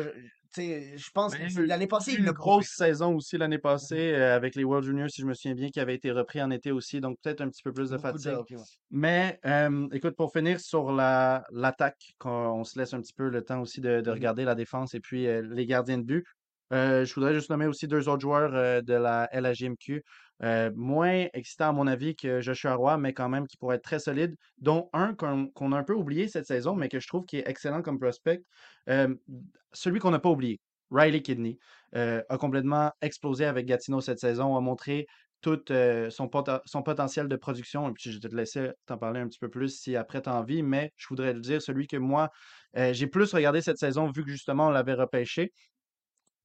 je- 0.97 1.09
pense 1.13 1.35
que 1.35 1.43
Ben, 1.43 1.49
l'année 1.62 1.88
passée, 1.88 2.13
il 2.13 2.19
une 2.19 2.31
grosse 2.31 2.67
prouvé. 2.67 2.67
saison 2.69 3.15
aussi 3.15 3.38
l'année 3.38 3.59
passée 3.59 4.13
euh, 4.13 4.35
avec 4.35 4.55
les 4.55 4.63
World 4.63 4.85
Juniors, 4.85 5.09
si 5.09 5.21
je 5.21 5.27
me 5.27 5.33
souviens 5.33 5.55
bien, 5.55 5.69
qui 5.69 5.79
avait 5.79 5.95
été 5.95 6.12
repris 6.12 6.41
en 6.41 6.49
été 6.51 6.71
aussi, 6.71 7.01
donc 7.01 7.17
peut-être 7.21 7.41
un 7.41 7.49
petit 7.49 7.62
peu 7.63 7.71
plus 7.73 7.89
de 7.91 7.97
Beaucoup 7.97 8.17
de 8.19 8.29
fatigue. 8.29 8.31
hockey, 8.31 8.55
ouais. 8.55 8.63
Mais 8.91 9.39
euh, 9.45 9.88
écoute, 9.93 10.15
pour 10.17 10.31
finir 10.33 10.59
sur 10.59 10.91
la 10.91 11.43
l'attaque, 11.51 12.13
qu'on 12.19 12.31
on 12.31 12.63
se 12.63 12.79
laisse 12.79 12.93
un 12.93 13.01
petit 13.01 13.13
peu 13.13 13.29
le 13.29 13.43
temps 13.43 13.62
aussi 13.62 13.81
de, 13.81 14.01
de 14.01 14.09
Mhm. 14.09 14.12
regarder 14.12 14.43
la 14.45 14.55
défense 14.55 14.95
et 14.95 14.99
puis 15.01 15.27
euh, 15.27 15.41
les 15.43 15.65
gardiens 15.67 15.99
de 15.99 16.03
but. 16.03 16.25
euh, 16.73 17.05
je 17.05 17.13
voudrais 17.15 17.33
juste 17.35 17.49
nommer 17.49 17.65
aussi 17.67 17.88
deux 17.88 18.09
autres 18.09 18.21
joueurs 18.21 18.83
de 18.83 18.93
la 18.93 19.27
LHJMQ, 19.31 20.03
euh, 20.43 20.71
moins 20.75 21.28
excitants 21.34 21.69
à 21.69 21.71
mon 21.73 21.88
avis 21.88 22.15
que 22.15 22.41
Joshua 22.41 22.75
Roy, 22.75 22.97
mais 22.97 23.13
quand 23.13 23.30
même 23.30 23.47
qui 23.47 23.58
pourraient 23.58 23.75
être 23.75 23.84
très 23.84 23.99
solides, 23.99 24.36
dont 24.58 24.89
un 24.93 25.13
qu'on 25.13 25.71
a 25.71 25.78
un 25.78 25.84
peu 25.84 25.93
oublié 25.93 26.28
cette 26.28 26.45
saison, 26.45 26.75
mais 26.75 26.89
que 26.89 26.99
je 26.99 27.08
trouve 27.08 27.25
qui 27.25 27.38
est 27.38 27.47
excellent 27.47 27.82
comme 27.82 27.99
prospect. 27.99 28.41
Euh, 28.89 29.13
celui 29.73 29.99
qu'on 29.99 30.12
n'a 30.12 30.19
pas 30.19 30.30
oublié, 30.30 30.60
Riley 30.91 31.21
Kidney, 31.21 31.60
euh, 31.95 32.23
a 32.30 32.38
complètement 32.38 32.91
explosé 33.02 33.45
avec 33.45 33.65
Gatineau 33.65 34.02
cette 34.02 34.19
saison, 34.19 34.56
a 34.56 34.62
montré 34.62 35.08
tout 35.41 35.62
son, 36.10 36.28
potentiel 36.28 37.28
de 37.30 37.36
production. 37.38 37.89
Et 37.89 37.93
puis, 37.93 38.12
je 38.12 38.19
vais 38.19 38.28
te 38.28 38.36
laisser 38.36 38.71
t'en 38.86 38.97
parler 38.97 39.21
un 39.21 39.28
petit 39.28 39.39
peu 39.39 39.49
plus 39.49 39.80
si 39.80 39.95
après 39.95 40.21
t'as 40.21 40.34
envie, 40.34 40.63
mais 40.63 40.91
je 40.97 41.08
voudrais 41.08 41.34
le 41.34 41.39
dire, 41.39 41.62
celui 41.62 41.88
que 41.88 41.95
moi, 41.95 42.30
j'ai 42.75 43.08
plus 43.08 43.34
regardé 43.34 43.62
cette 43.62 43.78
saison 43.78 44.12
vu 44.12 44.25
que 44.25 44.32
justement 44.32 44.67
on 44.67 44.71
l'avait 44.71 44.95
repêché. 44.95 45.54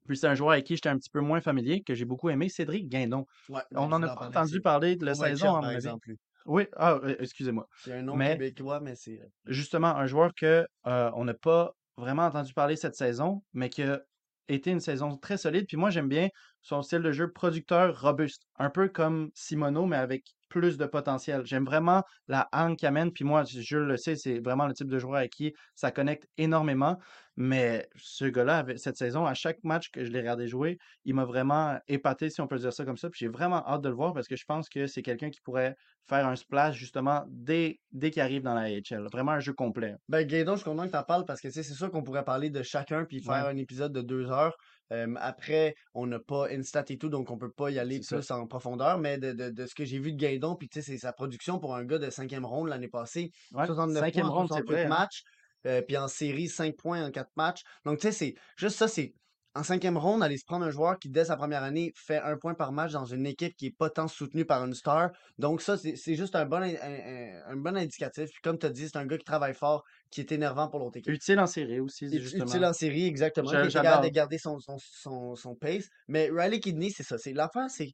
Puis 0.07 0.17
c'est 0.17 0.27
un 0.27 0.35
joueur 0.35 0.53
avec 0.53 0.65
qui 0.65 0.75
j'étais 0.75 0.89
un 0.89 0.99
petit 0.99 1.11
peu 1.11 1.21
moins 1.21 1.41
familier, 1.41 1.83
que 1.83 1.95
j'ai 1.95 2.05
beaucoup 2.05 2.29
aimé, 2.29 2.49
Cédric 2.49 2.89
Guindon. 2.89 3.27
Ouais, 3.49 3.63
On 3.75 3.89
n'en 3.89 4.03
a 4.03 4.13
en 4.13 4.15
pas 4.15 4.27
entendu 4.29 4.61
parler 4.61 4.97
de 4.97 5.07
la 5.07 5.15
saison, 5.15 5.61
par 5.61 5.73
mon. 5.73 5.99
Oui, 6.47 6.67
ah, 6.77 6.99
euh, 7.03 7.17
excusez-moi. 7.21 7.67
A 7.91 7.95
un 7.95 8.03
nom 8.03 8.17
Mais 8.17 8.37
québécois, 8.37 8.81
mais 8.81 8.95
c'est. 8.97 9.21
justement, 9.47 9.97
un 9.97 10.07
joueur 10.07 10.35
que 10.35 10.67
euh, 10.87 11.11
on 11.15 11.25
n'a 11.25 11.35
pas 11.35 11.73
vraiment 11.97 12.27
entendu 12.27 12.53
parler 12.53 12.77
cette 12.77 12.97
saison, 12.97 13.43
mais 13.55 13.71
qui 13.71 13.83
a 13.83 14.03
été 14.49 14.71
une 14.71 14.81
saison 14.81 15.17
très 15.17 15.39
solide. 15.39 15.67
Puis 15.67 15.79
moi, 15.79 15.89
j'aime 15.89 16.09
bien 16.09 16.29
son 16.61 16.83
style 16.83 17.01
de 17.01 17.13
jeu 17.13 17.33
producteur 17.33 17.99
robuste, 17.99 18.43
un 18.59 18.69
peu 18.69 18.89
comme 18.89 19.31
Simono, 19.35 19.87
mais 19.87 19.97
avec 19.97 20.35
plus 20.49 20.77
de 20.79 20.87
potentiel. 20.87 21.45
J'aime 21.45 21.65
vraiment 21.65 22.03
la 22.29 22.49
hargne 22.53 22.77
qu'il 22.77 22.89
amène. 22.89 23.13
Puis 23.13 23.25
moi, 23.25 23.45
je 23.45 23.79
le 23.79 23.97
sais, 23.97 24.17
c'est 24.17 24.41
vraiment 24.41 24.67
le 24.67 24.75
type 24.75 24.89
de 24.89 24.99
joueur 24.99 25.17
avec 25.17 25.33
qui 25.33 25.53
ça 25.75 25.91
connecte 25.91 26.29
énormément. 26.39 26.99
Mais 27.37 27.89
ce 27.97 28.25
gars-là, 28.25 28.65
cette 28.77 28.97
saison, 28.97 29.27
à 29.27 29.35
chaque 29.35 29.59
match 29.65 29.91
que 29.91 30.05
je 30.05 30.11
l'ai 30.11 30.21
regardé 30.21 30.47
jouer, 30.47 30.79
il 31.05 31.15
m'a 31.15 31.25
vraiment 31.25 31.77
épaté, 31.89 32.31
si 32.31 32.41
on 32.41 32.47
peut 32.47 32.59
dire 32.59 32.73
ça 32.73 32.85
comme 32.85 32.97
ça. 32.97 33.11
Puis 33.11 33.21
j'ai 33.21 33.29
vraiment 33.29 33.67
hâte 33.67 33.83
de 33.83 33.89
le 33.89 33.95
voir 33.95 34.13
parce 34.15 34.29
que 34.29 34.37
je 34.37 34.45
pense 34.45 34.69
que 34.69 34.87
c'est 34.87 35.03
quelqu'un 35.03 35.31
qui 35.31 35.41
pourrait 35.41 35.75
faire 36.09 36.27
un 36.27 36.37
splash 36.37 36.77
justement 36.77 37.25
dès, 37.29 37.81
dès 37.93 38.11
qu'il 38.11 38.23
arrive 38.23 38.43
dans 38.43 38.55
la 38.55 38.63
AHL. 38.63 39.09
Vraiment 39.11 39.33
un 39.33 39.41
jeu 39.41 39.53
complet. 39.53 39.95
Ben, 40.09 40.25
Gaydon, 40.25 40.53
je 40.53 40.59
suis 40.59 40.65
content 40.65 40.87
que 40.87 40.93
tu 40.93 40.97
en 40.97 41.03
parles 41.03 41.25
parce 41.25 41.41
que 41.41 41.51
c'est 41.51 41.63
sûr 41.63 41.91
qu'on 41.91 42.03
pourrait 42.03 42.25
parler 42.25 42.51
de 42.51 42.63
chacun 42.63 43.05
puis 43.05 43.17
Ouais, 43.17 43.35
faire 43.35 43.47
un 43.47 43.57
épisode 43.57 43.93
de 43.93 44.03
deux 44.03 44.31
heures. 44.31 44.57
Euh, 44.93 45.15
après, 45.19 45.75
on 45.95 46.07
n'a 46.07 46.19
pas 46.19 46.49
Instat 46.51 46.85
et 46.89 46.99
tout, 46.99 47.09
donc 47.09 47.31
on 47.31 47.39
peut 47.39 47.51
pas 47.51 47.71
y 47.71 47.79
aller 47.79 48.03
ça. 48.03 48.17
plus 48.17 48.31
en 48.31 48.47
profondeur. 48.47 48.99
Mais 48.99 49.19
de, 49.19 49.33
de, 49.33 49.51
de 49.51 49.67
ce 49.67 49.75
que 49.75 49.85
j'ai 49.85 49.99
vu 49.99 50.13
de 50.13 50.19
Gaydon, 50.19 50.57
puis 50.57 50.69
tu 50.69 50.81
sais, 50.81 50.93
c'est 50.93 50.99
sa 50.99 51.13
production 51.13 51.59
pour 51.59 51.75
un 51.75 51.85
gars 51.85 51.99
de 51.99 52.11
cinquième 52.11 52.45
ronde 52.45 52.69
l'année 52.69 52.89
passée. 52.89 53.31
Ouais, 53.53 53.67
69 53.67 54.01
cinquième 54.05 54.27
points 54.27 54.31
en 54.31 54.35
ronde, 54.35 54.49
68 54.49 54.65
vrai, 54.73 54.85
hein? 54.85 54.89
matchs. 54.89 55.23
euh, 55.67 55.83
puis 55.83 55.97
en 55.97 56.09
série, 56.09 56.49
5 56.49 56.77
points 56.77 57.05
en 57.07 57.11
4 57.11 57.31
matchs. 57.37 57.63
Donc, 57.85 57.99
tu 57.99 58.03
sais, 58.09 58.13
c'est 58.13 58.35
juste 58.57 58.77
ça, 58.77 58.89
c'est 58.89 59.15
en 59.55 59.63
cinquième 59.63 59.97
ronde, 59.97 60.23
aller 60.23 60.37
se 60.39 60.45
prendre 60.45 60.65
un 60.67 60.71
joueur 60.71 60.99
qui, 60.99 61.09
dès 61.09 61.27
sa 61.27 61.37
première 61.37 61.63
année, 61.63 61.93
fait 61.97 62.19
un 62.19 62.37
point 62.37 62.55
par 62.55 62.73
match 62.73 62.93
dans 62.93 63.05
une 63.05 63.27
équipe 63.27 63.55
qui 63.57 63.67
est 63.67 63.77
pas 63.77 63.89
tant 63.91 64.09
soutenue 64.09 64.45
par 64.45 64.65
une 64.65 64.75
star. 64.75 65.11
Donc, 65.39 65.63
ça, 65.63 65.77
c'est 65.77 66.15
juste 66.17 66.35
un 66.35 66.45
bon, 66.45 66.63
un, 66.63 66.75
un- 66.75 67.43
un 67.53 67.57
bon 67.57 67.77
indicatif. 67.77 68.27
Puis, 68.31 68.41
comme 68.43 68.59
tu 68.59 68.67
as 68.67 68.71
dit, 68.71 68.89
c'est 68.89 68.97
un 68.97 69.07
gars 69.07 69.17
qui 69.17 69.25
travaille 69.25 69.55
fort, 69.55 69.85
qui 70.11 70.21
est 70.21 70.33
énervant 70.33 70.69
pour 70.69 70.81
l'autre 70.81 70.97
équipe. 70.99 71.13
Utile 71.13 71.39
en 71.39 71.47
série 71.47 71.79
aussi, 71.81 72.07
Ut- 72.07 72.17
Utile 72.17 72.23
justement. 72.23 72.67
en 72.69 72.73
série, 72.73 73.07
exactement, 73.07 73.51
qui 73.51 73.57
était 73.57 73.69
capable 73.69 74.05
de 74.07 74.13
garder 74.13 74.39
son, 74.39 74.59
son, 74.59 74.77
son, 74.79 75.35
son 75.37 75.55
pace. 75.55 75.87
Mais 76.09 76.31
Riley 76.33 76.61
Kidney, 76.61 76.91
c'est 76.91 77.05
ça. 77.05 77.17
C'est 77.19 77.33
l'affaire, 77.33 77.71
c'est 77.71 77.91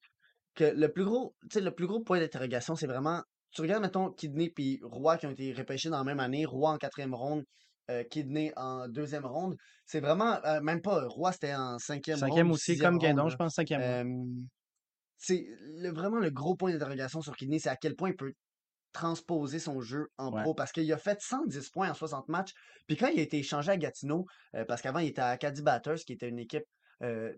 que 0.54 0.64
le 0.64 0.90
plus 0.92 1.04
gros, 1.04 1.34
tu 1.42 1.48
sais, 1.54 1.60
le 1.60 1.74
plus 1.74 1.86
gros 1.86 2.00
point 2.00 2.18
d'interrogation, 2.20 2.74
c'est 2.74 2.86
vraiment. 2.86 3.22
Tu 3.52 3.62
regardes, 3.62 3.82
mettons, 3.82 4.10
Kidney 4.12 4.50
puis 4.50 4.78
Roy 4.82 5.16
qui 5.18 5.26
ont 5.26 5.30
été 5.30 5.52
repêchés 5.52 5.88
dans 5.90 5.98
la 5.98 6.04
même 6.04 6.20
année, 6.20 6.44
Roy 6.46 6.70
en 6.70 6.76
quatrième 6.78 7.14
ronde, 7.14 7.42
euh, 7.90 8.04
Kidney 8.04 8.52
en 8.56 8.88
deuxième 8.88 9.26
ronde. 9.26 9.56
C'est 9.84 10.00
vraiment, 10.00 10.38
euh, 10.44 10.60
même 10.60 10.80
pas, 10.80 11.06
Roy 11.08 11.32
c'était 11.32 11.54
en 11.54 11.78
cinquième 11.78 12.18
ronde 12.18 12.28
Cinquième 12.28 12.50
aussi, 12.50 12.78
comme 12.78 12.98
Guindon, 12.98 13.28
je 13.28 13.36
pense, 13.36 13.54
cinquième. 13.54 13.80
Euh, 13.82 14.04
c'est 15.16 15.46
le- 15.76 15.90
vraiment 15.92 16.18
le 16.18 16.30
gros 16.30 16.54
point 16.56 16.72
d'interrogation 16.72 17.20
sur 17.20 17.36
Kidney, 17.36 17.58
c'est 17.58 17.68
à 17.68 17.76
quel 17.76 17.94
point 17.94 18.10
il 18.10 18.16
peut 18.16 18.32
transposer 18.92 19.58
son 19.60 19.80
jeu 19.80 20.08
en 20.18 20.32
Ouais. 20.32 20.42
pro 20.42 20.54
parce 20.54 20.72
qu'il 20.72 20.92
a 20.92 20.98
fait 20.98 21.20
110 21.20 21.70
points 21.70 21.90
en 21.90 21.94
60 21.94 22.28
matchs. 22.28 22.52
Puis 22.88 22.96
quand 22.96 23.06
il 23.08 23.20
a 23.20 23.22
été 23.22 23.38
échangé 23.38 23.70
à 23.70 23.76
Gatineau, 23.76 24.24
euh, 24.56 24.64
parce 24.64 24.82
qu'avant 24.82 24.98
il 24.98 25.08
était 25.08 25.20
à 25.20 25.28
Acadie 25.28 25.62
Batters, 25.62 25.98
qui 26.04 26.12
était 26.12 26.28
une 26.28 26.38
équipe 26.40 26.64
euh, 27.02 27.32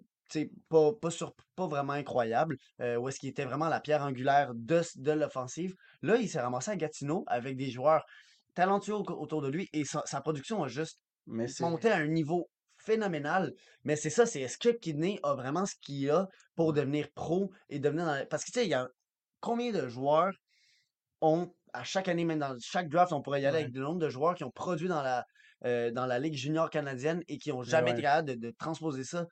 pas, 0.70 0.92
pas, 0.94 1.10
sur, 1.10 1.34
pas 1.56 1.66
vraiment 1.66 1.92
incroyable, 1.92 2.56
euh, 2.80 2.96
où 2.96 3.06
est-ce 3.08 3.18
qu'il 3.18 3.28
était 3.28 3.44
vraiment 3.44 3.68
la 3.68 3.80
pierre 3.80 4.02
angulaire 4.02 4.52
de, 4.54 4.80
de 4.96 5.12
l'offensive. 5.12 5.74
Là, 6.00 6.16
il 6.16 6.26
s'est 6.26 6.40
ramassé 6.40 6.70
à 6.70 6.76
Gatineau 6.76 7.24
avec 7.26 7.54
des 7.58 7.70
joueurs 7.70 8.02
talentueux 8.54 8.94
au- 8.94 9.04
autour 9.20 9.42
de 9.42 9.48
lui 9.48 9.68
et 9.72 9.84
sa, 9.84 10.02
sa 10.06 10.20
production 10.20 10.62
a 10.62 10.68
juste 10.68 11.00
Mais 11.26 11.46
monté 11.60 11.90
à 11.90 11.96
un 11.96 12.06
niveau 12.08 12.48
phénoménal. 12.78 13.52
Mais 13.84 13.96
c'est 13.96 14.10
ça, 14.10 14.26
c'est 14.26 14.40
est-ce 14.40 14.58
que 14.58 14.70
Kidney 14.70 15.18
a 15.22 15.34
vraiment 15.34 15.66
ce 15.66 15.74
qu'il 15.80 16.10
a 16.10 16.28
pour 16.56 16.72
devenir 16.72 17.08
pro 17.14 17.50
et 17.68 17.78
devenir 17.78 18.06
dans 18.06 18.14
la- 18.14 18.26
Parce 18.26 18.44
que 18.44 18.50
tu 18.50 18.58
sais, 18.60 18.66
il 18.66 18.70
y 18.70 18.74
a 18.74 18.88
combien 19.40 19.70
de 19.72 19.88
joueurs 19.88 20.32
ont, 21.20 21.54
à 21.72 21.84
chaque 21.84 22.08
année, 22.08 22.24
même 22.24 22.38
dans 22.40 22.56
chaque 22.60 22.88
draft, 22.88 23.12
on 23.12 23.22
pourrait 23.22 23.42
y 23.42 23.46
aller 23.46 23.58
Ouais. 23.58 23.62
avec 23.64 23.74
le 23.74 23.82
nombre 23.82 23.98
de 24.00 24.08
joueurs 24.08 24.34
qui 24.34 24.44
ont 24.44 24.50
produit 24.50 24.88
dans 24.88 25.02
la, 25.02 25.24
euh, 25.64 25.90
dans 25.92 26.06
la 26.06 26.18
Ligue 26.18 26.34
junior 26.34 26.70
canadienne 26.70 27.22
et 27.28 27.38
qui 27.38 27.52
ont 27.52 27.62
jamais 27.62 27.90
été 27.92 27.98
ouais. 27.98 28.02
capables 28.02 28.28
de, 28.30 28.34
de 28.34 28.52
transposer 28.58 29.04
ça? 29.04 29.26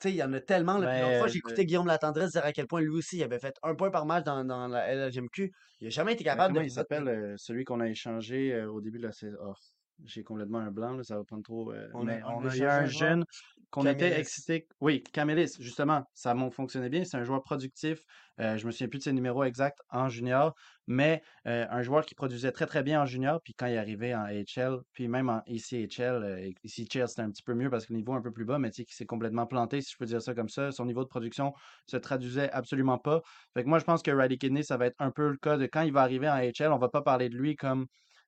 Tu 0.00 0.08
sais, 0.08 0.14
il 0.14 0.16
y 0.16 0.22
en 0.22 0.32
a 0.32 0.40
tellement. 0.40 0.78
Là, 0.78 1.00
l'autre 1.00 1.08
Ben, 1.10 1.18
fois, 1.18 1.26
euh, 1.26 1.30
j'écoutais 1.30 1.64
Guillaume 1.64 1.86
Latendresse 1.86 2.32
dire 2.32 2.44
à 2.44 2.52
quel 2.52 2.66
point 2.66 2.80
lui 2.80 2.88
aussi, 2.90 3.16
il 3.18 3.22
avait 3.22 3.38
fait 3.38 3.54
un 3.62 3.74
point 3.74 3.90
par 3.90 4.06
match 4.06 4.24
dans, 4.24 4.44
dans 4.44 4.66
la 4.68 4.92
LGMQ. 4.94 5.52
Il 5.80 5.84
n'a 5.84 5.90
jamais 5.90 6.12
été 6.14 6.24
ben, 6.24 6.30
capable 6.32 6.54
comment 6.54 6.62
de 6.62 6.66
il 6.68 6.70
s'appelle, 6.72 7.08
euh, 7.08 7.34
celui 7.36 7.64
qu'on 7.64 7.80
a 7.80 7.88
échangé 7.88 8.52
euh, 8.52 8.70
au 8.70 8.80
début 8.80 8.98
de 8.98 9.04
la 9.06 9.12
saison? 9.12 9.36
Oh, 9.40 9.54
j'ai 10.04 10.24
complètement 10.24 10.58
un 10.58 10.70
blanc, 10.70 10.94
là, 10.94 11.04
ça 11.04 11.16
va 11.16 11.24
prendre 11.24 11.44
trop. 11.44 11.72
euh, 11.72 11.88
On 11.94 12.04
mais 12.04 12.20
on 12.24 12.38
on 12.38 12.46
a 12.46 12.74
un 12.76 12.86
jeune 12.86 13.24
qu'on 13.74 13.86
était 13.86 14.20
excité. 14.20 14.68
Oui, 14.80 15.02
Camélis, 15.02 15.56
justement, 15.58 16.04
ça 16.14 16.34
fonctionnait 16.52 16.88
bien. 16.88 17.04
C'est 17.04 17.16
un 17.16 17.24
joueur 17.24 17.42
productif. 17.42 18.04
Euh, 18.40 18.56
je 18.56 18.66
me 18.66 18.70
souviens 18.70 18.86
plus 18.86 18.98
de 18.98 19.02
ses 19.02 19.12
numéros 19.12 19.42
exacts 19.42 19.80
en 19.90 20.08
junior, 20.08 20.54
mais 20.86 21.22
euh, 21.48 21.66
un 21.68 21.82
joueur 21.82 22.06
qui 22.06 22.14
produisait 22.14 22.52
très 22.52 22.66
très 22.66 22.84
bien 22.84 23.02
en 23.02 23.06
junior. 23.06 23.40
Puis 23.42 23.54
quand 23.54 23.66
il 23.66 23.76
arrivait 23.76 24.14
en 24.14 24.22
AHL, 24.22 24.78
puis 24.92 25.08
même 25.08 25.28
en 25.28 25.42
ECHL, 25.48 26.22
euh, 26.22 26.50
ECHL 26.64 27.08
c'était 27.08 27.22
un 27.22 27.30
petit 27.30 27.42
peu 27.42 27.54
mieux 27.54 27.68
parce 27.68 27.86
que 27.86 27.92
le 27.92 27.98
niveau 27.98 28.14
est 28.14 28.18
un 28.18 28.22
peu 28.22 28.32
plus 28.32 28.44
bas, 28.44 28.60
mais 28.60 28.70
tu 28.70 28.76
sais, 28.76 28.84
qui 28.84 28.94
s'est 28.94 29.06
complètement 29.06 29.46
planté, 29.46 29.80
si 29.80 29.90
je 29.90 29.96
peux 29.98 30.06
dire 30.06 30.22
ça 30.22 30.34
comme 30.34 30.48
ça. 30.48 30.70
Son 30.70 30.86
niveau 30.86 31.02
de 31.02 31.08
production 31.08 31.52
se 31.86 31.96
traduisait 31.96 32.50
absolument 32.52 32.98
pas. 32.98 33.22
Fait 33.54 33.64
que 33.64 33.68
moi, 33.68 33.80
je 33.80 33.84
pense 33.84 34.02
que 34.02 34.12
Riley 34.12 34.36
Kidney, 34.36 34.62
ça 34.62 34.76
va 34.76 34.86
être 34.86 34.96
un 35.00 35.10
peu 35.10 35.28
le 35.28 35.36
cas 35.36 35.56
de 35.56 35.66
quand 35.66 35.82
il 35.82 35.92
va 35.92 36.02
arriver 36.02 36.28
en 36.28 36.34
AHL, 36.34 36.72
on 36.72 36.78
va 36.78 36.88
pas 36.88 37.02
parler 37.02 37.28
de 37.28 37.36
lui 37.36 37.56
comme 37.56 37.86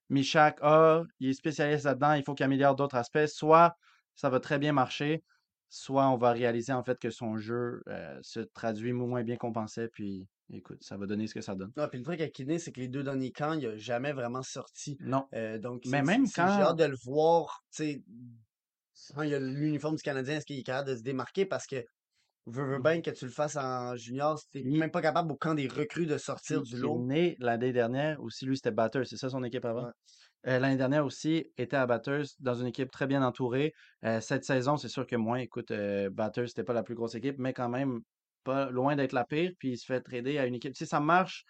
Michak, 0.09 0.57
ah, 0.61 1.03
il 1.19 1.29
est 1.29 1.33
spécialiste 1.33 1.85
là-dedans, 1.85 2.13
il 2.13 2.23
faut 2.23 2.33
qu'il 2.33 2.45
améliore 2.45 2.75
d'autres 2.75 2.95
aspects. 2.95 3.27
Soit 3.27 3.75
ça 4.17 4.29
va 4.29 4.39
très 4.39 4.57
bien 4.57 4.73
marcher, 4.73 5.23
soit 5.69 6.07
on 6.09 6.17
va 6.17 6.31
réaliser 6.31 6.73
en 6.73 6.83
fait 6.83 6.97
que 6.99 7.09
son 7.09 7.37
jeu 7.37 7.81
euh, 7.87 8.17
se 8.21 8.39
traduit 8.39 8.93
moins 8.93 9.23
bien 9.23 9.35
qu'on 9.37 9.51
pensait, 9.51 9.89
puis 9.89 10.25
écoute, 10.51 10.77
ça 10.81 10.95
va 10.97 11.05
donner 11.07 11.27
ce 11.27 11.33
que 11.33 11.41
ça 11.41 11.55
donne. 11.55 11.71
Non, 11.75 11.87
puis 11.89 11.99
le 11.99 12.05
truc 12.05 12.21
avec 12.21 12.33
Kidney, 12.33 12.57
c'est 12.59 12.71
que 12.71 12.79
les 12.79 12.87
deux 12.87 13.03
derniers 13.03 13.31
camps, 13.31 13.53
il 13.53 13.67
n'a 13.67 13.75
jamais 13.77 14.13
vraiment 14.13 14.43
sorti. 14.43 14.97
Non. 15.01 15.27
Euh, 15.33 15.57
donc, 15.57 15.83
Mais 15.85 16.01
même 16.01 16.25
c'est- 16.25 16.41
J'ai 16.41 16.41
quand- 16.43 16.61
hâte 16.61 16.77
de 16.79 16.85
le 16.85 16.95
voir, 17.03 17.63
tu 17.75 17.83
sais, 17.83 18.03
quand 19.13 19.23
il 19.23 19.29
y 19.31 19.35
a 19.35 19.39
l'uniforme 19.39 19.95
du 19.95 20.01
Canadien, 20.03 20.37
est-ce 20.37 20.45
qu'il 20.45 20.57
est 20.59 20.63
capable 20.63 20.89
de 20.91 20.95
se 20.95 21.03
démarquer? 21.03 21.45
Parce 21.45 21.67
que, 21.67 21.83
veux, 22.45 22.65
veux 22.65 22.79
bien 22.79 23.01
que 23.01 23.11
tu 23.11 23.25
le 23.25 23.31
fasses 23.31 23.57
en 23.57 23.95
junior, 23.97 24.39
t'es 24.51 24.63
même 24.63 24.89
pas 24.89 25.01
capable 25.01 25.31
au 25.31 25.35
camp 25.35 25.53
des 25.53 25.67
recrues 25.67 26.05
de 26.05 26.17
sortir 26.17 26.61
du 26.63 26.77
lot. 26.77 26.95
est 27.01 27.05
né 27.05 27.35
l'année 27.39 27.73
dernière 27.73 28.21
aussi, 28.23 28.45
lui 28.45 28.55
c'était 28.55 28.71
Batters, 28.71 29.05
c'est 29.05 29.17
ça 29.17 29.29
son 29.29 29.43
équipe 29.43 29.65
avant? 29.65 29.83
Ouais. 29.85 29.91
Euh, 30.45 30.59
l'année 30.59 30.77
dernière 30.77 31.05
aussi 31.05 31.51
était 31.57 31.75
à 31.77 31.85
Batters 31.87 32.25
dans 32.39 32.53
une 32.55 32.67
équipe 32.67 32.91
très 32.91 33.07
bien 33.07 33.23
entourée. 33.23 33.73
Euh, 34.05 34.21
cette 34.21 34.43
saison, 34.43 34.77
c'est 34.77 34.87
sûr 34.89 35.05
que 35.07 35.15
moins, 35.15 35.39
écoute, 35.39 35.71
euh, 35.71 36.09
Batters 36.09 36.47
c'était 36.49 36.63
pas 36.63 36.73
la 36.73 36.83
plus 36.83 36.95
grosse 36.95 37.15
équipe, 37.15 37.35
mais 37.39 37.53
quand 37.53 37.69
même 37.69 37.99
pas 38.43 38.69
loin 38.69 38.95
d'être 38.95 39.13
la 39.13 39.25
pire. 39.25 39.51
Puis 39.59 39.71
il 39.71 39.77
se 39.77 39.85
fait 39.85 40.01
trader 40.01 40.37
à 40.37 40.45
une 40.45 40.55
équipe. 40.55 40.75
Sais, 40.75 40.85
ça 40.85 40.99
marche 40.99 41.43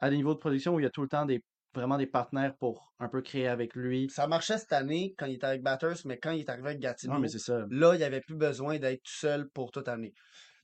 à 0.00 0.10
des 0.10 0.16
niveaux 0.16 0.34
de 0.34 0.38
production 0.38 0.74
où 0.74 0.80
il 0.80 0.84
y 0.84 0.86
a 0.86 0.90
tout 0.90 1.02
le 1.02 1.08
temps 1.08 1.26
des 1.26 1.42
vraiment 1.74 1.96
des 1.96 2.06
partenaires 2.06 2.54
pour 2.58 2.92
un 2.98 3.08
peu 3.08 3.22
créer 3.22 3.48
avec 3.48 3.74
lui. 3.74 4.10
Ça 4.10 4.26
marchait 4.26 4.58
cette 4.58 4.72
année 4.74 5.14
quand 5.16 5.24
il 5.26 5.34
était 5.36 5.46
avec 5.46 5.62
Batters, 5.62 5.96
mais 6.04 6.18
quand 6.18 6.30
il 6.32 6.40
est 6.40 6.50
arrivé 6.50 6.68
avec 6.68 6.80
Gatineau, 6.80 7.14
Non, 7.14 7.20
mais 7.20 7.28
c'est 7.28 7.38
ça. 7.38 7.64
là, 7.70 7.94
il 7.94 7.98
n'y 7.98 8.04
avait 8.04 8.20
plus 8.20 8.36
besoin 8.36 8.78
d'être 8.78 9.02
tout 9.02 9.14
seul 9.14 9.48
pour 9.54 9.70
toute 9.70 9.88
année. 9.88 10.12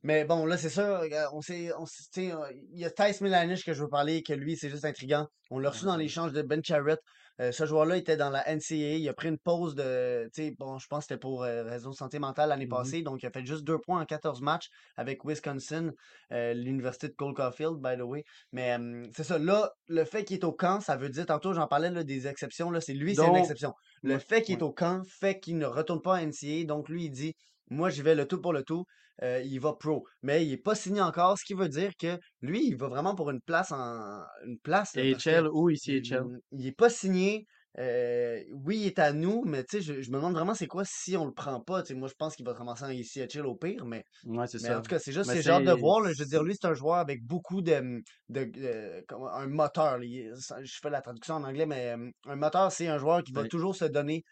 Mais 0.02 0.24
bon, 0.26 0.44
là, 0.46 0.56
c'est 0.58 0.68
ça. 0.68 1.00
On 1.32 1.40
sait, 1.40 1.70
on 1.78 1.84
il 2.16 2.78
y 2.78 2.84
a 2.84 2.90
Tice 2.90 3.20
Milanish 3.20 3.64
que 3.64 3.72
je 3.72 3.82
veux 3.82 3.88
parler, 3.88 4.22
que 4.22 4.32
lui, 4.34 4.56
c'est 4.56 4.68
juste 4.68 4.84
intriguant. 4.84 5.26
On 5.50 5.58
l'a 5.58 5.70
reçu 5.70 5.86
dans 5.86 5.92
Ouais. 5.96 6.02
l'échange 6.02 6.32
de 6.32 6.42
Ben 6.42 6.62
Charrett. 6.62 7.00
Euh, 7.40 7.52
ce 7.52 7.66
joueur-là 7.66 7.96
était 7.96 8.16
dans 8.16 8.30
la 8.30 8.46
NCAA. 8.48 8.96
Il 8.98 9.08
a 9.08 9.12
pris 9.14 9.28
une 9.28 9.38
pause 9.38 9.74
de, 9.74 10.28
bon, 10.58 10.78
je 10.78 10.86
pense 10.88 11.00
que 11.00 11.08
c'était 11.08 11.18
pour 11.20 11.44
euh, 11.44 11.62
raison 11.64 11.90
de 11.90 11.94
santé 11.94 12.18
mentale 12.18 12.48
l'année 12.48 12.64
Mhm. 12.64 12.70
passée. 12.70 13.02
Donc, 13.02 13.22
il 13.22 13.26
a 13.26 13.30
fait 13.30 13.44
juste 13.46 13.64
deux 13.64 13.78
points 13.78 14.00
en 14.00 14.04
14 14.04 14.40
matchs 14.42 14.68
avec 14.96 15.24
Wisconsin, 15.24 15.92
euh, 16.32 16.52
l'université 16.54 17.08
de 17.08 17.14
Cole 17.14 17.34
Caulfield, 17.34 17.76
by 17.80 17.96
the 17.96 18.02
way. 18.02 18.24
Mais 18.52 18.76
c'est 19.14 19.24
ça. 19.24 19.38
Là, 19.38 19.70
le 19.86 20.04
fait 20.04 20.24
qu'il 20.24 20.36
est 20.38 20.44
au 20.44 20.52
camp, 20.52 20.80
ça 20.80 20.96
veut 20.96 21.08
dire, 21.08 21.26
tantôt, 21.26 21.52
j'en 21.52 21.66
parlais 21.66 21.90
là, 21.90 22.02
des 22.04 22.26
exceptions. 22.26 22.70
Là, 22.70 22.80
c'est 22.80 22.94
lui, 22.94 23.14
c'est 23.14 23.26
une 23.26 23.36
exception. 23.36 23.72
Le 24.02 24.14
ouais, 24.14 24.20
fait 24.20 24.42
qu'il 24.42 24.56
est 24.56 24.62
au 24.62 24.72
camp 24.72 25.02
fait 25.08 25.38
qu'il 25.38 25.58
ne 25.58 25.66
retourne 25.66 26.02
pas 26.02 26.16
à 26.16 26.22
NCAA. 26.22 26.64
Donc, 26.64 26.88
lui, 26.88 27.04
il 27.04 27.10
dit, 27.10 27.34
moi, 27.70 27.90
j'y 27.90 28.02
vais 28.02 28.14
le 28.14 28.26
tout 28.26 28.40
pour 28.40 28.52
le 28.52 28.62
tout. 28.62 28.84
Euh, 29.22 29.42
il 29.44 29.58
va 29.60 29.72
pro. 29.72 30.04
Mais 30.22 30.44
il 30.46 30.50
n'est 30.50 30.56
pas 30.58 30.74
signé 30.76 31.00
encore, 31.00 31.36
ce 31.38 31.44
qui 31.44 31.54
veut 31.54 31.68
dire 31.68 31.90
que 32.00 32.18
lui, 32.40 32.66
il 32.66 32.76
va 32.76 32.86
vraiment 32.88 33.14
pour 33.16 33.30
une 33.30 33.40
place 33.40 33.72
en 33.72 34.22
une 34.46 34.58
place. 34.62 34.94
là, 34.94 35.02
parce 35.10 35.24
que 35.24 35.30
AHL 35.30 35.48
ou 35.52 35.70
ECHL. 35.70 35.80
il, 35.92 36.38
il 36.52 36.66
est 36.68 36.72
pas 36.76 36.88
signé. 36.90 37.44
Euh, 37.78 38.42
oui, 38.64 38.78
il 38.78 38.86
est 38.86 38.98
à 38.98 39.12
nous, 39.12 39.42
mais 39.44 39.62
tu 39.62 39.76
sais, 39.76 39.82
je, 39.82 40.00
je 40.02 40.10
me 40.10 40.16
demande 40.16 40.34
vraiment 40.34 40.54
c'est 40.54 40.66
quoi 40.66 40.82
si 40.84 41.16
on 41.16 41.26
le 41.26 41.32
prend 41.32 41.60
pas. 41.60 41.82
Tu 41.82 41.88
sais, 41.88 41.94
moi, 41.94 42.08
je 42.08 42.14
pense 42.18 42.34
qu'il 42.34 42.44
va 42.44 42.52
ramasser 42.52 42.84
en 42.84 42.90
ECHL 42.90 43.46
au 43.46 43.54
pire, 43.54 43.84
mais, 43.84 44.02
Ouais, 44.24 44.46
c'est 44.48 44.60
mais 44.62 44.70
en 44.70 44.72
ça. 44.74 44.80
tout 44.80 44.88
cas, 44.90 44.98
c'est 44.98 45.12
juste, 45.12 45.28
Mais 45.28 45.34
c'est 45.36 45.42
genre 45.42 45.60
de 45.60 45.66
c'est. 45.66 45.74
voir. 45.78 46.00
là. 46.00 46.12
je 46.12 46.18
veux 46.18 46.28
dire, 46.28 46.42
lui, 46.42 46.54
c'est 46.60 46.66
un 46.66 46.74
joueur 46.74 46.96
avec 46.96 47.22
beaucoup 47.24 47.60
de, 47.62 48.00
de, 48.30 48.44
de- 48.44 49.04
comment- 49.08 49.28
un 49.30 49.46
moteur. 49.46 49.98
là. 49.98 50.04
Il 50.04 50.16
est- 50.18 50.36
ça- 50.40 50.62
je 50.62 50.78
fais 50.82 50.90
la 50.90 51.02
traduction 51.02 51.34
en 51.34 51.44
anglais, 51.44 51.66
mais 51.66 51.94
euh, 51.96 52.10
un 52.26 52.36
moteur, 52.36 52.72
c'est 52.72 52.88
un 52.88 52.98
joueur 52.98 53.22
qui 53.22 53.32
va 53.32 53.46
toujours 53.46 53.76
se 53.76 53.84
donner 53.84 54.22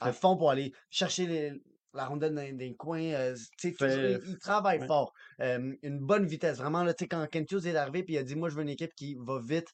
à 0.00 0.12
fait, 0.12 0.20
fond 0.20 0.36
pour 0.36 0.50
aller 0.50 0.72
chercher 0.90 1.26
les- 1.26 1.52
la 1.94 2.06
rondelle 2.06 2.34
dans, 2.34 2.42
dans 2.42 2.58
les 2.58 2.74
coins. 2.76 3.00
euh, 3.00 3.36
il, 3.62 4.20
il 4.24 4.38
travaille 4.38 4.80
ouais. 4.80 4.86
fort. 4.86 5.12
Euh, 5.40 5.74
une 5.82 5.98
bonne 5.98 6.26
vitesse. 6.26 6.58
Vraiment, 6.58 6.84
là, 6.84 6.94
tu 6.94 7.04
sais, 7.04 7.08
quand 7.08 7.26
Kent 7.30 7.52
Hughes 7.52 7.66
est 7.66 7.76
arrivé 7.76 8.02
puis 8.02 8.14
il 8.14 8.18
a 8.18 8.22
dit 8.22 8.36
Moi, 8.36 8.48
je 8.48 8.56
veux 8.56 8.62
une 8.62 8.68
équipe 8.68 8.94
qui 8.94 9.16
va 9.18 9.40
vite, 9.40 9.68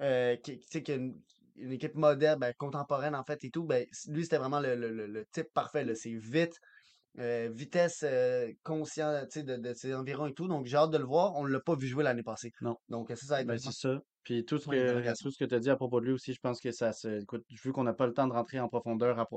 euh, 0.00 0.36
qui, 0.36 0.58
tu 0.58 0.66
sais, 0.70 0.82
qui 0.82 0.92
a 0.92 0.96
une, 0.96 1.20
une 1.56 1.72
équipe 1.72 1.94
moderne, 1.94 2.40
ben, 2.40 2.52
contemporaine 2.56 3.14
en 3.14 3.24
fait 3.24 3.44
et 3.44 3.50
tout, 3.50 3.64
ben, 3.64 3.86
lui, 4.08 4.22
c'était 4.24 4.38
vraiment 4.38 4.60
le, 4.60 4.74
le- 4.74 4.90
le- 4.90 5.06
le 5.06 5.26
type 5.32 5.52
parfait. 5.52 5.94
C'est 5.94 6.14
vite, 6.14 6.58
euh, 7.18 7.48
vitesse, 7.52 8.04
euh, 8.04 8.50
conscient 8.62 9.12
de, 9.12 9.56
de 9.56 9.74
ses 9.74 9.94
environs 9.94 10.26
et 10.26 10.34
tout. 10.34 10.48
Donc, 10.48 10.66
j'ai 10.66 10.76
hâte 10.76 10.90
de 10.90 10.98
le 10.98 11.04
voir. 11.04 11.36
On 11.36 11.44
ne 11.44 11.50
l'a 11.50 11.60
pas 11.60 11.76
vu 11.76 11.86
jouer 11.86 12.04
l'année 12.04 12.22
passée. 12.22 12.52
Non. 12.60 12.76
Donc, 12.88 13.08
ça, 13.10 13.16
ça 13.16 13.34
va 13.34 13.40
être 13.42 13.46
Ben, 13.46 13.58
c'est 13.58 13.72
ça. 13.72 14.00
Puis 14.24 14.44
tout 14.44 14.58
ce 14.58 14.66
que 14.66 14.74
d'interrogation. 14.74 15.28
tout 15.28 15.30
ce 15.30 15.38
que 15.38 15.44
tu 15.44 15.54
as 15.54 15.60
dit 15.60 15.70
à 15.70 15.76
propos 15.76 16.00
de 16.00 16.06
lui 16.06 16.12
aussi, 16.12 16.32
je 16.32 16.40
pense 16.40 16.60
que 16.60 16.72
ça 16.72 16.92
se. 16.92 17.22
Écoute, 17.22 17.44
vu 17.62 17.72
qu'on 17.72 17.84
n'a 17.84 17.92
pas 17.92 18.06
le 18.06 18.14
temps 18.14 18.26
de 18.26 18.32
rentrer 18.32 18.58
en 18.58 18.68
profondeur 18.68 19.18
à 19.18 19.28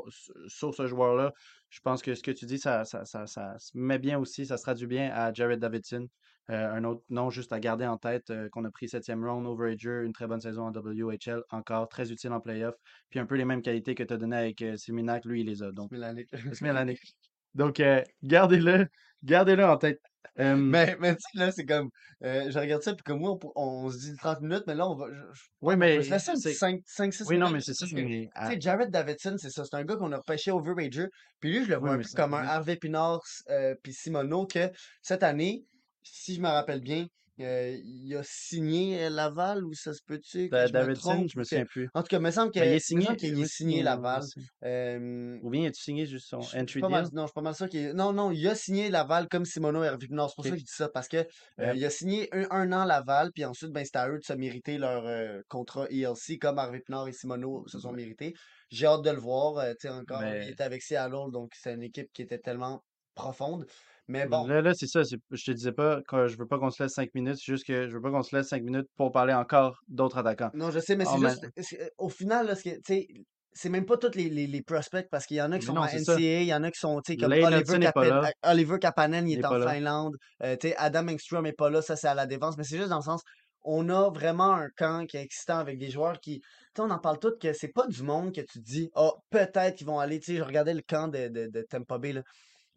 sur 0.48 0.74
ce 0.74 0.88
joueur-là, 0.88 1.34
je 1.70 1.82
pense 1.82 2.02
que 2.02 2.16
ce 2.16 2.24
que 2.24 2.32
tu 2.32 2.46
dis, 2.46 2.58
ça, 2.58 2.86
ça, 2.86 3.04
ça, 3.04 3.28
ça 3.28 3.56
se 3.60 3.72
met 3.78 4.00
bien 4.00 4.18
aussi, 4.18 4.46
ça 4.46 4.58
se 4.58 4.64
traduit 4.64 4.88
bien 4.88 5.12
à 5.12 5.34
Jared 5.34 5.60
Davidson. 5.60 6.08
Euh, 6.50 6.72
un 6.72 6.86
autre 6.86 7.04
nom 7.10 7.30
juste 7.30 7.52
à 7.52 7.60
garder 7.60 7.86
en 7.86 7.98
tête, 7.98 8.30
euh, 8.30 8.48
qu'on 8.50 8.64
a 8.64 8.72
pris 8.72 8.88
septième 8.88 9.26
round, 9.26 9.46
overager, 9.46 10.04
une 10.06 10.14
très 10.14 10.28
bonne 10.28 10.40
saison 10.40 10.64
en 10.64 10.72
WHL, 10.72 11.44
encore 11.50 11.90
très 11.90 12.10
utile 12.10 12.32
en 12.32 12.40
playoff. 12.40 12.76
Puis 13.10 13.20
un 13.20 13.26
peu 13.26 13.36
les 13.36 13.44
mêmes 13.44 13.62
qualités 13.62 13.96
que 13.96 14.04
tu 14.04 14.14
as 14.14 14.18
données 14.18 14.38
avec 14.38 14.62
euh, 14.62 14.78
Siminak, 14.78 15.26
lui, 15.26 15.42
il 15.42 15.48
les 15.48 15.62
a. 15.62 15.72
Donc, 15.74 15.92
Mélanique. 15.92 16.30
Donc, 17.58 17.80
euh, 17.80 18.02
gardez-le, 18.24 18.88
gardez-le 19.24 19.66
en 19.66 19.78
tête. 19.78 20.00
Euh, 20.40 20.56
Mais, 20.56 20.96
mais 21.00 21.16
tu 21.16 21.22
sais, 21.34 21.40
là, 21.40 21.52
c'est 21.52 21.66
comme. 21.66 21.90
euh, 22.24 22.52
je 22.52 22.60
regarde 22.60 22.84
ça, 22.84 22.94
puis 22.94 23.04
comme 23.04 23.20
moi, 23.20 23.36
on, 23.56 23.90
se 23.90 23.98
dit 23.98 24.16
30 24.16 24.42
minutes, 24.42 24.64
mais 24.68 24.76
là, 24.76 24.88
on 24.88 24.96
va. 24.96 25.08
je- 25.12 25.16
je- 25.34 25.42
oui, 25.62 25.76
mais 25.76 25.98
petit 25.98 26.42
c'est. 26.42 26.54
5, 26.54 26.82
5 26.86 27.12
6 27.14 27.28
Oui, 27.28 27.38
non, 27.40 27.48
mais 27.48 27.54
minutes. 27.54 27.66
c'est 27.66 27.74
ça. 27.74 27.88
Tu 27.88 27.96
sais, 27.96 28.62
Jared 28.62 28.92
Davidson, 28.92 29.36
c'est 29.40 29.50
ça. 29.50 29.64
C'est 29.66 29.76
un 29.76 29.84
gars 29.84 29.96
qu'on 29.96 30.12
a 30.12 30.18
repêché 30.18 30.52
Overager. 30.52 31.08
Puis 31.40 31.52
lui, 31.52 31.66
je 31.66 31.70
le 31.72 31.78
vois 31.78 31.90
Oui, 31.90 31.96
un 31.96 31.98
peu 32.02 32.10
comme 32.16 32.36
un 32.36 32.42
oui. 32.44 32.48
Harvey 32.48 32.76
Pinard, 32.76 33.22
euh, 33.50 33.74
puis 33.82 33.94
Simono, 33.94 34.46
que 34.46 34.70
cette 35.02 35.24
année, 35.24 35.64
si 36.04 36.36
je 36.36 36.42
me 36.42 36.48
rappelle 36.48 36.82
bien, 36.82 37.08
euh, 37.40 37.78
il 37.84 38.16
a 38.16 38.22
signé 38.24 39.06
euh, 39.06 39.10
Laval, 39.10 39.64
ou 39.64 39.74
ça 39.74 39.94
se 39.94 40.02
peut-tu 40.06 40.50
me 40.52 40.68
Davidson, 40.70 41.26
je 41.28 41.38
me 41.38 41.44
souviens 41.44 41.66
plus. 41.66 41.90
En 41.94 42.02
tout 42.02 42.08
cas, 42.08 42.18
il 42.18 42.24
me 42.24 42.32
semble 42.32 42.52
Ben, 42.54 42.64
il 42.70 42.74
est 42.74 42.78
il 42.78 42.82
signé, 42.82 43.16
qu'il 43.16 43.36
oui, 43.36 43.42
est 43.42 43.46
signé 43.46 43.84
Laval. 43.84 44.24
Euh, 44.64 45.38
Ou 45.42 45.50
bien, 45.50 45.66
as-tu 45.68 45.82
signé 45.82 46.06
juste 46.06 46.28
son 46.30 46.40
entry 46.54 46.84
mal, 46.90 47.06
deal? 47.06 47.14
non, 47.14 47.24
je 47.24 47.28
suis 47.28 47.34
pas 47.34 47.42
mal 47.42 47.56
sûr 47.56 47.70
qu'il 47.70 47.92
Non, 47.94 48.14
non, 48.14 48.32
il 48.32 48.48
a 48.48 48.56
signé 48.56 48.90
Laval 48.90 49.28
comme 49.30 49.46
Simono 49.46 49.84
et 49.84 49.88
Hervé 49.88 50.08
Pinard. 50.08 50.30
C'est 50.30 50.36
pour 50.36 50.46
ça 50.46 50.56
que 50.56 50.60
je 50.60 50.66
dis 50.66 50.72
ça, 50.74 50.90
parce 50.90 51.08
que 51.08 51.26
euh, 51.60 51.74
il 51.76 51.84
a 51.86 51.90
signé 51.90 52.28
un, 52.34 52.48
un 52.52 52.72
an 52.74 52.86
Laval, 52.86 53.32
puis 53.34 53.46
ensuite, 53.46 53.72
ben, 53.72 53.86
c'était 53.86 54.00
à 54.00 54.10
eux 54.10 54.18
de 54.18 54.24
se 54.24 54.34
mériter 54.34 54.78
leur 54.78 55.06
euh, 55.06 55.42
contrat 55.48 55.88
ELC, 55.90 56.40
comme 56.40 56.58
Hervé 56.60 56.80
Pinard 56.82 57.08
et 57.08 57.14
Simono 57.14 57.66
se 57.68 57.80
sont 57.80 57.92
mérités. 57.94 58.34
J'ai 58.70 58.88
hâte 58.88 59.04
de 59.04 59.12
le 59.12 59.20
voir. 59.20 59.64
tu 59.80 59.88
sais, 59.88 59.90
encore, 59.90 60.24
il 60.24 60.30
Mais 60.30 60.50
était 60.50 60.64
avec 60.64 60.82
Seattle, 60.82 61.32
donc 61.32 61.52
c'est 61.56 61.74
une 61.74 61.84
équipe 61.84 62.12
qui 62.14 62.22
était 62.22 62.40
tellement 62.40 62.84
profonde. 63.16 63.66
Mais 64.08 64.26
bon, 64.26 64.48
là, 64.48 64.62
là 64.62 64.74
c'est 64.74 64.88
ça. 64.88 65.04
c'est- 65.04 65.18
Je 65.32 65.44
te 65.44 65.52
disais 65.52 65.72
pas 65.72 66.02
que 66.08 66.28
je 66.28 66.38
veux 66.38 66.48
pas 66.48 66.58
qu'on 66.60 66.70
se 66.72 66.82
laisse 66.84 66.94
cinq 66.94 67.10
minutes. 67.14 67.36
C'est 67.38 67.52
juste 67.54 67.66
que 67.66 67.88
je 67.88 67.94
veux 67.96 68.02
pas 68.02 68.12
qu'on 68.12 68.24
se 68.24 68.36
laisse 68.36 68.48
cinq 68.48 68.64
minutes 68.64 68.88
pour 68.96 69.12
parler 69.12 69.34
encore 69.34 69.80
d'autres 69.88 70.18
attaquants. 70.18 70.52
non, 70.54 70.72
je 70.72 70.80
sais, 70.80 70.96
mais 70.96 71.06
Oh, 71.06 71.12
c'est 71.14 71.20
juste, 71.20 71.46
c'est- 71.58 71.92
au 71.98 72.10
final, 72.10 72.48
là, 72.48 72.56
ce 72.56 72.64
que- 72.64 72.76
tu 72.76 72.82
sais, 72.86 73.08
c'est 73.54 73.70
même 73.70 73.86
pas 73.86 73.98
tous 73.98 74.16
les, 74.16 74.30
les, 74.30 74.48
les 74.48 74.62
prospects, 74.62 75.08
parce 75.10 75.26
qu'il 75.26 75.38
y 75.38 75.42
en 75.42 75.52
a 75.52 75.58
qui 75.58 75.66
mais 75.66 75.66
sont 75.66 75.76
non, 75.76 75.82
à 75.82 75.90
c'est 75.90 76.04
ça. 76.04 76.14
NCAA, 76.16 76.42
il 76.42 76.48
y 76.48 76.54
en 76.54 76.64
a 76.64 76.72
qui 76.72 76.80
sont, 76.80 77.02
tu 77.02 77.14
sais, 77.14 77.18
comme 77.18 77.32
Oliver, 77.42 77.78
n'est 77.80 77.92
euh, 77.98 78.22
Oliver 78.44 78.78
Kapanen, 78.80 79.28
il 79.28 79.34
Il 79.34 79.40
est 79.40 79.42
n'est 79.42 79.48
en. 79.48 79.60
Finlande. 79.60 80.16
Euh, 80.44 80.56
tu 80.58 80.70
sais, 80.70 80.76
Adam 80.78 81.08
Engstrom 81.10 81.46
est 81.48 81.54
pas 81.54 81.70
là, 81.70 81.82
ça 81.82 81.96
c'est 81.96 82.08
à 82.08 82.14
la 82.16 82.28
défense. 82.28 82.56
Mais 82.58 82.64
c'est 82.64 82.78
juste 82.78 82.90
dans 82.90 82.98
le 82.98 83.02
sens, 83.04 83.22
on 83.64 83.90
a 83.90 84.10
vraiment 84.12 84.54
un 84.54 84.68
camp 84.78 85.06
qui 85.08 85.18
est 85.18 85.24
excitant 85.24 85.58
avec 85.58 85.78
des 85.80 85.90
joueurs 85.90 86.20
qui, 86.20 86.40
tu 86.40 86.46
sais, 86.76 86.82
on 86.82 86.90
en 86.92 87.00
parle 87.00 87.20
tout 87.20 87.34
que 87.42 87.52
c'est 87.54 87.72
pas 87.74 87.88
du 87.88 88.04
monde 88.04 88.32
que 88.34 88.42
tu 88.42 88.60
te 88.60 88.64
dis, 88.64 88.90
ah, 88.96 89.12
peut-être 89.32 89.76
qu'ils 89.78 89.88
vont 89.88 90.00
aller, 90.00 90.20
tu 90.20 90.34
sais, 90.34 90.38
je 90.38 90.44
regardais 90.44 90.74
le 90.76 90.84
camp 90.88 91.08
de, 91.08 91.28
de, 91.28 91.48
de 91.48 91.62
Tampa 91.70 91.98
Bay, 91.98 92.14
là. 92.14 92.22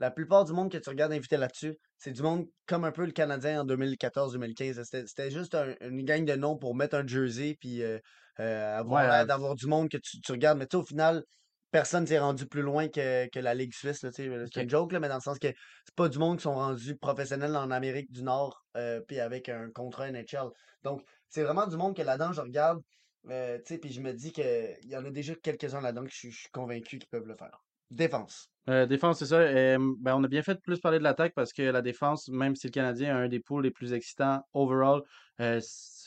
La 0.01 0.11
plupart 0.11 0.45
du 0.47 0.53
monde 0.53 0.71
que 0.73 0.79
tu 0.79 0.89
regardes 0.89 1.13
invité 1.13 1.37
là-dessus, 1.37 1.77
c'est 1.99 2.13
du 2.13 2.23
monde 2.23 2.47
comme 2.67 2.85
un 2.85 2.93
peu 2.93 3.05
le 3.05 3.13
Canadien 3.13 3.61
en 3.61 3.65
2014-2015. 3.65 4.83
C'était 4.83 5.31
juste 5.31 5.55
un- 5.55 5.75
une 5.83 6.05
gang 6.05 6.25
de 6.25 6.35
noms 6.35 6.57
pour 6.57 6.75
mettre 6.75 6.97
un 6.97 7.07
jersey 7.07 7.57
puis 7.61 7.83
euh, 7.83 7.99
euh, 8.41 8.79
avoir 8.79 8.97
Ouais, 8.97 9.11
euh, 9.11 9.25
d'avoir 9.27 9.55
du 9.55 9.67
monde 9.67 9.91
que 9.91 9.99
tu, 9.99 10.21
tu 10.21 10.33
regardes. 10.33 10.59
Mais 10.59 10.67
tu 10.67 10.77
sais, 10.77 10.83
au 10.83 10.87
final, 10.87 11.23
personne 11.71 12.07
s'est 12.07 12.19
rendu 12.19 12.47
plus 12.47 12.63
loin 12.63 12.89
que, 12.89 13.29
que 13.29 13.39
la 13.39 13.55
Ligue 13.55 13.75
suisse. 13.75 13.99
sais, 14.01 14.11
C'est 14.13 14.27
Ok. 14.27 14.59
une 14.63 14.71
joke, 14.71 14.93
là, 14.93 15.01
mais 15.01 15.09
dans 15.09 15.17
le 15.17 15.21
sens 15.21 15.39
que 15.39 15.49
c'est 15.49 15.95
pas 15.95 16.09
du 16.09 16.19
monde 16.19 16.39
qui 16.39 16.45
sont 16.45 16.55
rendus 16.55 16.97
professionnels 16.97 17.55
en 17.57 17.71
Amérique 17.71 18.11
du 18.11 18.23
Nord 18.23 18.65
euh, 18.77 19.01
puis 19.07 19.21
avec 19.21 19.49
un 19.51 19.71
contrat 19.71 20.09
NHL. 20.09 20.49
Donc, 20.83 21.03
c'est 21.29 21.43
vraiment 21.45 21.67
du 21.67 21.77
monde 21.77 21.95
que 21.95 22.03
là-dedans, 22.03 22.33
je 22.33 22.41
regarde, 22.41 22.81
euh, 23.29 23.59
puis 23.63 23.93
je 23.93 24.01
me 24.01 24.13
dis 24.15 24.33
qu'il 24.33 24.79
y 24.85 24.97
en 24.97 25.05
a 25.05 25.11
déjà 25.11 25.35
quelques-uns 25.35 25.81
là-dedans 25.83 26.05
que 26.05 26.11
je 26.13 26.29
suis 26.31 26.49
convaincu 26.53 26.99
qu'ils 26.99 27.09
peuvent 27.09 27.27
le 27.27 27.37
faire. 27.37 27.61
Défense. 27.91 28.51
Euh, 28.69 28.87
défense, 28.87 29.19
c'est 29.19 29.27
ça. 29.27 29.39
Euh, 29.41 29.79
ben, 29.99 30.15
on 30.15 30.23
a 30.23 30.29
bien 30.29 30.43
fait 30.43 30.55
de 30.55 30.61
plus 30.61 30.79
parler 30.79 30.99
de 30.99 31.03
l'attaque 31.03 31.33
parce 31.35 31.53
que 31.53 31.63
la 31.63 31.83
défense, 31.83 32.29
même 32.29 32.55
si 32.55 32.69
le 32.69 32.73
Canadien 32.73 33.17
a 33.17 33.19
un 33.19 33.29
des 33.29 33.41
pools 33.41 33.63
les 33.63 33.71
plus 33.71 33.93
excitants 33.93 34.43
overall, 34.53 35.03
euh, 35.41 35.61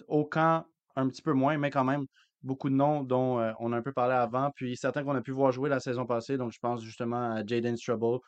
au 0.07 0.25
camp, 0.25 0.65
un 0.95 1.09
petit 1.09 1.21
peu 1.21 1.33
moins, 1.33 1.57
mais 1.57 1.71
quand 1.71 1.83
même, 1.83 2.05
beaucoup 2.41 2.69
de 2.69 2.75
noms 2.75 3.03
dont 3.03 3.39
euh, 3.39 3.51
on 3.59 3.73
a 3.73 3.77
un 3.77 3.81
peu 3.81 3.91
parlé 3.91 4.13
avant. 4.13 4.51
Puis 4.55 4.77
certains 4.77 5.03
qu'on 5.03 5.15
a 5.15 5.21
pu 5.21 5.31
voir 5.31 5.51
jouer 5.51 5.69
la 5.69 5.79
saison 5.79 6.05
passée. 6.05 6.37
Donc, 6.37 6.51
je 6.53 6.59
pense 6.59 6.83
justement 6.83 7.33
à 7.33 7.45
Jaden 7.45 7.75
Strubble. 7.77 8.19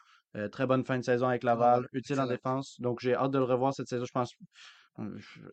Très 0.51 0.67
bonne 0.67 0.83
fin 0.83 0.97
de 0.97 1.03
saison 1.03 1.29
avec 1.29 1.45
Ah 1.45 1.55
ouais, 1.55 1.61
Laval, 1.61 1.87
utile 1.93 2.19
en 2.19 2.27
défense. 2.27 2.75
Donc, 2.81 2.99
j'ai 2.99 3.15
hâte 3.15 3.31
de 3.31 3.37
le 3.37 3.45
revoir 3.45 3.73
cette 3.73 3.87
saison. 3.87 4.03
Je 4.03 4.11
pense 4.11 4.35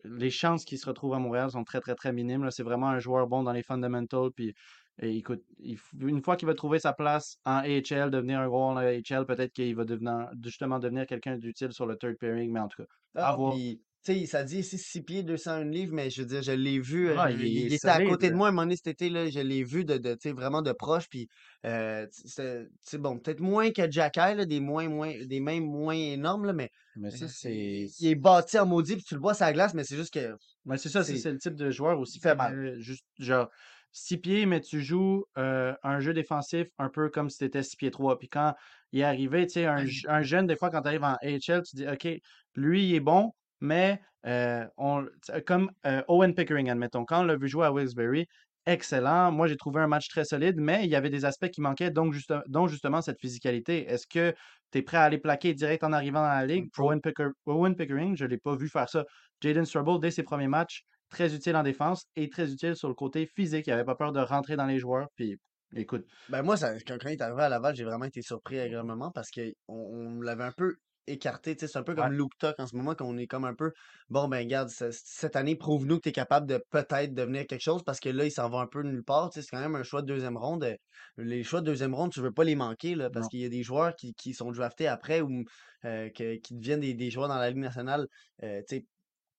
les 0.03 0.29
chances 0.29 0.65
qu'il 0.65 0.77
se 0.77 0.85
retrouve 0.85 1.13
à 1.13 1.19
Montréal 1.19 1.51
sont 1.51 1.63
très, 1.63 1.81
très, 1.81 1.95
très 1.95 2.13
minimes. 2.13 2.49
C'est 2.51 2.63
vraiment 2.63 2.89
un 2.89 2.99
joueur 2.99 3.27
bon 3.27 3.43
dans 3.43 3.51
les 3.51 3.63
fundamentals. 3.63 4.31
Puis, 4.35 4.53
et 5.01 5.17
écoute, 5.17 5.43
il 5.59 5.77
une 6.01 6.21
fois 6.21 6.35
qu'il 6.35 6.47
va 6.47 6.53
trouver 6.53 6.79
sa 6.79 6.93
place 6.93 7.37
en 7.45 7.57
AHL, 7.57 8.11
devenir 8.11 8.39
un 8.39 8.47
gros 8.47 8.63
en 8.63 8.77
AHL, 8.77 9.25
peut-être 9.25 9.51
qu'il 9.53 9.75
va 9.75 9.85
devenir, 9.85 10.29
justement 10.43 10.79
devenir 10.79 11.07
quelqu'un 11.07 11.37
d'utile 11.37 11.71
sur 11.73 11.85
le 11.87 11.97
third 11.97 12.17
pairing. 12.17 12.51
Mais 12.51 12.59
en 12.59 12.67
tout 12.67 12.83
cas, 12.83 12.89
à 13.15 13.29
Ah, 13.29 13.35
voir. 13.35 13.53
puis, 13.53 13.81
tu 14.05 14.13
sais, 14.13 14.25
ça 14.25 14.43
dit 14.43 14.59
ici 14.59 14.77
6 14.77 15.01
pieds, 15.01 15.23
201 15.23 15.63
livres, 15.63 15.93
mais 15.93 16.09
je 16.09 16.21
veux 16.21 16.27
dire, 16.27 16.41
je 16.43 16.51
l'ai 16.51 16.77
vu, 16.79 17.09
euh, 17.09 17.15
Ah, 17.17 17.31
il, 17.31 17.41
il, 17.41 17.73
était 17.73 17.87
à 17.87 18.03
côté 18.05 18.29
de 18.29 18.35
moi 18.35 18.49
un 18.49 18.51
moment 18.51 18.63
donné 18.63 18.75
cet 18.75 18.87
été, 18.87 19.09
là, 19.09 19.29
je 19.29 19.39
l'ai 19.39 19.63
vu 19.63 19.85
de, 19.85 19.97
de, 19.97 20.17
vraiment 20.31 20.61
de 20.61 20.73
proche, 20.73 21.07
puis, 21.09 21.27
euh, 21.65 22.05
c'est 22.11 22.97
bon, 22.97 23.17
peut-être 23.17 23.39
moins 23.39 23.71
que 23.71 23.89
Jacky, 23.89 24.19
là, 24.19 24.45
des 24.45 24.59
moins, 24.59 24.89
moins, 24.89 25.13
des 25.25 25.39
mains 25.39 25.61
moins 25.61 25.95
énormes, 25.95 26.45
là, 26.45 26.53
mais 26.53 26.69
Mais 26.97 27.11
ça, 27.11 27.25
euh, 27.25 27.27
c'est. 27.29 27.87
il, 27.99 28.07
est 28.07 28.15
bâti 28.15 28.59
en 28.59 28.65
maudit, 28.65 28.95
puis 28.95 29.05
tu 29.05 29.15
le 29.15 29.21
vois 29.21 29.33
sur 29.33 29.45
la 29.45 29.53
glace, 29.53 29.73
mais 29.73 29.85
c'est 29.85 29.95
juste 29.95 30.13
que 30.13 30.35
Mais 30.65 30.77
c'est 30.77 30.89
ça, 30.89 31.03
c'est 31.03 31.31
le 31.31 31.37
type 31.37 31.55
de 31.55 31.71
joueur 31.71 31.97
aussi 31.97 32.19
fait 32.19 32.35
mal. 32.35 32.75
juste, 32.79 33.05
genre, 33.19 33.49
six 33.93 34.17
pieds, 34.17 34.45
mais 34.45 34.59
tu 34.61 34.81
joues 34.81 35.25
euh, 35.37 35.73
un 35.83 35.99
jeu 36.01 36.13
défensif 36.13 36.67
un 36.79 36.89
peu 36.89 37.09
comme 37.09 37.29
si 37.29 37.37
tu 37.39 37.45
étais 37.45 37.63
6 37.63 37.77
pieds 37.77 37.91
3. 37.91 38.19
Puis 38.19 38.27
quand 38.29 38.53
il 38.91 39.01
est 39.01 39.03
arrivé, 39.03 39.45
tu 39.47 39.53
sais, 39.53 39.65
un, 39.65 39.85
je- 39.85 40.07
un 40.09 40.21
jeune, 40.23 40.47
des 40.47 40.55
fois, 40.57 40.69
quand 40.69 40.81
tu 40.81 40.87
arrives 40.89 41.03
en 41.03 41.15
AHL, 41.21 41.63
tu 41.63 41.75
dis, 41.77 41.87
OK, 41.87 42.07
lui, 42.55 42.89
il 42.89 42.95
est 42.95 42.99
bon, 42.99 43.31
mais 43.61 44.01
euh, 44.25 44.65
on, 44.77 45.05
comme 45.45 45.71
euh, 45.85 46.03
Owen 46.07 46.33
Pickering, 46.35 46.69
admettons, 46.69 47.05
quand 47.05 47.21
on 47.21 47.23
l'a 47.23 47.35
vu 47.37 47.47
jouer 47.47 47.65
à 47.65 47.71
Wilkes-Barre, 47.71 48.25
excellent. 48.65 49.31
Moi, 49.31 49.47
j'ai 49.47 49.57
trouvé 49.57 49.81
un 49.81 49.87
match 49.87 50.07
très 50.09 50.25
solide, 50.25 50.55
mais 50.57 50.85
il 50.85 50.89
y 50.89 50.95
avait 50.95 51.09
des 51.09 51.25
aspects 51.25 51.49
qui 51.49 51.61
manquaient, 51.61 51.91
donc, 51.91 52.13
juste, 52.13 52.33
dont 52.47 52.67
justement 52.67 53.01
cette 53.01 53.19
physicalité. 53.19 53.85
Est-ce 53.87 54.07
que 54.07 54.33
tu 54.71 54.79
es 54.79 54.81
prêt 54.81 54.97
à 54.97 55.03
aller 55.03 55.17
plaquer 55.17 55.53
direct 55.53 55.83
en 55.83 55.93
arrivant 55.93 56.21
dans 56.21 56.27
la 56.29 56.45
ligue? 56.45 56.69
Owen, 56.77 56.99
Picker- 57.01 57.31
Owen 57.45 57.75
Pickering, 57.75 58.15
je 58.15 58.23
ne 58.25 58.29
l'ai 58.29 58.37
pas 58.37 58.55
vu 58.55 58.69
faire 58.69 58.89
ça. 58.89 59.05
Jaden 59.41 59.65
Strubble, 59.65 59.99
dès 59.99 60.11
ses 60.11 60.23
premiers 60.23 60.47
matchs, 60.47 60.83
très 61.13 61.33
utile 61.35 61.55
en 61.55 61.63
défense 61.63 62.05
et 62.15 62.29
très 62.29 62.51
utile 62.51 62.75
sur 62.75 62.89
le 62.89 62.95
côté 62.95 63.25
physique. 63.27 63.67
Il 63.67 63.71
n'avait 63.71 63.85
pas 63.85 63.95
peur 63.95 64.11
de 64.11 64.19
rentrer 64.19 64.55
dans 64.57 64.65
les 64.65 64.79
joueurs. 64.79 65.07
Puis, 65.15 65.37
écoute, 65.75 66.05
Ben 66.27 66.41
moi, 66.43 66.57
ça, 66.57 66.73
quand, 66.87 66.97
quand 67.01 67.09
il 67.09 67.13
est 67.13 67.21
arrivé 67.21 67.43
à 67.43 67.49
Laval, 67.49 67.75
j'ai 67.75 67.83
vraiment 67.83 68.05
été 68.05 68.21
surpris 68.21 68.59
agréablement 68.59 69.11
parce 69.11 69.29
qu'on 69.31 69.51
on 69.67 70.21
l'avait 70.21 70.43
un 70.45 70.51
peu 70.51 70.75
écarté. 71.05 71.55
C'est 71.59 71.75
un 71.77 71.83
peu 71.83 71.95
ouais, 71.95 71.95
comme 71.95 72.13
Luke 72.13 72.31
Tuck 72.39 72.55
en 72.59 72.65
ce 72.67 72.75
moment, 72.77 72.95
qu'on 72.95 73.17
est 73.17 73.27
comme 73.27 73.43
un 73.45 73.53
peu, 73.55 73.71
bon 74.09 74.27
ben 74.29 74.47
garde, 74.47 74.69
cette 74.69 75.35
année, 75.35 75.55
prouve-nous 75.57 75.97
que 75.97 76.03
tu 76.03 76.09
es 76.09 76.11
capable 76.13 76.47
de 76.47 76.63
peut-être 76.71 77.13
devenir 77.13 77.45
quelque 77.45 77.61
chose 77.61 77.83
parce 77.83 77.99
que 77.99 78.09
là, 78.09 78.25
il 78.25 78.31
s'en 78.31 78.49
va 78.49 78.59
un 78.59 78.67
peu 78.67 78.83
nulle 78.83 79.03
part. 79.03 79.29
C'est 79.33 79.45
quand 79.49 79.59
même 79.59 79.75
un 79.75 79.83
choix 79.83 80.01
de 80.01 80.07
deuxième 80.07 80.37
ronde. 80.37 80.75
Les 81.17 81.43
choix 81.43 81.59
de 81.61 81.65
deuxième 81.65 81.93
ronde, 81.93 82.11
tu 82.11 82.21
veux 82.21 82.31
pas 82.31 82.43
les 82.45 82.55
manquer 82.55 82.95
là, 82.95 83.09
parce 83.09 83.27
qu'il 83.27 83.39
y 83.41 83.45
a 83.45 83.49
des 83.49 83.63
joueurs 83.63 83.95
qui, 83.95 84.13
qui 84.13 84.33
sont 84.33 84.51
draftés 84.51 84.87
après 84.87 85.21
ou 85.21 85.43
euh, 85.85 86.09
que- 86.09 86.35
qui 86.37 86.55
deviennent 86.55 86.79
des, 86.79 86.93
des 86.93 87.09
joueurs 87.11 87.27
dans 87.27 87.37
la 87.37 87.49
Ligue 87.49 87.59
nationale 87.59 88.07
euh, 88.43 88.61
sais, 88.67 88.85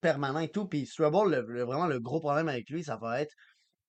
permanents 0.04 0.40
et 0.40 0.50
tout. 0.50 0.66
Puis 0.68 0.86
Strubble, 0.86 1.30
le- 1.30 1.46
le- 1.48 1.64
vraiment 1.64 1.86
le 1.88 2.00
gros 2.00 2.20
problème 2.20 2.48
avec 2.48 2.70
lui, 2.70 2.84
ça 2.84 2.96
va 2.98 3.20
être 3.22 3.34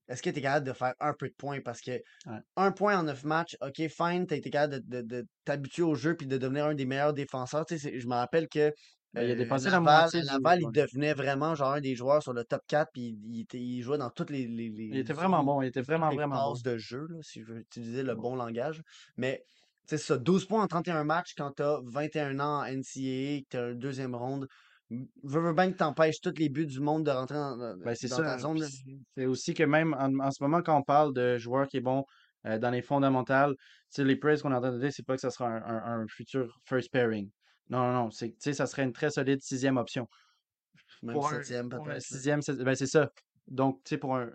est-ce 0.08 0.22
que 0.24 0.30
tu 0.30 0.40
es 0.40 0.42
capable 0.42 0.68
de 0.68 0.74
faire 0.74 0.94
un 1.00 1.14
peu 1.14 1.28
de 1.30 1.34
points? 1.38 1.62
Parce 1.64 1.82
que 1.82 2.00
Ouais. 2.26 2.42
un 2.58 2.72
point 2.74 3.00
en 3.00 3.04
neuf 3.04 3.24
matchs, 3.26 3.58
ok, 3.62 3.88
fine, 3.90 4.28
tu 4.28 4.36
été 4.36 4.50
capable 4.52 4.82
de, 4.88 5.02
de- 5.02 5.22
de 5.22 5.28
t'habituer 5.46 5.84
au 5.84 5.96
jeu 5.96 6.16
puis 6.18 6.28
de 6.28 6.38
devenir 6.38 6.66
un 6.68 6.76
des 6.76 6.86
meilleurs 6.86 7.14
défenseurs. 7.14 7.66
Tu 7.66 7.80
sais, 7.80 8.00
je 8.00 8.08
me 8.08 8.14
rappelle 8.16 8.48
que 8.50 8.74
Ben, 9.14 9.24
il 9.24 9.32
a 9.32 9.36
euh, 9.36 9.46
à 10.20 10.24
Laval, 10.24 10.62
moitié 10.62 10.62
il 10.62 10.72
devenait 10.72 11.14
vraiment 11.14 11.56
genre 11.56 11.74
un 11.74 11.82
des 11.82 11.96
joueurs 11.96 12.22
sur 12.24 12.34
le 12.34 12.44
top 12.46 12.62
4 12.68 12.92
puis 12.94 13.04
il, 13.24 13.36
il 13.36 13.42
était- 13.42 13.60
il 13.62 13.82
jouait 13.82 13.98
dans 13.98 14.10
toutes 14.12 14.30
les, 14.32 14.48
les, 14.48 14.70
Il 14.90 14.98
était 14.98 15.14
vraiment 15.14 15.44
bon. 15.44 15.62
Il 15.62 15.68
était 15.68 15.82
vraiment, 15.82 16.12
vraiment 16.12 16.42
bon. 16.42 16.56
de 16.64 16.78
jeu, 16.78 17.06
là, 17.10 17.18
si 17.22 17.42
je 17.42 17.46
veux 17.54 17.60
utiliser 17.60 18.04
le 18.04 18.16
bon 18.16 18.36
langage. 18.36 18.82
Mais 19.18 19.44
c'est 19.86 19.98
ça, 19.98 20.18
12 20.18 20.46
points 20.46 20.64
en 20.64 20.68
31 20.68 21.04
matchs 21.04 21.34
quand 21.38 21.52
tu 21.58 21.64
as 21.64 21.80
21 21.86 22.40
ans 22.40 22.62
en 22.62 22.66
NCAA, 22.66 23.42
que 23.42 23.48
tu 23.50 23.58
as 23.58 23.64
un 23.72 23.76
deuxième 23.76 24.16
ronde. 24.16 24.48
Veux, 25.24 25.54
bien 25.54 25.72
que 25.72 25.78
t'empêches 25.78 26.22
tous 26.22 26.34
les 26.38 26.50
buts 26.50 26.68
du 26.68 26.80
monde 26.80 27.06
de 27.06 27.12
rentrer 27.12 27.36
dans, 27.36 27.58
Ben, 27.78 27.96
ta 27.96 28.38
zone. 28.38 28.64
C'est 29.16 29.26
aussi 29.26 29.54
que 29.54 29.64
même 29.64 29.94
en, 29.96 30.20
en 30.20 30.32
ce 30.32 30.44
moment, 30.44 30.62
quand 30.62 30.78
on 30.78 30.84
parle 30.84 31.14
de 31.14 31.38
joueur 31.38 31.68
qui 31.68 31.78
est 31.78 31.82
bon 31.82 32.04
euh, 32.46 32.60
dans 32.60 32.70
les 32.70 32.82
fondamentales, 32.84 33.56
les 33.98 34.16
praise 34.16 34.42
qu'on 34.42 34.52
entend 34.52 34.78
dire, 34.78 34.92
c'est 34.94 35.06
pas 35.06 35.16
que 35.16 35.22
ça 35.22 35.32
sera 35.32 35.48
un, 35.50 35.62
un- 35.64 36.02
un 36.02 36.06
futur 36.08 36.60
first 36.66 36.92
pairing. 36.92 37.30
Non, 37.70 37.80
non, 37.80 37.94
non. 37.94 38.12
C'est, 38.12 38.36
ça 38.54 38.68
serait 38.68 38.84
une 38.84 38.94
très 38.94 39.10
solide 39.10 39.42
sixième 39.42 39.78
option. 39.78 40.08
Même 41.02 41.16
Pour 41.16 41.30
septième 41.30 41.70
peut-être. 41.70 42.02
sixième, 42.02 42.42
c'est 42.42 42.56
ben, 42.64 42.76
c'est 42.76 42.88
ça. 42.88 43.10
Donc, 43.48 43.82
tu 43.84 43.90
sais, 43.90 43.98
pour 43.98 44.16
un. 44.16 44.30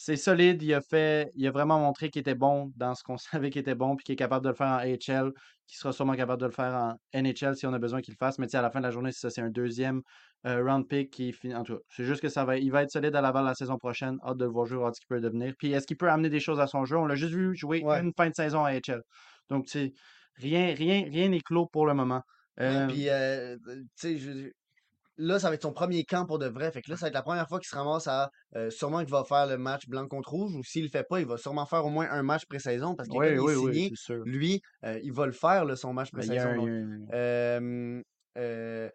C'est 0.00 0.14
solide, 0.14 0.62
il 0.62 0.72
a 0.74 0.80
fait, 0.80 1.28
il 1.34 1.44
a 1.44 1.50
vraiment 1.50 1.80
montré 1.80 2.08
qu'il 2.08 2.20
était 2.20 2.36
bon 2.36 2.70
dans 2.76 2.94
ce 2.94 3.02
qu'on 3.02 3.16
savait 3.48 3.50
qu'il 3.50 3.60
était 3.60 3.74
bon, 3.74 3.96
puis 3.96 4.04
qu'il 4.04 4.12
est 4.12 4.16
capable 4.16 4.44
de 4.44 4.50
le 4.50 4.54
faire 4.54 4.68
en 4.68 4.78
AHL, 4.78 5.32
qu'il 5.66 5.76
sera 5.76 5.92
sûrement 5.92 6.14
capable 6.14 6.40
de 6.40 6.46
le 6.46 6.52
faire 6.52 6.72
en 6.72 6.94
NHL 7.12 7.56
si 7.56 7.66
on 7.66 7.72
a 7.72 7.80
besoin 7.80 8.00
qu'il 8.00 8.12
le 8.14 8.16
fasse. 8.24 8.38
Mais 8.38 8.46
tu 8.46 8.52
sais, 8.52 8.58
à 8.58 8.62
la 8.62 8.70
fin 8.70 8.78
de 8.78 8.84
la 8.84 8.92
journée, 8.92 9.10
c'est 9.10 9.18
ça, 9.22 9.30
c'est 9.30 9.40
un 9.40 9.50
deuxième 9.50 10.02
euh, 10.46 10.62
round 10.62 10.86
pick 10.86 11.10
qui 11.10 11.32
finit. 11.32 11.56
En 11.56 11.64
tout 11.64 11.74
cas, 11.74 11.80
c'est 11.88 12.04
juste 12.04 12.20
que 12.22 12.28
ça 12.28 12.44
va, 12.44 12.58
il 12.58 12.70
va 12.70 12.84
être 12.84 12.92
solide 12.92 13.16
à 13.16 13.20
Laval 13.20 13.44
la 13.44 13.54
saison 13.56 13.76
prochaine. 13.76 14.18
Hâte 14.24 14.36
de 14.38 14.44
le 14.44 14.50
voir 14.52 14.66
jouer, 14.66 14.84
hâte 14.84 14.94
ce 14.94 15.00
qu'il 15.00 15.08
peut 15.08 15.20
devenir. 15.20 15.52
Puis 15.58 15.72
est-ce 15.72 15.84
qu'il 15.84 15.96
peut 15.96 16.08
amener 16.08 16.30
des 16.30 16.38
choses 16.40 16.60
à 16.60 16.68
son 16.68 16.84
jeu? 16.84 16.96
On 16.96 17.06
l'a 17.06 17.16
juste 17.16 17.34
vu 17.34 17.56
jouer 17.56 17.82
Ouais. 17.82 17.98
une 18.00 18.12
fin 18.16 18.28
de 18.30 18.34
saison 18.36 18.64
à 18.64 18.68
AHL. 18.70 19.02
Donc, 19.50 19.66
tu 19.66 19.72
sais, 19.72 19.92
rien, 20.36 20.74
rien, 20.74 21.08
rien 21.10 21.28
n'est 21.28 21.40
clos 21.40 21.66
pour 21.66 21.86
le 21.86 21.94
moment. 21.94 22.22
Euh, 22.60 22.86
puis, 22.86 23.08
euh, 23.08 23.56
tu 23.66 23.82
sais, 23.96 24.16
je- 24.16 24.50
là, 25.18 25.38
ça 25.38 25.48
va 25.48 25.54
être 25.54 25.62
son 25.62 25.72
premier 25.72 26.04
camp 26.04 26.24
pour 26.24 26.38
de 26.38 26.46
vrai. 26.46 26.70
Fait 26.72 26.80
que 26.80 26.90
là, 26.90 26.96
ça 26.96 27.06
va 27.06 27.08
être 27.08 27.14
la 27.14 27.22
première 27.22 27.48
fois 27.48 27.58
qu'il 27.58 27.68
se 27.68 27.76
ramasse 27.76 28.06
à. 28.06 28.30
euh, 28.56 28.70
sûrement 28.70 29.00
qu'il 29.00 29.10
va 29.10 29.24
faire 29.24 29.46
le 29.46 29.58
match 29.58 29.86
blanc 29.88 30.06
contre 30.08 30.30
rouge, 30.30 30.54
ou 30.54 30.62
s'il 30.64 30.84
le 30.84 30.88
fait 30.88 31.04
pas, 31.04 31.20
il 31.20 31.26
va 31.26 31.36
sûrement 31.36 31.66
faire 31.66 31.84
au 31.84 31.90
moins 31.90 32.08
un 32.10 32.22
match 32.22 32.46
pré-saison, 32.46 32.94
parce 32.94 33.08
que 33.08 33.16
oui, 33.16 33.26
il 33.28 33.32
est 33.34 33.38
oui, 33.38 33.54
oui, 33.54 33.74
signé, 33.74 33.90
sûr. 33.94 34.22
lui, 34.24 34.62
euh, 34.84 34.98
il 35.02 35.12
va 35.12 35.26
le 35.26 35.32
faire, 35.32 35.64
là, 35.64 35.76
son 35.76 35.92
match 35.92 36.10
pré-saison. 36.10 36.66
euh, 38.38 38.88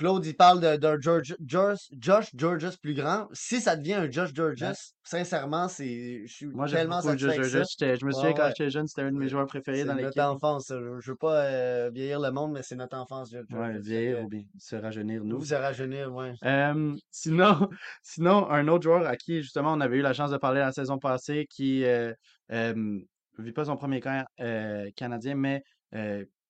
Claude, 0.00 0.24
il 0.24 0.34
parle 0.34 0.60
de- 0.60 0.76
d'un 0.76 0.98
George, 0.98 1.36
Josh, 1.44 1.88
Josh 1.98 2.30
Georges 2.34 2.78
plus 2.78 2.94
grand. 2.94 3.28
Si 3.34 3.60
ça 3.60 3.76
devient 3.76 3.92
un 3.94 4.10
Josh 4.10 4.32
Georges, 4.34 4.62
Ouais. 4.62 4.72
sincèrement, 5.04 5.68
c'est, 5.68 6.22
je 6.26 6.32
suis 6.32 6.46
Moi, 6.46 6.66
tellement 6.68 7.02
satisfait 7.02 7.36
Josh. 7.42 7.48
Georges. 7.78 7.98
Je 8.00 8.06
me 8.06 8.10
souviens 8.10 8.30
Ouais, 8.30 8.34
quand 8.34 8.48
j'étais 8.48 8.70
jeune, 8.70 8.86
c'était 8.86 9.02
un 9.02 9.12
de 9.12 9.18
mes 9.18 9.26
C'est 9.26 9.32
joueurs 9.32 9.46
préférés 9.46 9.80
c'est 9.80 9.84
dans 9.84 9.92
notre 9.92 10.06
l'équipe. 10.06 10.22
enfance. 10.22 10.64
ça. 10.68 10.80
Je, 10.80 11.00
je 11.00 11.10
veux 11.10 11.16
pas 11.18 11.42
euh, 11.44 11.90
vieillir 11.92 12.18
le 12.18 12.30
monde, 12.30 12.52
mais 12.52 12.62
c'est 12.62 12.76
notre 12.76 12.96
enfance, 12.96 13.30
Ouais, 13.32 13.42
Georges. 13.50 13.76
Vieillir 13.80 14.24
ou 14.24 14.28
bien 14.28 14.42
se 14.58 14.74
rajeunir, 14.76 15.22
nous. 15.22 15.38
vous 15.38 15.52
à 15.52 15.58
rajeunir, 15.58 16.10
ouais. 16.14 16.32
Euh, 16.46 16.94
sinon, 17.10 17.68
sinon, 18.02 18.48
un 18.50 18.68
autre 18.68 18.84
joueur 18.84 19.06
à 19.06 19.16
qui, 19.16 19.42
justement, 19.42 19.74
on 19.74 19.80
avait 19.82 19.98
eu 19.98 20.02
la 20.02 20.14
chance 20.14 20.30
de 20.30 20.38
parler 20.38 20.60
la 20.60 20.72
saison 20.72 20.98
passée, 20.98 21.46
qui 21.50 21.84
euh, 21.84 22.14
euh, 22.52 22.98
vit 23.38 23.52
pas 23.52 23.66
son 23.66 23.76
premier 23.76 24.00
camp 24.00 24.24
canadien, 24.96 25.34
mais 25.34 25.62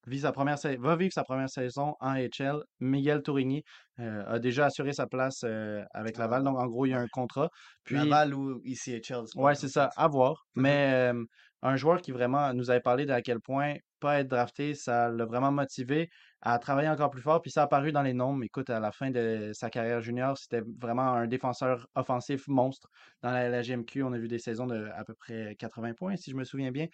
vit 0.07 0.21
sa 0.21 0.33
première 0.33 0.57
va 0.79 0.97
vivre 0.97 1.13
sa 1.13 1.25
première 1.25 1.49
saison 1.49 1.95
en 2.01 2.15
HL. 2.15 2.63
Miguel 2.81 3.23
Tourigny 3.23 3.63
euh, 3.99 4.25
a 4.27 4.39
déjà 4.39 4.67
assuré 4.67 4.93
sa 4.93 5.07
place 5.07 5.43
euh, 5.45 5.85
avec 5.93 6.17
Ah, 6.17 6.23
Laval, 6.23 6.45
donc 6.45 6.59
en 6.59 6.67
gros, 6.67 6.87
il 6.87 6.91
y 6.91 6.95
a 6.95 6.99
un 6.99 7.09
contrat. 7.09 7.51
Puis, 7.85 7.97
Laval 7.97 8.35
ou 8.35 8.61
ICHL, 8.65 9.25
grave, 9.35 9.55
c'est 9.55 9.69
ça. 9.69 9.91
ça, 9.95 10.03
à 10.03 10.09
voir. 10.09 10.47
Mais 10.55 11.13
euh, 11.13 11.25
un 11.63 11.77
joueur 11.77 12.01
qui 12.01 12.13
vraiment 12.13 12.53
nous 12.55 12.71
avait 12.71 12.81
parlé 12.81 13.05
de 13.05 13.13
à 13.13 13.21
quel 13.21 13.41
point 13.41 13.75
pas 14.01 14.21
être 14.21 14.29
drafté, 14.29 14.75
ça 14.75 15.11
l'a 15.11 15.27
vraiment 15.27 15.53
motivé 15.53 16.09
à 16.41 16.59
travailler 16.59 16.89
encore 16.89 17.11
plus 17.11 17.21
fort. 17.21 17.43
Puis 17.43 17.51
ça 17.51 17.61
a 17.61 17.65
apparu 17.65 17.93
dans 17.93 18.01
les 18.01 18.15
nombres. 18.15 18.43
Écoute, 18.43 18.71
à 18.71 18.81
la 18.81 18.93
fin 18.93 19.11
de 19.11 19.51
sa 19.53 19.69
carrière 19.69 20.01
junior, 20.01 20.39
c'était 20.39 20.63
vraiment 20.81 21.13
un 21.13 21.27
défenseur 21.27 21.87
offensif 21.95 22.49
monstre. 22.49 22.89
Dans 23.21 23.31
la, 23.31 23.51
la 23.51 23.61
GMQ, 23.61 24.03
on 24.05 24.15
a 24.15 24.19
vu 24.19 24.27
des 24.27 24.39
saisons 24.39 24.67
de 24.67 24.89
à 24.95 25.05
peu 25.05 25.13
près 25.13 25.55
80 25.59 25.93
points, 25.93 26.17
si 26.17 26.31
je 26.31 26.37
me 26.37 26.45
souviens 26.45 26.71
bien. 26.71 26.87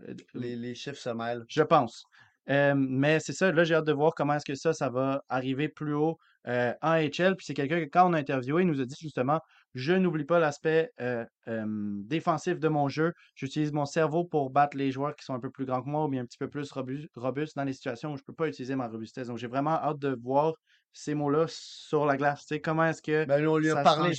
Euh, 0.00 0.14
v- 0.14 0.14
v- 0.34 0.40
Les, 0.40 0.56
les 0.56 0.74
chiffres 0.74 0.98
se 0.98 1.10
mêlent. 1.10 1.44
je 1.48 1.62
pense. 1.62 2.04
Euh, 2.50 2.74
mais 2.76 3.20
c'est 3.20 3.32
ça, 3.32 3.52
là, 3.52 3.62
j'ai 3.62 3.74
hâte 3.76 3.86
de 3.86 3.92
voir 3.92 4.14
comment 4.16 4.34
est-ce 4.34 4.44
que 4.44 4.56
ça, 4.56 4.72
ça 4.72 4.88
va 4.90 5.22
arriver 5.28 5.68
plus 5.68 5.94
haut 5.94 6.18
euh, 6.48 6.74
en 6.82 6.94
HL. 6.96 7.36
Puis 7.36 7.46
c'est 7.46 7.54
quelqu'un 7.54 7.78
que, 7.78 7.88
quand 7.88 8.10
on 8.10 8.14
a 8.14 8.18
interviewé, 8.18 8.62
il 8.62 8.68
nous 8.68 8.80
a 8.80 8.84
dit 8.84 8.96
justement, 9.00 9.38
je 9.74 9.92
n'oublie 9.92 10.24
pas 10.24 10.40
l'aspect 10.40 10.90
euh, 11.00 11.24
euh, 11.46 11.64
défensif 11.68 12.58
de 12.58 12.66
mon 12.66 12.88
jeu. 12.88 13.12
J'utilise 13.36 13.70
mon 13.72 13.86
cerveau 13.86 14.24
pour 14.24 14.50
battre 14.50 14.76
les 14.76 14.90
joueurs 14.90 15.14
qui 15.14 15.24
sont 15.24 15.34
un 15.34 15.40
peu 15.40 15.50
plus 15.50 15.66
grands 15.66 15.82
que 15.82 15.88
moi 15.88 16.04
ou 16.04 16.08
bien 16.08 16.22
un 16.22 16.26
petit 16.26 16.38
peu 16.38 16.48
plus 16.48 16.68
robus- 16.72 17.06
robustes 17.14 17.54
dans 17.54 17.62
les 17.64 17.74
situations 17.74 18.12
où 18.12 18.16
je 18.16 18.22
ne 18.22 18.26
peux 18.26 18.34
pas 18.34 18.48
utiliser 18.48 18.74
ma 18.74 18.88
robustesse. 18.88 19.28
Donc 19.28 19.38
j'ai 19.38 19.46
vraiment 19.46 19.76
hâte 19.76 20.00
de 20.00 20.18
voir 20.20 20.54
ces 20.92 21.14
mots-là 21.14 21.46
sur 21.48 22.06
la 22.06 22.16
glace. 22.16 22.40
Tu 22.40 22.56
sais, 22.56 22.60
comment 22.60 22.86
est-ce 22.86 23.02
que 23.02 23.24
Ben, 23.24 23.46
on 23.46 23.56
lui 23.56 23.70
a 23.70 23.74
ça 23.76 23.82
parlé, 23.84 24.12
change 24.14 24.16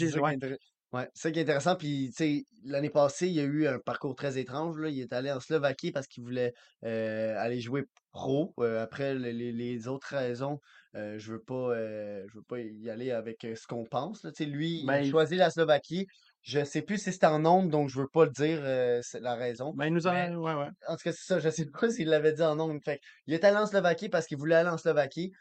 Ouais, 0.93 1.09
c'est 1.15 1.23
ça 1.23 1.31
qui 1.31 1.39
est 1.39 1.41
intéressant. 1.41 1.75
Puis, 1.75 2.11
tu 2.15 2.23
sais, 2.23 2.43
l'année 2.65 2.91
passée, 2.91 3.27
il 3.27 3.33
y 3.33 3.39
a 3.39 3.43
eu 3.43 3.65
un 3.65 3.79
parcours 3.79 4.15
très 4.15 4.37
étrange. 4.37 4.77
Là. 4.77 4.89
Il 4.89 4.99
est 5.01 5.11
allé 5.11 5.31
en 5.31 5.39
Slovaquie 5.39 5.91
parce 5.91 6.05
qu'il 6.05 6.23
voulait 6.23 6.53
euh, 6.85 7.35
aller 7.39 7.59
jouer 7.59 7.85
pro. 8.11 8.53
Euh, 8.59 8.83
après, 8.83 9.15
les, 9.15 9.33
les- 9.33 9.87
autres 9.87 10.15
raisons, 10.15 10.59
euh, 10.95 11.17
je 11.17 11.31
veux 11.33 11.41
pas, 11.41 11.73
je 11.75 12.35
veux 12.35 12.43
pas 12.47 12.59
y 12.59 12.91
aller 12.91 13.09
avec 13.09 13.37
ce 13.41 13.65
qu'on 13.65 13.85
pense. 13.85 14.23
Là. 14.23 14.31
Tu 14.31 14.43
sais, 14.43 14.49
lui, 14.49 14.81
il 14.83 14.89
a 14.91 15.03
choisi 15.03 15.35
la 15.35 15.49
Slovaquie. 15.49 16.05
Je 16.43 16.63
sais 16.63 16.83
plus 16.83 16.99
si 17.01 17.11
c'est 17.11 17.25
en 17.25 17.39
nombre, 17.39 17.69
donc 17.69 17.89
je 17.89 17.99
veux 17.99 18.09
pas 18.13 18.25
le 18.25 18.31
dire, 18.31 18.61
la 18.61 19.35
raison. 19.35 19.73
ben, 19.75 19.87
il 19.87 19.93
nous 19.93 20.05
en 20.05 20.11
a. 20.11 20.29
Mais 20.29 20.35
Ouais, 20.35 20.53
ouais. 20.53 20.67
en 20.87 20.95
tout 20.95 21.03
cas, 21.05 21.11
c'est 21.11 21.25
ça. 21.25 21.39
Je 21.39 21.49
sais 21.49 21.65
pas 21.81 21.89
s'il 21.89 22.09
l'avait 22.09 22.33
dit 22.33 22.43
en 22.43 22.55
nombre. 22.55 22.79
Fait 22.85 22.99
il 23.25 23.33
est 23.33 23.43
allé 23.43 23.57
en 23.57 23.65
Slovaquie 23.65 24.09
parce 24.09 24.27
qu'il 24.27 24.37
voulait 24.37 24.55
aller 24.55 24.69
en 24.69 24.77
Slovaquie. 24.77 25.31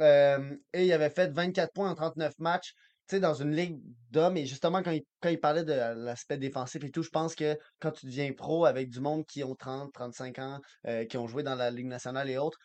Et 0.00 0.84
il 0.86 0.92
avait 0.92 1.10
fait 1.10 1.30
24 1.32 1.72
points 1.72 1.90
en 1.90 1.94
39 1.94 2.32
matchs, 2.38 2.72
sais, 3.16 3.20
dans 3.20 3.34
une 3.34 3.54
ligue 3.54 3.80
d'hommes. 4.10 4.36
Et 4.36 4.46
justement, 4.46 4.82
quand 4.82 4.90
il, 4.90 5.02
quand 5.20 5.28
il 5.28 5.40
parlait 5.40 5.64
de 5.64 5.72
l'aspect 5.72 6.38
défensif 6.38 6.82
et 6.84 6.90
tout, 6.90 7.02
je 7.02 7.10
pense 7.10 7.34
que 7.34 7.56
quand 7.80 7.90
tu 7.92 8.06
deviens 8.06 8.32
pro 8.32 8.64
avec 8.64 8.90
du 8.90 9.00
monde 9.00 9.24
qui 9.26 9.44
ont 9.44 9.54
30, 9.54 9.92
35 9.92 10.38
ans, 10.38 10.60
euh, 10.86 11.04
qui 11.04 11.16
ont 11.16 11.26
joué 11.26 11.42
dans 11.42 11.54
la 11.54 11.70
Ligue 11.70 11.86
nationale 11.86 12.30
et 12.30 12.38
autres, 12.38 12.58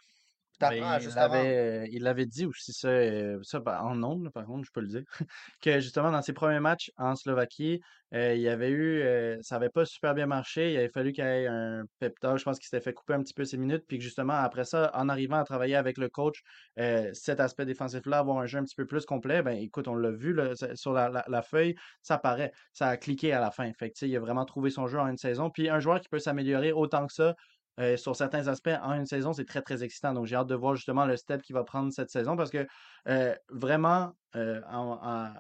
Ben, 0.59 0.77
il 0.77 1.13
l'avait, 1.13 1.89
il 1.91 2.03
l'avait 2.03 2.25
dit 2.25 2.45
aussi 2.45 2.71
ça, 2.71 2.87
euh, 2.87 3.37
ça 3.43 3.59
par- 3.59 3.83
en 3.85 4.01
ondes, 4.01 4.29
par 4.33 4.45
contre, 4.45 4.65
je 4.65 4.71
peux 4.71 4.79
le 4.79 4.87
dire, 4.87 5.03
que 5.61 5.79
justement 5.81 6.09
dans 6.11 6.21
ses 6.21 6.31
premiers 6.31 6.61
matchs 6.61 6.89
en 6.95 7.15
Slovaquie, 7.17 7.81
euh, 8.13 8.33
il 8.35 8.41
y 8.41 8.47
avait 8.47 8.69
eu, 8.69 9.01
euh, 9.01 9.37
ça 9.41 9.57
avait 9.57 9.69
pas 9.71 9.83
super 9.85 10.13
bien 10.13 10.25
marché, 10.25 10.71
il 10.71 10.77
avait 10.77 10.89
fallu 10.89 11.11
qu'il 11.11 11.23
y 11.25 11.27
ait 11.27 11.47
un 11.47 11.83
pep 11.99 12.17
talk, 12.21 12.37
je 12.37 12.43
pense 12.45 12.59
qu'il 12.59 12.67
s'était 12.67 12.81
fait 12.83 12.93
couper 12.93 13.13
un 13.15 13.23
petit 13.23 13.33
peu 13.33 13.43
ses 13.43 13.57
minutes, 13.57 13.83
puis 13.87 13.97
que 13.97 14.03
justement 14.03 14.33
après 14.33 14.63
ça, 14.63 14.91
en 14.93 15.09
arrivant 15.09 15.37
à 15.37 15.43
travailler 15.43 15.75
avec 15.75 15.97
le 15.97 16.07
coach, 16.07 16.41
euh, 16.79 17.09
cet 17.13 17.39
aspect 17.41 17.65
défensif-là, 17.65 18.19
avoir 18.19 18.37
un 18.37 18.45
jeu 18.45 18.59
un 18.59 18.63
petit 18.63 18.75
peu 18.75 18.85
plus 18.85 19.05
complet, 19.05 19.41
ben 19.41 19.57
écoute, 19.57 19.87
on 19.89 19.95
l'a 19.95 20.11
vu 20.11 20.33
là, 20.33 20.53
sur 20.75 20.93
la, 20.93 21.09
la- 21.09 21.25
la 21.27 21.41
feuille, 21.41 21.75
ça 22.01 22.17
paraît, 22.17 22.51
ça 22.71 22.87
a 22.87 22.97
cliqué 22.97 23.33
à 23.33 23.41
la 23.41 23.51
fin, 23.51 23.71
fait 23.73 23.89
que 23.89 24.05
il 24.05 24.15
a 24.15 24.19
vraiment 24.19 24.45
trouvé 24.45 24.69
son 24.69 24.87
jeu 24.87 24.99
en 24.99 25.07
une 25.07 25.17
saison, 25.17 25.49
puis 25.49 25.67
un 25.69 25.79
joueur 25.79 25.99
qui 25.99 26.09
peut 26.09 26.19
s'améliorer 26.19 26.71
autant 26.71 27.05
que 27.07 27.13
ça 27.13 27.35
euh, 27.79 27.97
sur 27.97 28.15
certains 28.15 28.47
aspects 28.47 28.75
en 28.81 28.93
une 28.93 29.05
saison, 29.05 29.33
c'est 29.33 29.45
très, 29.45 29.61
très 29.61 29.83
excitant. 29.83 30.13
Donc, 30.13 30.25
j'ai 30.25 30.35
hâte 30.35 30.47
de 30.47 30.55
voir 30.55 30.75
justement 30.75 31.05
le 31.05 31.17
step 31.17 31.41
qu'il 31.41 31.55
va 31.55 31.63
prendre 31.63 31.91
cette 31.91 32.09
saison 32.09 32.35
parce 32.35 32.51
que 32.51 32.67
euh, 33.07 33.35
vraiment, 33.49 34.13
euh, 34.35 34.61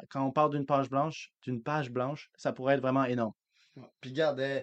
quand 0.09 0.25
on 0.25 0.31
parle 0.31 0.51
d'une 0.51 0.65
page 0.65 0.89
blanche, 0.89 1.31
d'une 1.43 1.61
page 1.61 1.91
blanche, 1.91 2.29
ça 2.35 2.51
pourrait 2.53 2.75
être 2.75 2.81
vraiment 2.81 3.05
énorme. 3.05 3.33
Puis 4.01 4.13
euh, 4.19 4.61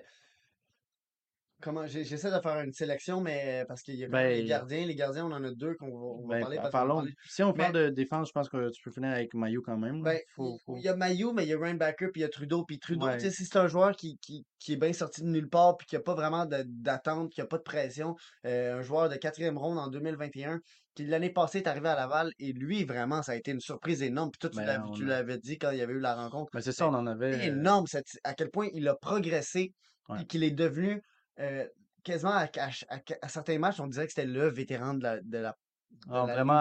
comment 1.61 1.87
j'essaie 1.87 2.31
de 2.31 2.41
faire 2.41 2.61
une 2.61 2.73
sélection, 2.73 3.21
mais 3.21 3.65
parce 3.69 3.83
qu'il 3.83 3.95
y 3.97 4.03
a 4.05 4.07
les 4.07 4.13
Ben, 4.13 4.47
gardiens. 4.47 4.87
Les 4.87 4.95
gardiens, 4.95 5.27
on 5.27 5.33
en 5.33 5.45
a 5.45 5.51
deux 5.53 5.75
qu'on 5.77 5.89
va, 5.91 5.95
on 6.23 6.27
va 6.27 6.35
ben, 6.35 6.41
parler 6.41 6.57
pa- 6.57 6.63
parce 6.71 6.73
va 6.75 6.95
parler. 6.95 7.13
Si 7.29 7.43
on 7.43 7.53
parle 7.53 7.73
Mais 7.75 7.81
de 7.85 7.89
défense, 7.91 8.29
je 8.29 8.33
pense 8.33 8.49
que 8.49 8.71
tu 8.71 8.83
peux 8.83 8.91
finir 8.91 9.11
avec 9.11 9.35
Mayu 9.35 9.61
quand 9.63 9.77
même. 9.79 10.03
Ben, 10.03 10.15
il 10.15 10.33
Faut, 10.35 10.55
il 10.57 10.59
faut... 10.65 10.77
y 10.79 10.89
a 10.89 10.97
Mayu, 10.97 11.33
mais 11.35 11.45
il 11.45 11.49
y 11.49 11.55
a 11.55 11.59
Rainbacker, 11.59 12.09
puis 12.13 12.21
il 12.21 12.23
y 12.23 12.25
a 12.25 12.29
Trudeau. 12.29 12.65
Puis 12.65 12.79
Trudeau, 12.79 13.07
tu 13.13 13.21
sais, 13.21 13.27
Ouais, 13.27 13.33
si 13.33 13.45
c'est 13.45 13.59
un 13.59 13.69
joueur 13.69 13.95
qui, 13.97 14.17
qui, 14.23 14.45
qui 14.59 14.73
est 14.73 14.77
bien 14.77 14.93
sorti 14.93 15.23
de 15.23 15.29
nulle 15.29 15.49
part, 15.49 15.77
puis 15.77 15.87
qui 15.87 15.95
n'a 15.97 16.01
pas 16.03 16.15
vraiment 16.15 16.47
d'attente, 16.67 17.31
qui 17.31 17.41
n'a 17.41 17.47
pas 17.47 17.59
de 17.59 17.63
pression, 17.63 18.15
euh, 18.47 18.79
un 18.79 18.83
joueur 18.83 19.09
de 19.09 19.17
quatrième 19.17 19.59
ronde 19.59 19.79
en 19.79 19.89
2021, 19.89 20.61
qui 20.95 21.07
l'année 21.07 21.31
passée 21.31 21.59
est 21.59 21.69
arrivé 21.69 21.89
à 21.89 21.95
Laval, 21.95 22.33
et 22.41 22.53
lui, 22.53 22.85
vraiment, 22.85 23.23
ça 23.23 23.33
a 23.33 23.37
été 23.37 23.53
une 23.53 23.61
surprise 23.61 24.03
énorme. 24.03 24.31
Puis 24.33 24.39
toi, 24.41 24.51
tu 24.51 25.05
l'avais, 25.05 25.35
a... 25.35 25.39
dit 25.39 25.57
quand 25.57 25.71
il 25.71 25.79
y 25.79 25.83
avait 25.83 25.93
eu 25.93 26.01
la 26.01 26.17
rencontre. 26.17 26.51
ben, 26.53 26.61
c'est 26.61 26.73
ça, 26.73 26.91
Mais 26.91 26.97
on 26.97 27.01
en 27.01 27.07
avait. 27.07 27.35
euh, 27.35 27.53
énorme, 27.53 27.87
cette- 27.87 28.19
à 28.25 28.35
quel 28.35 28.51
point 28.51 28.69
il 28.75 28.89
a 28.89 28.97
progressé, 28.97 29.73
ouais. 30.09 30.17
puis 30.17 30.27
qu'il 30.27 30.43
est 30.43 30.51
devenu 30.51 31.01
euh, 31.41 31.67
quasiment 32.05 32.33
à, 32.33 32.45
à- 32.45 32.71
à- 32.89 33.01
à 33.23 33.29
certains 33.29 33.59
matchs, 33.59 33.81
on 33.81 33.87
dirait 33.87 34.07
que 34.07 34.13
c'était 34.13 34.29
le 34.29 34.49
vétéran 34.49 34.95
de 34.95 35.03
la, 35.03 35.21
de 35.21 35.39
la, 35.39 35.55
la 36.09 36.27
vraiment, 36.27 36.61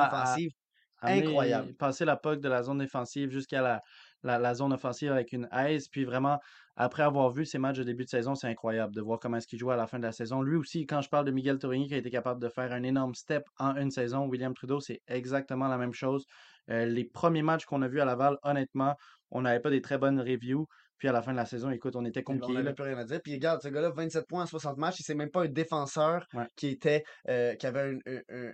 Incroyable. 1.02 1.76
passer 1.78 2.06
la 2.06 2.18
puck 2.18 2.42
de 2.42 2.50
la 2.50 2.64
zone 2.64 2.80
défensive 2.80 3.30
jusqu'à 3.30 3.62
la, 3.62 3.82
la, 4.24 4.38
la 4.38 4.54
zone 4.54 4.74
offensive 4.74 5.12
avec 5.12 5.32
une 5.32 5.48
aise. 5.52 5.88
Puis 5.88 6.04
vraiment, 6.04 6.40
après 6.76 7.04
avoir 7.04 7.32
vu 7.32 7.46
ces 7.46 7.58
matchs 7.58 7.78
de 7.78 7.84
début 7.84 8.04
de 8.04 8.10
saison, 8.10 8.36
c'est 8.36 8.48
incroyable 8.48 8.94
de 8.94 9.02
voir 9.02 9.20
comment 9.20 9.38
est-ce 9.38 9.48
qu'il 9.48 9.60
joue 9.60 9.72
à 9.72 9.78
la 9.78 9.88
fin 9.88 9.98
de 9.98 10.04
la 10.04 10.12
saison. 10.12 10.42
Lui 10.42 10.58
aussi, 10.58 10.86
quand 10.86 11.02
je 11.02 11.10
parle 11.10 11.26
de 11.26 11.32
Miguel 11.32 11.58
Tourigny 11.58 11.88
qui 11.88 11.94
a 11.94 11.98
été 11.98 12.10
capable 12.10 12.42
de 12.42 12.50
faire 12.50 12.72
un 12.74 12.84
énorme 12.84 13.14
step 13.16 13.44
en 13.60 13.76
une 13.78 13.92
saison, 13.92 14.28
William 14.28 14.54
Trudeau, 14.54 14.80
c'est 14.82 15.02
exactement 15.08 15.68
la 15.68 15.78
même 15.78 15.94
chose. 15.94 16.26
Euh, 16.70 16.86
les 16.86 17.06
premiers 17.06 17.44
matchs 17.44 17.66
qu'on 17.66 17.82
a 17.82 17.88
vus 17.88 18.02
à 18.02 18.06
Laval, 18.06 18.38
honnêtement, 18.44 18.96
on 19.32 19.42
n'avait 19.42 19.62
pas 19.62 19.70
des 19.70 19.82
très 19.82 19.98
bonnes 19.98 20.20
reviews. 20.20 20.68
Puis 21.00 21.08
à 21.08 21.12
la 21.12 21.22
fin 21.24 21.32
de 21.32 21.38
la 21.38 21.46
saison, 21.46 21.72
écoute, 21.72 21.96
on 21.96 22.06
était 22.06 22.22
Puis 22.22 22.36
on 22.36 22.40
conquis, 22.40 22.54
n'avait 22.54 22.74
plus 22.74 22.84
rien 22.84 22.98
à 22.98 23.06
dire. 23.06 23.20
Puis 23.24 23.34
regarde, 23.34 23.62
ce 23.64 23.70
gars-là, 23.70 23.90
27 23.92 24.28
points 24.28 24.44
en 24.44 24.46
60 24.46 24.78
matchs, 24.78 25.00
et 25.00 25.04
c'est 25.04 25.16
même 25.16 25.32
pas 25.32 25.44
un 25.44 25.48
défenseur 25.48 26.26
Ouais. 26.34 26.46
qui 26.56 26.68
était 26.68 27.04
euh, 27.30 27.56
qui 27.56 27.66
avait 27.66 27.82
un, 27.82 27.98
un- 28.06 28.22
un- 28.30 28.52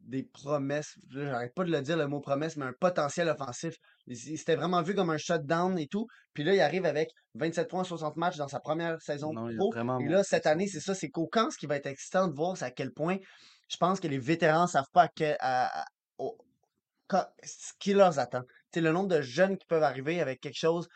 des 0.00 0.22
promesses. 0.22 0.94
J'arrête 1.10 1.52
pas 1.54 1.64
de 1.64 1.70
le 1.72 1.82
dire 1.82 1.96
le 1.96 2.06
mot 2.06 2.20
promesse, 2.20 2.56
mais 2.56 2.64
un 2.66 2.72
potentiel 2.78 3.28
offensif. 3.28 3.74
S'était 4.12 4.54
vraiment 4.54 4.80
vu 4.82 4.94
comme 4.94 5.10
un 5.10 5.16
shutdown 5.18 5.76
et 5.78 5.88
tout. 5.88 6.06
Puis 6.32 6.44
là, 6.44 6.54
il 6.54 6.60
arrive 6.60 6.86
avec 6.86 7.08
27 7.34 7.68
points 7.68 7.80
en 7.80 7.84
60 7.84 8.16
matchs 8.16 8.36
dans 8.36 8.46
sa 8.46 8.60
première 8.60 9.00
saison 9.02 9.32
Non, 9.32 9.48
pro. 9.56 9.72
vraiment 9.72 9.98
Et 9.98 10.06
là, 10.06 10.22
cette 10.22 10.46
année, 10.46 10.68
c'est 10.68 10.78
ça, 10.80 10.94
c'est 10.94 11.08
qu'au 11.10 11.26
camp, 11.26 11.50
ce 11.50 11.58
qui 11.58 11.66
va 11.66 11.74
être 11.76 11.86
excitant 11.86 12.28
de 12.28 12.34
voir, 12.34 12.56
c'est 12.56 12.64
à 12.66 12.70
quel 12.70 12.92
point 12.92 13.16
je 13.68 13.76
pense 13.78 13.98
que 13.98 14.06
les 14.06 14.18
vétérans 14.18 14.68
savent 14.68 14.90
pas 14.92 15.02
à 15.02 15.08
quel- 15.08 15.36
à- 15.40 15.80
à- 15.82 15.84
au- 16.18 16.38
quand- 17.08 17.26
ce 17.42 17.72
qui 17.80 17.92
leur 17.92 18.16
attend. 18.20 18.42
Tu 18.72 18.78
sais, 18.78 18.80
le 18.80 18.92
nombre 18.92 19.08
de 19.08 19.20
jeunes 19.22 19.56
qui 19.58 19.66
peuvent 19.66 19.82
arriver 19.82 20.20
avec 20.20 20.40
quelque 20.40 20.56
chose 20.58 20.86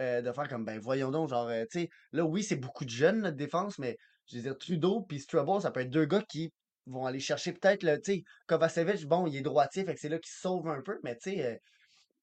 euh, 0.00 0.22
de 0.22 0.32
faire 0.32 0.48
comme, 0.48 0.64
ben 0.64 0.78
voyons 0.80 1.10
donc, 1.10 1.28
genre, 1.28 1.48
euh, 1.48 1.64
tu 1.70 1.80
sais, 1.80 1.88
là, 2.12 2.24
oui, 2.24 2.42
c'est 2.42 2.56
beaucoup 2.56 2.84
de 2.84 2.90
jeunes, 2.90 3.20
notre 3.20 3.36
défense, 3.36 3.78
mais 3.78 3.96
je 4.26 4.36
veux 4.36 4.42
dire, 4.42 4.58
Trudeau 4.58 5.02
puis 5.02 5.20
Strubble, 5.20 5.60
ça 5.62 5.70
peut 5.70 5.80
être 5.80 5.90
deux 5.90 6.06
gars 6.06 6.22
qui 6.28 6.50
vont 6.86 7.06
aller 7.06 7.20
chercher 7.20 7.52
peut-être, 7.52 7.82
le, 7.82 7.96
tu 8.00 8.12
sais, 8.14 8.22
Kovacevic, 8.46 9.06
bon, 9.06 9.26
il 9.26 9.36
est 9.36 9.42
droitier, 9.42 9.84
fait 9.84 9.94
que 9.94 10.00
c'est 10.00 10.08
là 10.08 10.18
qu'il 10.18 10.32
sauve 10.32 10.68
un 10.68 10.82
peu, 10.82 10.98
mais 11.04 11.16
tu 11.16 11.32
sais, 11.32 11.44
euh, 11.46 11.56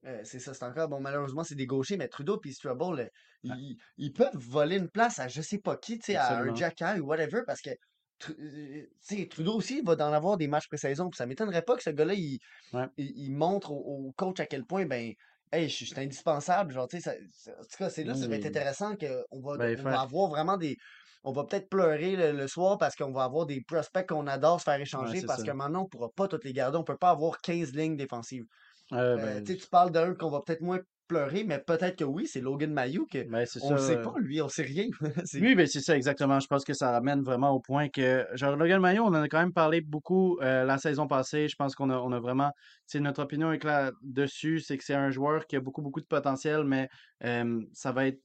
euh, 0.06 0.22
c'est 0.24 0.40
ça, 0.40 0.54
c'est 0.54 0.66
encore, 0.66 0.90
bon, 0.90 1.00
malheureusement, 1.02 1.44
c'est 1.44 1.56
des 1.56 1.66
gauchers, 1.66 1.98
mais 1.98 2.08
Trudeau 2.08 2.38
puis 2.40 2.54
Strubble, 2.54 3.00
euh, 3.02 3.08
Ouais, 3.50 3.56
ils, 3.56 3.78
ils 3.98 4.14
peuvent 4.14 4.38
voler 4.38 4.78
une 4.78 4.90
place 4.90 5.20
à 5.20 5.28
je 5.28 5.42
sais 5.42 5.60
pas 5.60 5.78
qui, 5.78 5.98
tu 6.00 6.06
sais, 6.14 6.16
à 6.16 6.40
un. 6.40 6.54
Jack 6.54 6.82
ou 7.00 7.02
whatever, 7.06 7.42
parce 7.46 7.62
que, 7.62 7.72
Tru- 8.20 8.36
tu 8.36 8.90
sais, 9.02 9.28
Trudeau 9.28 9.56
aussi, 9.56 9.80
il 9.80 9.86
va 9.86 9.94
en 9.94 10.14
avoir 10.14 10.38
des 10.38 10.48
matchs 10.48 10.68
pré-saison, 10.68 11.10
puis 11.10 11.18
ça 11.18 11.26
m'étonnerait 11.26 11.62
pas 11.64 11.76
que 11.76 11.84
ce 11.84 11.90
gars-là, 11.92 12.14
il, 12.16 12.40
Ouais. 12.74 12.90
il, 12.98 13.12
il 13.18 13.32
montre 13.32 13.72
au, 13.72 14.08
au 14.08 14.14
coach 14.14 14.40
à 14.40 14.46
quel 14.48 14.66
point, 14.66 14.86
ben, 14.86 15.14
hey, 15.52 15.70
je 15.70 15.76
suis 15.76 15.86
je 15.86 15.94
suis 15.94 16.02
indispensable. 16.02 16.74
Genre, 16.74 16.88
ça- 16.92 17.00
ça- 17.32 17.52
en 17.52 17.62
tout 17.64 17.78
cas, 17.78 17.90
c'est 17.90 18.04
là, 18.04 18.14
Non, 18.14 18.20
ça 18.22 18.28
va 18.28 18.36
être 18.36 18.46
intéressant 18.46 18.96
qu'on 18.96 19.42
va, 19.42 19.58
Ben, 19.58 19.80
on 19.80 19.84
va 19.84 20.02
avoir 20.02 20.30
vraiment 20.30 20.58
des. 20.58 20.78
On 21.24 21.32
va 21.34 21.44
peut-être 21.44 21.70
pleurer 21.70 22.16
le, 22.16 22.32
le 22.32 22.48
soir 22.48 22.78
parce 22.78 22.96
qu'on 22.96 23.12
va 23.12 23.24
avoir 23.24 23.46
des 23.46 23.62
prospects 23.62 24.08
qu'on 24.08 24.28
adore 24.28 24.60
se 24.60 24.64
faire 24.64 24.80
échanger 24.80 25.22
parce 25.26 25.42
ça. 25.42 25.46
que 25.48 25.52
maintenant, 25.52 25.84
on 25.84 25.88
pourra 25.88 26.10
pas 26.16 26.28
toutes 26.28 26.46
les 26.46 26.54
garder. 26.54 26.78
On 26.78 26.84
peut 26.84 26.98
pas 26.98 27.10
avoir 27.10 27.40
15 27.42 27.74
lignes 27.74 27.98
défensives. 27.98 28.46
Euh, 28.94 29.18
ben, 29.18 29.44
tu 29.44 29.58
parles 29.70 29.92
d'un 29.92 30.16
qu'on 30.16 30.30
va 30.30 30.42
peut-être 30.46 30.62
moins 30.62 30.80
pleurer, 31.08 31.44
mais 31.44 31.60
peut-être 31.60 31.98
que 31.98 32.04
oui, 32.04 32.28
c'est 32.28 32.42
Logan 32.42 32.72
Mayou 32.74 33.06
que 33.08 33.28
ben, 33.28 33.46
c'est 33.46 33.60
on 33.60 33.72
ça. 33.72 33.76
le 33.76 33.80
sait 33.80 33.98
pas, 33.98 34.14
lui, 34.20 34.42
on 34.42 34.50
sait 34.50 34.64
rien. 34.64 34.88
C'est. 35.26 35.40
Oui, 35.40 35.54
ben 35.54 35.68
c'est 35.68 35.82
ça 35.82 35.96
exactement. 35.96 36.40
Je 36.40 36.48
pense 36.48 36.64
que 36.64 36.74
ça 36.74 36.90
ramène 36.92 37.22
vraiment 37.22 37.52
au 37.52 37.60
point 37.60 37.90
que, 37.90 38.26
genre, 38.34 38.56
Logan 38.56 38.82
Mayo, 38.82 39.04
on 39.04 39.08
en 39.10 39.14
a 39.22 39.28
quand 39.28 39.38
même 39.40 39.54
parlé 39.54 39.82
beaucoup 39.82 40.40
euh, 40.42 40.64
la 40.64 40.80
saison 40.80 41.06
passée. 41.08 41.48
Je 41.48 41.56
pense 41.56 41.76
qu'on 41.76 41.92
a, 41.92 41.98
on 42.00 42.12
a 42.12 42.20
vraiment, 42.20 42.52
c'est 42.88 43.00
notre 43.00 43.22
opinion 43.22 43.52
est 43.52 43.60
claire 43.60 43.92
dessus, 44.02 44.62
c'est 44.62 44.78
que 44.80 44.84
c'est 44.84 44.96
un 44.96 45.12
joueur 45.12 45.46
qui 45.46 45.56
a 45.56 45.60
beaucoup, 45.60 45.84
beaucoup 45.84 46.02
de 46.02 46.08
potentiel, 46.08 46.64
mais 46.64 46.90
euh, 47.24 47.62
ça 47.74 47.92
va 47.92 48.08
être 48.08 48.20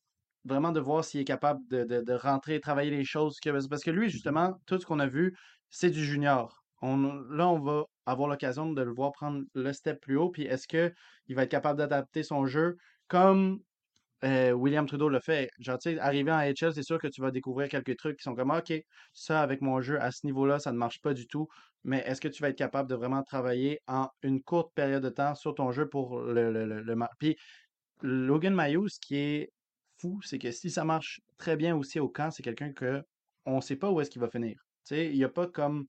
vraiment 0.45 0.73
de 0.73 0.81
voir 0.81 1.05
s'il 1.05 1.21
est 1.21 1.25
capable 1.25 1.61
de, 1.69 1.85
de, 1.85 2.01
de 2.01 2.13
rentrer 2.15 2.55
et 2.55 2.61
travailler 2.61 2.91
les 2.91 3.05
choses. 3.05 3.39
que- 3.41 3.69
parce 3.69 3.83
que 3.85 3.91
lui, 3.91 4.09
justement, 4.09 4.55
tout 4.67 4.79
ce 4.79 4.87
qu'on 4.87 4.99
a 5.01 5.07
vu, 5.07 5.37
c'est 5.69 5.91
du 5.91 6.03
junior. 6.05 6.62
Là, 6.83 7.49
on 7.49 7.61
va 7.61 7.85
avoir 8.07 8.29
l'occasion 8.29 8.73
de 8.73 8.83
le 8.83 8.93
voir 8.93 9.13
prendre 9.13 9.43
le 9.55 9.73
step 9.73 10.01
plus 10.01 10.17
haut. 10.17 10.31
Puis 10.31 10.45
est-ce 10.45 10.67
que 10.67 10.93
il 11.29 11.37
va 11.37 11.45
être 11.45 11.51
capable 11.51 11.79
d'adapter 11.79 12.23
son 12.23 12.47
jeu 12.47 12.77
comme 13.09 13.61
euh, 14.25 14.53
William 14.53 14.87
Trudeau 14.87 15.09
le 15.09 15.21
fait? 15.21 15.51
Genre, 15.59 15.79
arrivé 16.01 16.33
en 16.33 16.41
HL, 16.41 16.75
c'est 16.75 16.83
sûr 16.83 16.99
que 16.99 17.09
tu 17.09 17.21
vas 17.21 17.31
découvrir 17.31 17.69
quelques 17.69 17.97
trucs 17.97 18.19
qui 18.19 18.25
sont 18.25 18.35
comme, 18.35 18.51
OK, 18.51 18.73
ça, 19.13 19.41
avec 19.43 19.61
mon 19.61 19.81
jeu, 19.81 20.01
à 20.01 20.11
ce 20.11 20.27
niveau-là, 20.27 20.59
ça 20.59 20.73
ne 20.73 20.79
marche 20.79 21.01
pas 21.01 21.15
du 21.15 21.27
tout. 21.27 21.49
Mais 21.85 21.99
est-ce 22.07 22.21
que 22.21 22.29
tu 22.29 22.43
vas 22.43 22.49
être 22.49 22.59
capable 22.59 22.89
de 22.89 22.95
vraiment 22.95 23.23
travailler 23.23 23.81
en 23.87 24.09
une 24.23 24.43
courte 24.43 24.73
période 24.75 25.03
de 25.03 25.09
temps 25.09 25.35
sur 25.35 25.55
ton 25.55 25.73
jeu 25.73 25.89
pour 25.89 26.21
le, 26.21 26.51
le, 26.53 26.97
Puis, 27.19 27.37
Logan 28.03 28.55
Mayo, 28.55 28.89
ce 28.89 28.99
qui 29.01 29.17
est 29.17 29.53
fou, 29.99 30.21
c'est 30.23 30.39
que 30.39 30.51
si 30.51 30.71
ça 30.71 30.85
marche 30.85 31.21
très 31.39 31.57
bien 31.57 31.77
aussi 31.77 32.01
au 32.01 32.09
camp, 32.09 32.31
c'est 32.31 32.43
quelqu'un 32.43 32.73
que 32.73 33.03
on 33.47 33.61
sait 33.61 33.77
pas 33.77 33.91
où 33.91 34.01
est-ce 34.01 34.11
qu'il 34.11 34.21
va 34.21 34.29
finir. 34.29 34.55
Tu 34.87 34.95
sais, 34.95 35.07
il 35.07 35.17
n'y 35.17 35.25
a 35.25 35.29
pas 35.29 35.47
comme... 35.47 35.87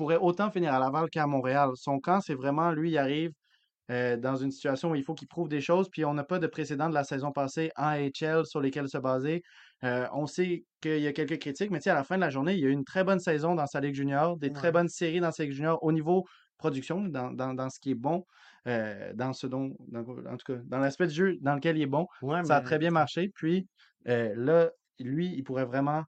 Il 0.00 0.04
pourrait 0.04 0.16
autant 0.16 0.50
finir 0.50 0.72
à 0.72 0.78
Laval 0.78 1.10
qu'à 1.10 1.26
Montréal. 1.26 1.72
Son 1.74 2.00
camp, 2.00 2.22
c'est 2.22 2.32
vraiment, 2.32 2.70
lui, 2.72 2.92
il 2.92 2.96
arrive 2.96 3.32
euh, 3.90 4.16
dans 4.16 4.34
une 4.36 4.50
situation 4.50 4.92
où 4.92 4.94
il 4.94 5.04
faut 5.04 5.12
qu'il 5.12 5.28
prouve 5.28 5.50
des 5.50 5.60
choses, 5.60 5.90
puis 5.90 6.06
on 6.06 6.14
n'a 6.14 6.24
pas 6.24 6.38
de 6.38 6.46
précédent 6.46 6.88
de 6.88 6.94
la 6.94 7.04
saison 7.04 7.32
passée 7.32 7.70
en 7.76 7.88
AHL 7.88 8.46
sur 8.46 8.62
lesquels 8.62 8.88
se 8.88 8.96
baser. 8.96 9.42
Euh, 9.84 10.06
on 10.14 10.24
sait 10.26 10.64
qu'il 10.80 11.00
y 11.00 11.06
a 11.06 11.12
quelques 11.12 11.38
critiques, 11.38 11.70
mais 11.70 11.86
à 11.86 11.92
la 11.92 12.02
fin 12.02 12.16
de 12.16 12.22
la 12.22 12.30
journée, 12.30 12.54
il 12.54 12.60
y 12.60 12.64
a 12.64 12.68
eu 12.68 12.72
une 12.72 12.84
très 12.84 13.04
bonne 13.04 13.20
saison 13.20 13.54
dans 13.54 13.66
sa 13.66 13.80
Ligue 13.80 13.94
junior, 13.94 14.38
des 14.38 14.52
très 14.52 14.72
bonnes 14.72 14.88
séries 14.88 15.20
dans 15.20 15.32
sa 15.32 15.42
Ligue 15.42 15.52
junior 15.52 15.78
au 15.84 15.92
niveau 15.92 16.24
production, 16.56 17.02
dans, 17.02 17.30
dans, 17.30 17.52
dans 17.52 17.68
ce 17.68 17.78
qui 17.78 17.90
est 17.90 17.94
bon, 17.94 18.24
euh, 18.68 19.12
dans 19.14 19.34
ce 19.34 19.46
dont, 19.46 19.76
dans- 19.88 20.00
en 20.00 20.36
tout 20.38 20.54
cas, 20.54 20.60
dans 20.64 20.78
l'aspect 20.78 21.08
du 21.08 21.14
jeu 21.14 21.36
dans 21.42 21.56
lequel 21.56 21.76
il 21.76 21.82
est 21.82 21.86
bon. 21.86 22.06
Ouais, 22.22 22.42
Ça 22.44 22.56
a 22.56 22.60
très 22.62 22.78
bien 22.78 22.90
marché. 22.90 23.28
Puis 23.34 23.66
là, 24.06 24.70
lui, 24.98 25.34
il 25.36 25.44
pourrait 25.44 25.66
vraiment 25.66 26.04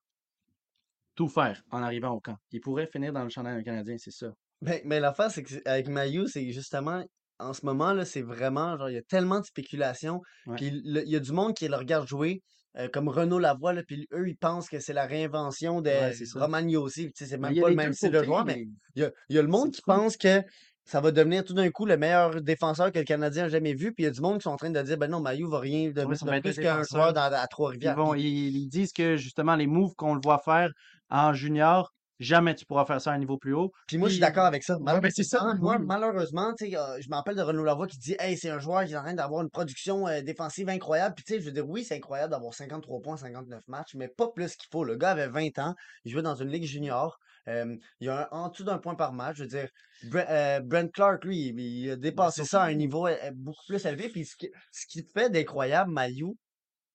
tout 1.14 1.28
faire 1.28 1.62
en 1.70 1.82
arrivant 1.82 2.10
au 2.10 2.20
camp. 2.20 2.36
Il 2.52 2.60
pourrait 2.60 2.86
finir 2.86 3.12
dans 3.12 3.22
le 3.24 3.28
championnat 3.30 3.62
canadien, 3.62 3.96
c'est 3.98 4.10
ça. 4.12 4.28
Mais, 4.60 4.82
mais 4.84 5.00
l'affaire, 5.00 5.30
c'est 5.30 5.42
que 5.42 5.50
c'est- 5.50 5.66
avec 5.68 5.88
Mayu, 5.88 6.26
c'est 6.28 6.50
justement 6.52 7.04
en 7.38 7.52
ce 7.54 7.66
moment, 7.66 7.92
là, 7.92 8.04
c'est 8.04 8.22
vraiment, 8.22 8.76
genre, 8.78 8.88
il 8.88 8.94
y 8.94 8.98
a 8.98 9.02
tellement 9.02 9.40
de 9.40 9.44
spéculation. 9.44 10.20
Puis 10.56 10.66
il 10.84 11.02
y 11.06 11.16
a 11.16 11.20
du 11.20 11.32
monde 11.32 11.54
qui 11.54 11.66
le 11.66 11.74
regarde 11.76 12.06
jouer, 12.06 12.40
euh, 12.78 12.88
comme 12.88 13.08
Renaud 13.08 13.40
Lavoie, 13.40 13.72
là, 13.72 13.82
puis 13.86 14.06
eux, 14.12 14.28
ils 14.28 14.36
pensent 14.36 14.68
que 14.68 14.78
c'est 14.78 14.92
la 14.92 15.06
réinvention 15.06 15.80
de 15.80 15.90
Ouais. 15.90 16.12
Romagnosi. 16.36 17.10
C'est 17.14 17.36
même 17.38 17.58
pas 17.60 17.68
le 17.70 17.74
même 17.74 17.92
style 17.92 18.12
de 18.12 18.22
joueur, 18.22 18.44
mais 18.44 18.64
il 18.94 19.02
y 19.02 19.04
a, 19.04 19.10
y 19.28 19.38
a 19.38 19.42
le 19.42 19.48
monde 19.48 19.72
qui 19.72 19.82
pense 19.82 20.16
que 20.16 20.40
ça 20.84 21.00
va 21.00 21.12
devenir 21.12 21.44
tout 21.44 21.54
d'un 21.54 21.70
coup 21.70 21.86
le 21.86 21.96
meilleur 21.96 22.40
défenseur 22.42 22.90
que 22.92 22.98
le 22.98 23.04
Canadien 23.04 23.44
a 23.44 23.48
jamais 23.48 23.74
vu. 23.74 23.92
Puis 23.92 24.04
il 24.04 24.06
y 24.06 24.08
a 24.08 24.12
du 24.12 24.20
monde 24.20 24.38
qui 24.38 24.42
sont 24.42 24.50
en 24.50 24.56
train 24.56 24.70
de 24.70 24.82
dire, 24.82 24.98
ben 24.98 25.08
non, 25.10 25.20
Mayu 25.20 25.48
va 25.48 25.60
rien 25.60 25.90
devenir 25.90 26.08
de 26.08 26.40
plus 26.40 26.56
qu'un 26.58 26.82
joueur 26.82 27.12
dans, 27.12 27.22
à 27.32 27.42
Ils 27.42 27.48
Trois-Rivières. 27.50 27.96
vont, 27.96 28.14
ils, 28.14 28.56
ils 28.56 28.68
disent 28.68 28.92
que 28.92 29.16
justement, 29.16 29.54
les 29.56 29.66
moves 29.66 29.94
qu'on 29.96 30.14
le 30.14 30.20
voit 30.22 30.38
faire 30.44 30.70
en 31.08 31.32
junior, 31.32 31.92
jamais 32.18 32.54
tu 32.54 32.64
pourras 32.66 32.84
faire 32.84 33.00
ça 33.00 33.10
à 33.10 33.14
un 33.14 33.18
niveau 33.18 33.36
plus 33.36 33.52
haut. 33.54 33.70
Puis 33.86 33.98
moi, 33.98 34.08
je 34.08 34.14
suis 34.14 34.20
d'accord 34.20 34.44
avec 34.44 34.62
ça. 34.62 34.76
ouais, 34.76 34.82
Mal- 34.82 35.00
ben 35.00 35.10
c'est 35.14 35.24
ça. 35.24 35.42
mal- 35.44 35.58
Oui. 35.60 35.86
malheureusement, 35.86 36.50
euh, 36.50 36.54
je 37.00 37.08
me 37.08 37.14
rappelle 37.14 37.36
de 37.36 37.42
Renaud 37.42 37.64
Lavoie 37.64 37.86
qui 37.86 37.98
dit 37.98 38.16
Hey, 38.18 38.36
c'est 38.36 38.50
un 38.50 38.58
joueur 38.58 38.84
qui 38.84 38.92
est 38.92 38.96
en 38.96 39.02
train 39.02 39.14
d'avoir 39.14 39.42
une 39.42 39.50
production 39.50 40.06
euh, 40.08 40.20
défensive 40.20 40.68
incroyable. 40.68 41.14
Puis 41.16 41.24
tu 41.24 41.34
sais, 41.34 41.40
je 41.40 41.46
veux 41.46 41.52
dire, 41.52 41.68
oui, 41.68 41.84
c'est 41.84 41.96
incroyable 41.96 42.30
d'avoir 42.32 42.54
53 42.54 43.00
points, 43.00 43.16
59 43.16 43.62
matchs, 43.68 43.94
mais 43.94 44.08
pas 44.08 44.28
plus 44.34 44.56
qu'il 44.56 44.68
faut. 44.70 44.84
Le 44.84 44.96
gars 44.96 45.10
avait 45.10 45.28
20 45.28 45.58
ans, 45.58 45.74
il 46.04 46.12
jouait 46.12 46.22
dans 46.22 46.34
une 46.36 46.48
ligue 46.48 46.64
junior. 46.64 47.18
Euh, 47.48 47.76
il 48.00 48.06
y 48.06 48.10
a 48.10 48.28
un- 48.32 48.38
en 48.38 48.48
dessous 48.48 48.64
d'un 48.64 48.78
point 48.78 48.94
par 48.94 49.12
match. 49.12 49.36
Je 49.38 49.42
veux 49.44 49.48
dire, 49.48 49.68
euh, 50.14 50.60
Brent 50.60 50.90
Clark, 50.92 51.24
lui, 51.24 51.48
il, 51.48 51.60
il 51.60 51.90
a 51.90 51.96
dépassé 51.96 52.44
ça 52.44 52.62
à 52.62 52.64
un 52.66 52.68
surtout, 52.68 52.78
niveau 52.78 53.06
euh, 53.06 53.30
beaucoup 53.34 53.64
plus 53.68 53.84
élevé. 53.86 54.08
Puis 54.08 54.26
ce 54.26 54.36
qui, 54.36 54.50
ce 54.72 54.86
qui 54.86 55.04
fait 55.14 55.30
d'incroyable, 55.30 55.90
Mayu, 55.92 56.34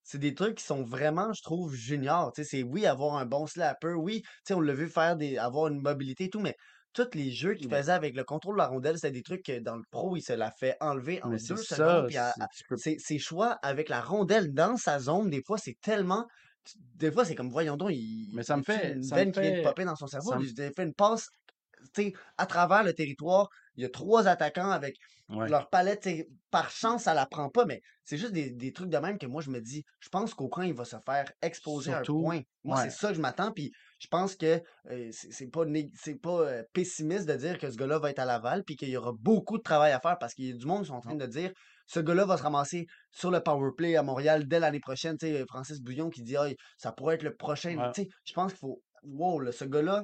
c'est 0.04 0.20
des 0.20 0.34
trucs 0.34 0.56
qui 0.58 0.64
sont 0.64 0.84
vraiment, 0.84 1.34
je 1.34 1.42
trouve, 1.44 1.74
juniors. 1.76 2.32
Tu 2.34 2.44
sais, 2.44 2.50
c'est 2.60 2.64
oui, 2.64 2.86
avoir 2.86 3.18
un 3.18 3.26
bon 3.26 3.46
slapper, 3.48 3.94
oui, 3.94 4.22
tu 4.24 4.30
sais, 4.46 4.54
on 4.54 4.62
l'a 4.62 4.74
vu 4.74 4.90
faire 4.90 5.18
des, 5.18 5.38
avoir 5.38 5.68
une 5.68 5.82
mobilité 5.82 6.26
et 6.26 6.30
tout, 6.30 6.40
mais 6.40 6.56
tous 6.94 7.10
les 7.14 7.32
jeux 7.32 7.54
qu'il 7.54 7.68
faisait 7.68 7.92
avec 7.92 8.16
le 8.16 8.24
contrôle 8.24 8.56
de 8.56 8.60
la 8.60 8.68
rondelle, 8.68 8.96
c'était 8.96 9.12
des 9.12 9.22
trucs 9.24 9.44
que 9.44 9.60
dans 9.60 9.76
le 9.76 9.84
pro, 9.92 10.16
il 10.16 10.22
se 10.22 10.34
l'a 10.34 10.52
fait 10.52 10.78
enlever 10.80 11.22
en 11.24 11.30
deux 11.40 11.62
secondes. 11.64 12.04
ça. 12.04 12.04
Puis 12.08 12.18
à- 12.18 12.30
à- 12.40 12.48
tu 12.56 12.64
peux- 12.68 12.78
ses, 12.78 12.98
ses 13.00 13.20
choix 13.20 13.52
avec 13.62 13.90
la 13.90 14.02
rondelle 14.02 14.54
dans 14.54 14.78
sa 14.78 15.00
zone, 15.00 15.30
des 15.30 15.44
fois, 15.46 15.58
c'est 15.58 15.78
tellement. 15.82 16.26
Des 16.96 17.12
fois, 17.12 17.26
c'est 17.26 17.36
comme, 17.36 17.50
voyons 17.50 17.78
donc, 17.78 17.92
il, 17.92 18.32
Mais 18.34 18.44
ça 18.44 18.58
me 18.58 18.64
fait, 18.64 18.94
une 18.94 19.04
ça 19.04 19.16
me 19.16 19.20
veine 19.22 19.32
qui 19.32 19.42
vient 19.42 19.58
de 19.58 19.64
popper 19.64 19.86
dans 19.86 19.96
son 19.96 20.08
cerveau? 20.08 20.36
me, 20.36 20.46
Il 20.46 20.72
fait 20.76 20.84
une 20.84 20.94
passe, 20.94 21.30
tu 21.94 22.04
sais, 22.04 22.14
à 22.38 22.46
travers 22.46 22.84
le 22.84 22.94
territoire. 22.94 23.50
Il 23.76 23.84
y 23.84 23.86
a 23.86 23.90
trois 23.90 24.28
attaquants 24.28 24.72
avec 24.72 24.96
ouais. 25.30 25.50
leur 25.50 25.70
palette, 25.70 26.10
par 26.50 26.70
chance, 26.70 27.04
ça 27.04 27.14
la 27.14 27.26
prend 27.26 27.50
pas, 27.50 27.66
mais 27.66 27.82
c'est 28.04 28.18
juste 28.18 28.32
des, 28.32 28.52
des 28.52 28.72
trucs 28.72 28.90
de 28.90 28.98
même 28.98 29.18
que 29.18 29.28
moi, 29.28 29.42
je 29.42 29.50
me 29.50 29.60
dis, 29.60 29.84
je 30.00 30.10
pense 30.10 30.34
qu'Aucun, 30.34 30.64
il 30.64 30.74
va 30.74 30.86
se 30.86 30.96
faire 31.06 31.32
exposer 31.42 31.94
à 31.94 32.00
un 32.00 32.04
point. 32.04 32.42
Moi, 32.64 32.82
c'est 32.84 32.90
ça 32.90 33.10
que 33.10 33.16
je 33.16 33.22
m'attends, 33.22 33.52
puis 33.52 33.72
je 34.00 34.08
pense 34.08 34.36
que 34.36 34.62
euh, 34.90 35.10
c'est 35.12 35.48
pas, 35.52 35.66
pas 36.22 36.42
euh, 36.42 36.64
pessimiste 36.74 37.28
de 37.28 37.36
dire 37.36 37.58
que 37.58 37.70
ce 37.70 37.78
gars-là 37.78 38.00
va 38.00 38.10
être 38.10 38.20
à 38.20 38.26
Laval, 38.26 38.64
puis 38.64 38.76
qu'il 38.76 38.90
y 38.90 38.98
aura 38.98 39.12
beaucoup 39.14 39.58
de 39.58 39.64
travail 39.64 39.92
à 39.92 40.00
faire, 40.00 40.18
parce 40.20 40.34
qu'il 40.34 40.46
y 40.46 40.52
a 40.52 40.56
du 40.56 40.66
monde 40.66 40.82
qui 40.82 40.88
sont 40.88 40.96
en 40.96 41.02
train 41.02 41.16
de 41.16 41.26
dire, 41.26 41.52
ce 41.88 42.00
gars-là 42.00 42.26
va 42.26 42.38
se 42.38 42.44
ramasser 42.44 42.86
sur 43.12 43.32
le 43.32 43.40
power 43.42 43.72
play 43.76 43.96
à 43.96 44.04
Montréal 44.04 44.48
dès 44.48 44.60
l'année 44.60 44.80
prochaine. 44.80 45.18
Tu 45.18 45.28
sais, 45.28 45.46
Francis 45.48 45.82
Bouillon 45.82 46.10
qui 46.10 46.22
dit, 46.22 46.36
ça 46.78 46.92
pourrait 46.92 47.16
être 47.16 47.24
le 47.24 47.36
prochain. 47.36 47.78
Ouais. 47.78 47.92
Tu 47.96 48.04
sais, 48.04 48.10
je 48.26 48.34
pense 48.34 48.52
qu'il 48.52 48.60
faut, 48.60 48.82
wow, 49.04 49.40
là, 49.40 49.52
ce 49.52 49.66
gars-là, 49.66 50.04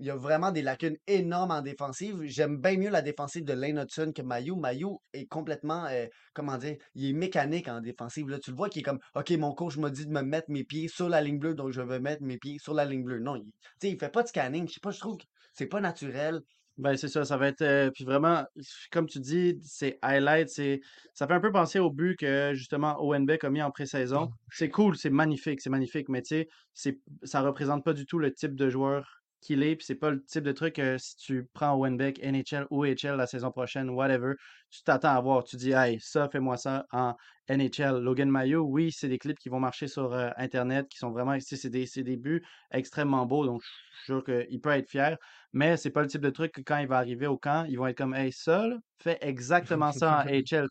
il 0.00 0.06
y 0.06 0.10
a 0.10 0.16
vraiment 0.16 0.52
des 0.52 0.62
lacunes 0.62 0.96
énormes 1.08 1.50
en 1.50 1.60
défensive. 1.60 2.22
J'aime 2.22 2.58
bien 2.60 2.76
mieux 2.76 2.90
la 2.90 3.02
défensive 3.02 3.44
de 3.44 3.52
Lane 3.52 3.78
Hudson 3.78 4.12
que 4.14 4.22
Mayu. 4.22 4.54
Mayu 4.54 4.86
est 5.12 5.26
complètement, 5.26 5.86
euh, 5.86 6.06
comment 6.34 6.56
dire, 6.56 6.76
il 6.94 7.10
est 7.10 7.12
mécanique 7.12 7.66
en 7.66 7.80
défensive. 7.80 8.28
Là, 8.28 8.38
tu 8.38 8.50
le 8.50 8.56
vois 8.56 8.68
qui 8.68 8.78
est 8.78 8.82
comme, 8.82 9.00
OK, 9.16 9.30
mon 9.32 9.52
coach 9.54 9.76
m'a 9.76 9.90
dit 9.90 10.06
de 10.06 10.12
me 10.12 10.22
mettre 10.22 10.50
mes 10.50 10.62
pieds 10.62 10.86
sur 10.86 11.08
la 11.08 11.20
ligne 11.20 11.40
bleue, 11.40 11.54
donc 11.54 11.72
je 11.72 11.82
vais 11.82 11.98
mettre 11.98 12.22
mes 12.22 12.38
pieds 12.38 12.58
sur 12.60 12.74
la 12.74 12.84
ligne 12.84 13.02
bleue. 13.02 13.18
Non, 13.18 13.34
il, 13.34 13.50
il 13.82 13.98
fait 13.98 14.08
pas 14.08 14.22
de 14.22 14.28
scanning. 14.28 14.68
Je 14.68 14.74
sais 14.74 14.80
pas, 14.80 14.92
je 14.92 15.00
trouve 15.00 15.16
que 15.16 15.24
c'est 15.52 15.66
pas 15.66 15.80
naturel. 15.80 16.40
Ben, 16.78 16.96
c'est 16.96 17.08
ça, 17.08 17.24
ça 17.24 17.36
va 17.36 17.48
être. 17.48 17.62
euh, 17.62 17.90
puis 17.90 18.04
vraiment, 18.04 18.44
comme 18.92 19.06
tu 19.06 19.18
dis, 19.18 19.58
c'est 19.62 19.98
highlight, 20.00 20.48
c'est. 20.48 20.80
Ça 21.12 21.26
fait 21.26 21.34
un 21.34 21.40
peu 21.40 21.50
penser 21.50 21.80
au 21.80 21.90
but 21.90 22.16
que 22.16 22.52
justement 22.54 23.02
Owenbeck 23.04 23.42
a 23.42 23.50
mis 23.50 23.60
en 23.62 23.72
pré-saison. 23.72 24.30
C'est 24.52 24.70
cool, 24.70 24.96
c'est 24.96 25.10
magnifique, 25.10 25.60
c'est 25.60 25.70
magnifique, 25.70 26.08
mais 26.08 26.22
tu 26.22 26.28
sais, 26.28 26.48
c'est, 26.74 27.00
ça 27.24 27.40
représente 27.40 27.84
pas 27.84 27.92
du 27.92 28.06
tout 28.06 28.20
le 28.20 28.32
type 28.32 28.54
de 28.54 28.70
joueur 28.70 29.17
qu'il 29.40 29.62
est, 29.62 29.76
puis 29.76 29.84
c'est 29.84 29.94
pas 29.94 30.10
le 30.10 30.22
type 30.24 30.44
de 30.44 30.52
truc 30.52 30.74
que 30.74 30.98
si 30.98 31.16
tu 31.16 31.48
prends 31.52 31.74
Owenbeck, 31.76 32.20
NHL 32.22 32.66
ou 32.70 32.84
HL 32.84 33.16
la 33.16 33.26
saison 33.26 33.50
prochaine, 33.50 33.90
whatever, 33.90 34.34
tu 34.70 34.82
t'attends 34.82 35.16
à 35.16 35.20
voir. 35.20 35.44
Tu 35.44 35.56
dis, 35.56 35.72
hey, 35.72 35.98
ça, 36.00 36.28
fais-moi 36.28 36.56
ça 36.56 36.86
en 36.92 37.14
NHL. 37.48 37.98
Logan 37.98 38.30
Mayo, 38.30 38.62
oui, 38.62 38.92
c'est 38.92 39.08
des 39.08 39.18
clips 39.18 39.38
qui 39.38 39.48
vont 39.48 39.60
marcher 39.60 39.88
sur 39.88 40.12
euh, 40.12 40.30
Internet, 40.36 40.88
qui 40.88 40.98
sont 40.98 41.10
vraiment. 41.10 41.36
C'est 41.40 41.70
des, 41.70 41.86
des 41.96 42.16
buts 42.16 42.44
extrêmement 42.70 43.26
beaux, 43.26 43.46
donc 43.46 43.62
je 43.62 43.96
suis 43.96 44.04
sûr 44.04 44.24
qu'il 44.24 44.60
peut 44.60 44.70
être 44.70 44.88
fier. 44.88 45.16
Mais 45.52 45.76
c'est 45.76 45.90
pas 45.90 46.02
le 46.02 46.08
type 46.08 46.20
de 46.20 46.30
truc 46.30 46.52
que 46.52 46.60
quand 46.60 46.78
il 46.78 46.88
va 46.88 46.98
arriver 46.98 47.26
au 47.26 47.38
camp, 47.38 47.64
ils 47.68 47.76
vont 47.78 47.86
être 47.86 47.96
comme 47.96 48.14
Hey, 48.14 48.32
ça, 48.32 48.66
fais 49.00 49.18
exactement 49.20 49.92
ça 49.92 50.24
en 50.24 50.28
HL. 50.28 50.66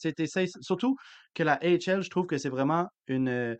Surtout 0.61 0.95
que 1.33 1.43
la 1.43 1.57
HL, 1.61 2.01
je 2.01 2.09
trouve 2.09 2.27
que 2.27 2.37
c'est 2.37 2.49
vraiment 2.49 2.87
une, 3.07 3.29
euh, 3.29 3.55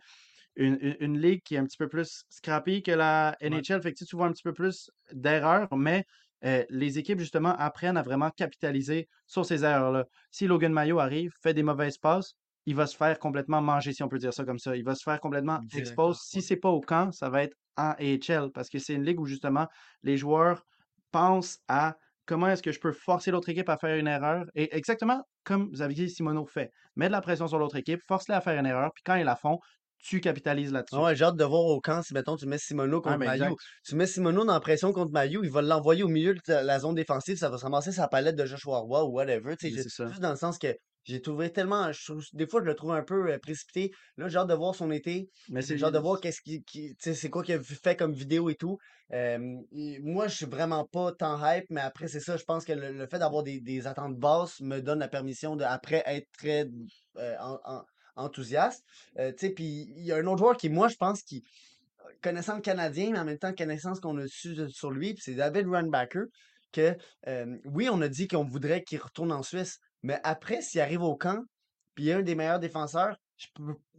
une, 0.58 0.78
une- 0.82 0.96
une 1.00 1.18
ligue 1.20 1.40
qui 1.44 1.54
est 1.54 1.58
un 1.58 1.64
petit 1.64 1.78
peu 1.78 1.88
plus 1.88 2.22
scrappy 2.30 2.82
que 2.82 2.92
la 2.92 3.36
Ouais. 3.48 3.48
NHL. 3.50 3.82
Fait 3.82 3.92
que 3.92 4.04
tu 4.04 4.16
vois 4.16 4.26
un 4.26 4.32
petit 4.32 4.42
peu 4.42 4.52
plus 4.52 4.90
d'erreurs, 5.12 5.68
mais 5.76 6.04
euh, 6.44 6.64
les 6.70 6.98
équipes, 6.98 7.18
justement, 7.18 7.54
apprennent 7.56 7.96
à 7.96 8.02
vraiment 8.02 8.30
capitaliser 8.36 9.08
sur 9.26 9.44
ces 9.46 9.64
erreurs-là. 9.64 10.04
Si 10.30 10.46
Logan 10.46 10.72
Mayo 10.72 10.98
arrive, 11.00 11.32
fait 11.42 11.54
des 11.54 11.62
mauvaises 11.64 11.98
passes, 11.98 12.34
il 12.66 12.74
va 12.76 12.86
se 12.86 12.96
faire 12.96 13.18
complètement 13.18 13.62
manger, 13.62 13.92
si 13.92 14.02
on 14.02 14.08
peut 14.08 14.18
dire 14.18 14.34
ça 14.34 14.44
comme 14.44 14.58
ça. 14.58 14.76
Il 14.76 14.84
va 14.84 14.94
se 14.94 15.02
faire 15.02 15.20
complètement 15.20 15.60
Directement, 15.60 16.10
expose. 16.10 16.20
Si 16.22 16.42
c'est 16.42 16.56
pas 16.56 16.70
au 16.70 16.80
camp, 16.80 17.12
ça 17.12 17.30
va 17.30 17.42
être 17.44 17.56
en 17.76 17.94
AHL 17.98 18.50
parce 18.52 18.68
que 18.68 18.78
c'est 18.78 18.94
une 18.94 19.04
ligue 19.04 19.20
où 19.20 19.26
justement 19.26 19.66
les 20.02 20.16
joueurs 20.18 20.62
pensent 21.10 21.58
à 21.68 21.96
comment 22.26 22.48
est-ce 22.48 22.62
que 22.62 22.72
je 22.72 22.80
peux 22.80 22.92
forcer 22.92 23.30
l'autre 23.30 23.48
équipe 23.48 23.68
à 23.68 23.78
faire 23.78 23.96
une 23.96 24.06
erreur. 24.08 24.44
Et 24.54 24.76
exactement 24.76 25.22
comme 25.44 25.70
Xavier 25.70 26.08
Simoneau 26.08 26.44
fait. 26.46 26.70
Mets 26.96 27.06
de 27.06 27.12
la 27.12 27.22
pression 27.22 27.48
sur 27.48 27.58
l'autre 27.58 27.76
équipe, 27.76 28.00
force-les 28.06 28.34
à 28.34 28.40
faire 28.42 28.58
une 28.58 28.66
erreur, 28.66 28.90
puis 28.94 29.02
quand 29.04 29.14
ils 29.16 29.24
la 29.24 29.36
font, 29.36 29.58
tu 29.98 30.20
capitalises 30.20 30.72
là-dessus. 30.72 30.94
Ah 30.96 31.02
ouais, 31.02 31.16
j'ai 31.16 31.24
hâte 31.24 31.36
de 31.36 31.44
voir 31.44 31.62
au 31.62 31.80
camp 31.80 32.02
si, 32.02 32.14
mettons, 32.14 32.36
tu 32.36 32.46
mets 32.46 32.58
Simono 32.58 32.96
Ouais, 32.98 33.02
contre 33.02 33.18
ben 33.18 33.26
Mayu. 33.38 33.54
Tu 33.84 33.94
mets 33.96 34.06
Simono 34.06 34.44
dans 34.44 34.52
la 34.52 34.60
pression 34.60 34.92
contre 34.92 35.12
Mayu, 35.12 35.40
il 35.42 35.50
va 35.50 35.62
l'envoyer 35.62 36.02
au 36.02 36.08
milieu 36.08 36.34
de 36.34 36.40
la 36.48 36.78
zone 36.78 36.94
défensive, 36.94 37.36
ça 37.36 37.48
va 37.50 37.58
se 37.58 37.64
ramasser 37.64 37.92
sa 37.92 38.08
palette 38.08 38.36
de 38.36 38.44
Joshua 38.46 38.78
Roy 38.78 39.04
ou 39.04 39.12
whatever. 39.12 39.54
ça. 39.58 40.06
Juste 40.08 40.20
dans 40.20 40.30
le 40.30 40.36
sens 40.36 40.58
que 40.58 40.74
j'ai 41.04 41.22
trouvé 41.22 41.50
tellement. 41.50 41.90
je 41.90 42.12
des 42.34 42.46
fois, 42.46 42.60
je 42.60 42.66
le 42.66 42.74
trouve 42.74 42.92
un 42.92 43.02
peu 43.02 43.30
euh, 43.32 43.38
précipité. 43.38 43.90
Là, 44.18 44.28
j'ai 44.28 44.36
hâte 44.36 44.48
de 44.48 44.54
voir 44.54 44.74
son 44.74 44.90
été. 44.90 45.30
Mais 45.48 45.62
c'est 45.62 45.78
J'ai 45.78 45.84
hâte 45.86 45.94
de 45.94 45.98
voir 45.98 46.20
qu'est-ce 46.20 46.40
qui, 46.42 46.62
c'est 47.00 47.30
quoi 47.30 47.42
qu'il 47.42 47.54
a 47.54 47.62
fait 47.62 47.96
comme 47.96 48.12
vidéo 48.12 48.50
et 48.50 48.56
tout. 48.56 48.76
Euh, 49.14 49.38
moi, 50.02 50.28
je 50.28 50.36
suis 50.36 50.46
vraiment 50.46 50.84
pas 50.84 51.12
tant 51.12 51.38
hype, 51.42 51.64
mais 51.70 51.80
après, 51.80 52.08
c'est 52.08 52.20
ça. 52.20 52.36
Je 52.36 52.44
pense 52.44 52.64
que 52.66 52.72
le, 52.72 52.92
le 52.92 53.06
fait 53.06 53.18
d'avoir 53.18 53.42
des, 53.42 53.58
des 53.60 53.86
attentes 53.86 54.16
basses 54.18 54.60
me 54.60 54.80
donne 54.80 54.98
la 54.98 55.08
permission 55.08 55.56
de, 55.56 55.64
après, 55.64 56.02
être 56.04 56.28
très 56.36 56.66
euh, 57.16 57.34
en- 57.40 57.58
en- 57.64 57.82
enthousiaste. 58.18 58.84
Euh, 59.18 59.32
puis 59.32 59.92
il 59.96 60.04
y 60.04 60.12
a 60.12 60.16
un 60.16 60.26
autre 60.26 60.38
joueur 60.38 60.56
qui, 60.56 60.68
moi, 60.68 60.88
je 60.88 60.96
pense, 60.96 61.22
qui, 61.22 61.44
connaissant 62.22 62.56
le 62.56 62.60
Canadien, 62.60 63.10
mais 63.12 63.18
en 63.18 63.24
même 63.24 63.38
temps, 63.38 63.52
connaissant 63.52 63.94
ce 63.94 64.00
qu'on 64.00 64.18
a 64.18 64.26
su 64.26 64.56
sur 64.70 64.90
lui, 64.90 65.14
c'est 65.18 65.34
David 65.34 65.66
Runbacker, 65.66 66.24
que, 66.72 66.96
euh, 67.26 67.58
oui, 67.64 67.88
on 67.90 68.00
a 68.02 68.08
dit 68.08 68.28
qu'on 68.28 68.44
voudrait 68.44 68.82
qu'il 68.82 69.00
retourne 69.00 69.32
en 69.32 69.42
Suisse, 69.42 69.78
mais 70.02 70.20
après, 70.22 70.60
s'il 70.60 70.80
arrive 70.80 71.02
au 71.02 71.16
camp, 71.16 71.44
puis 71.94 72.04
il 72.04 72.08
est 72.10 72.14
un 72.14 72.22
des 72.22 72.34
meilleurs 72.34 72.60
défenseurs, 72.60 73.16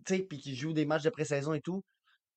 puis 0.06 0.40
qu'il 0.40 0.56
joue 0.56 0.74
des 0.74 0.86
matchs 0.86 1.04
de 1.04 1.10
pré-saison 1.10 1.54
et 1.54 1.62
tout, 1.62 1.84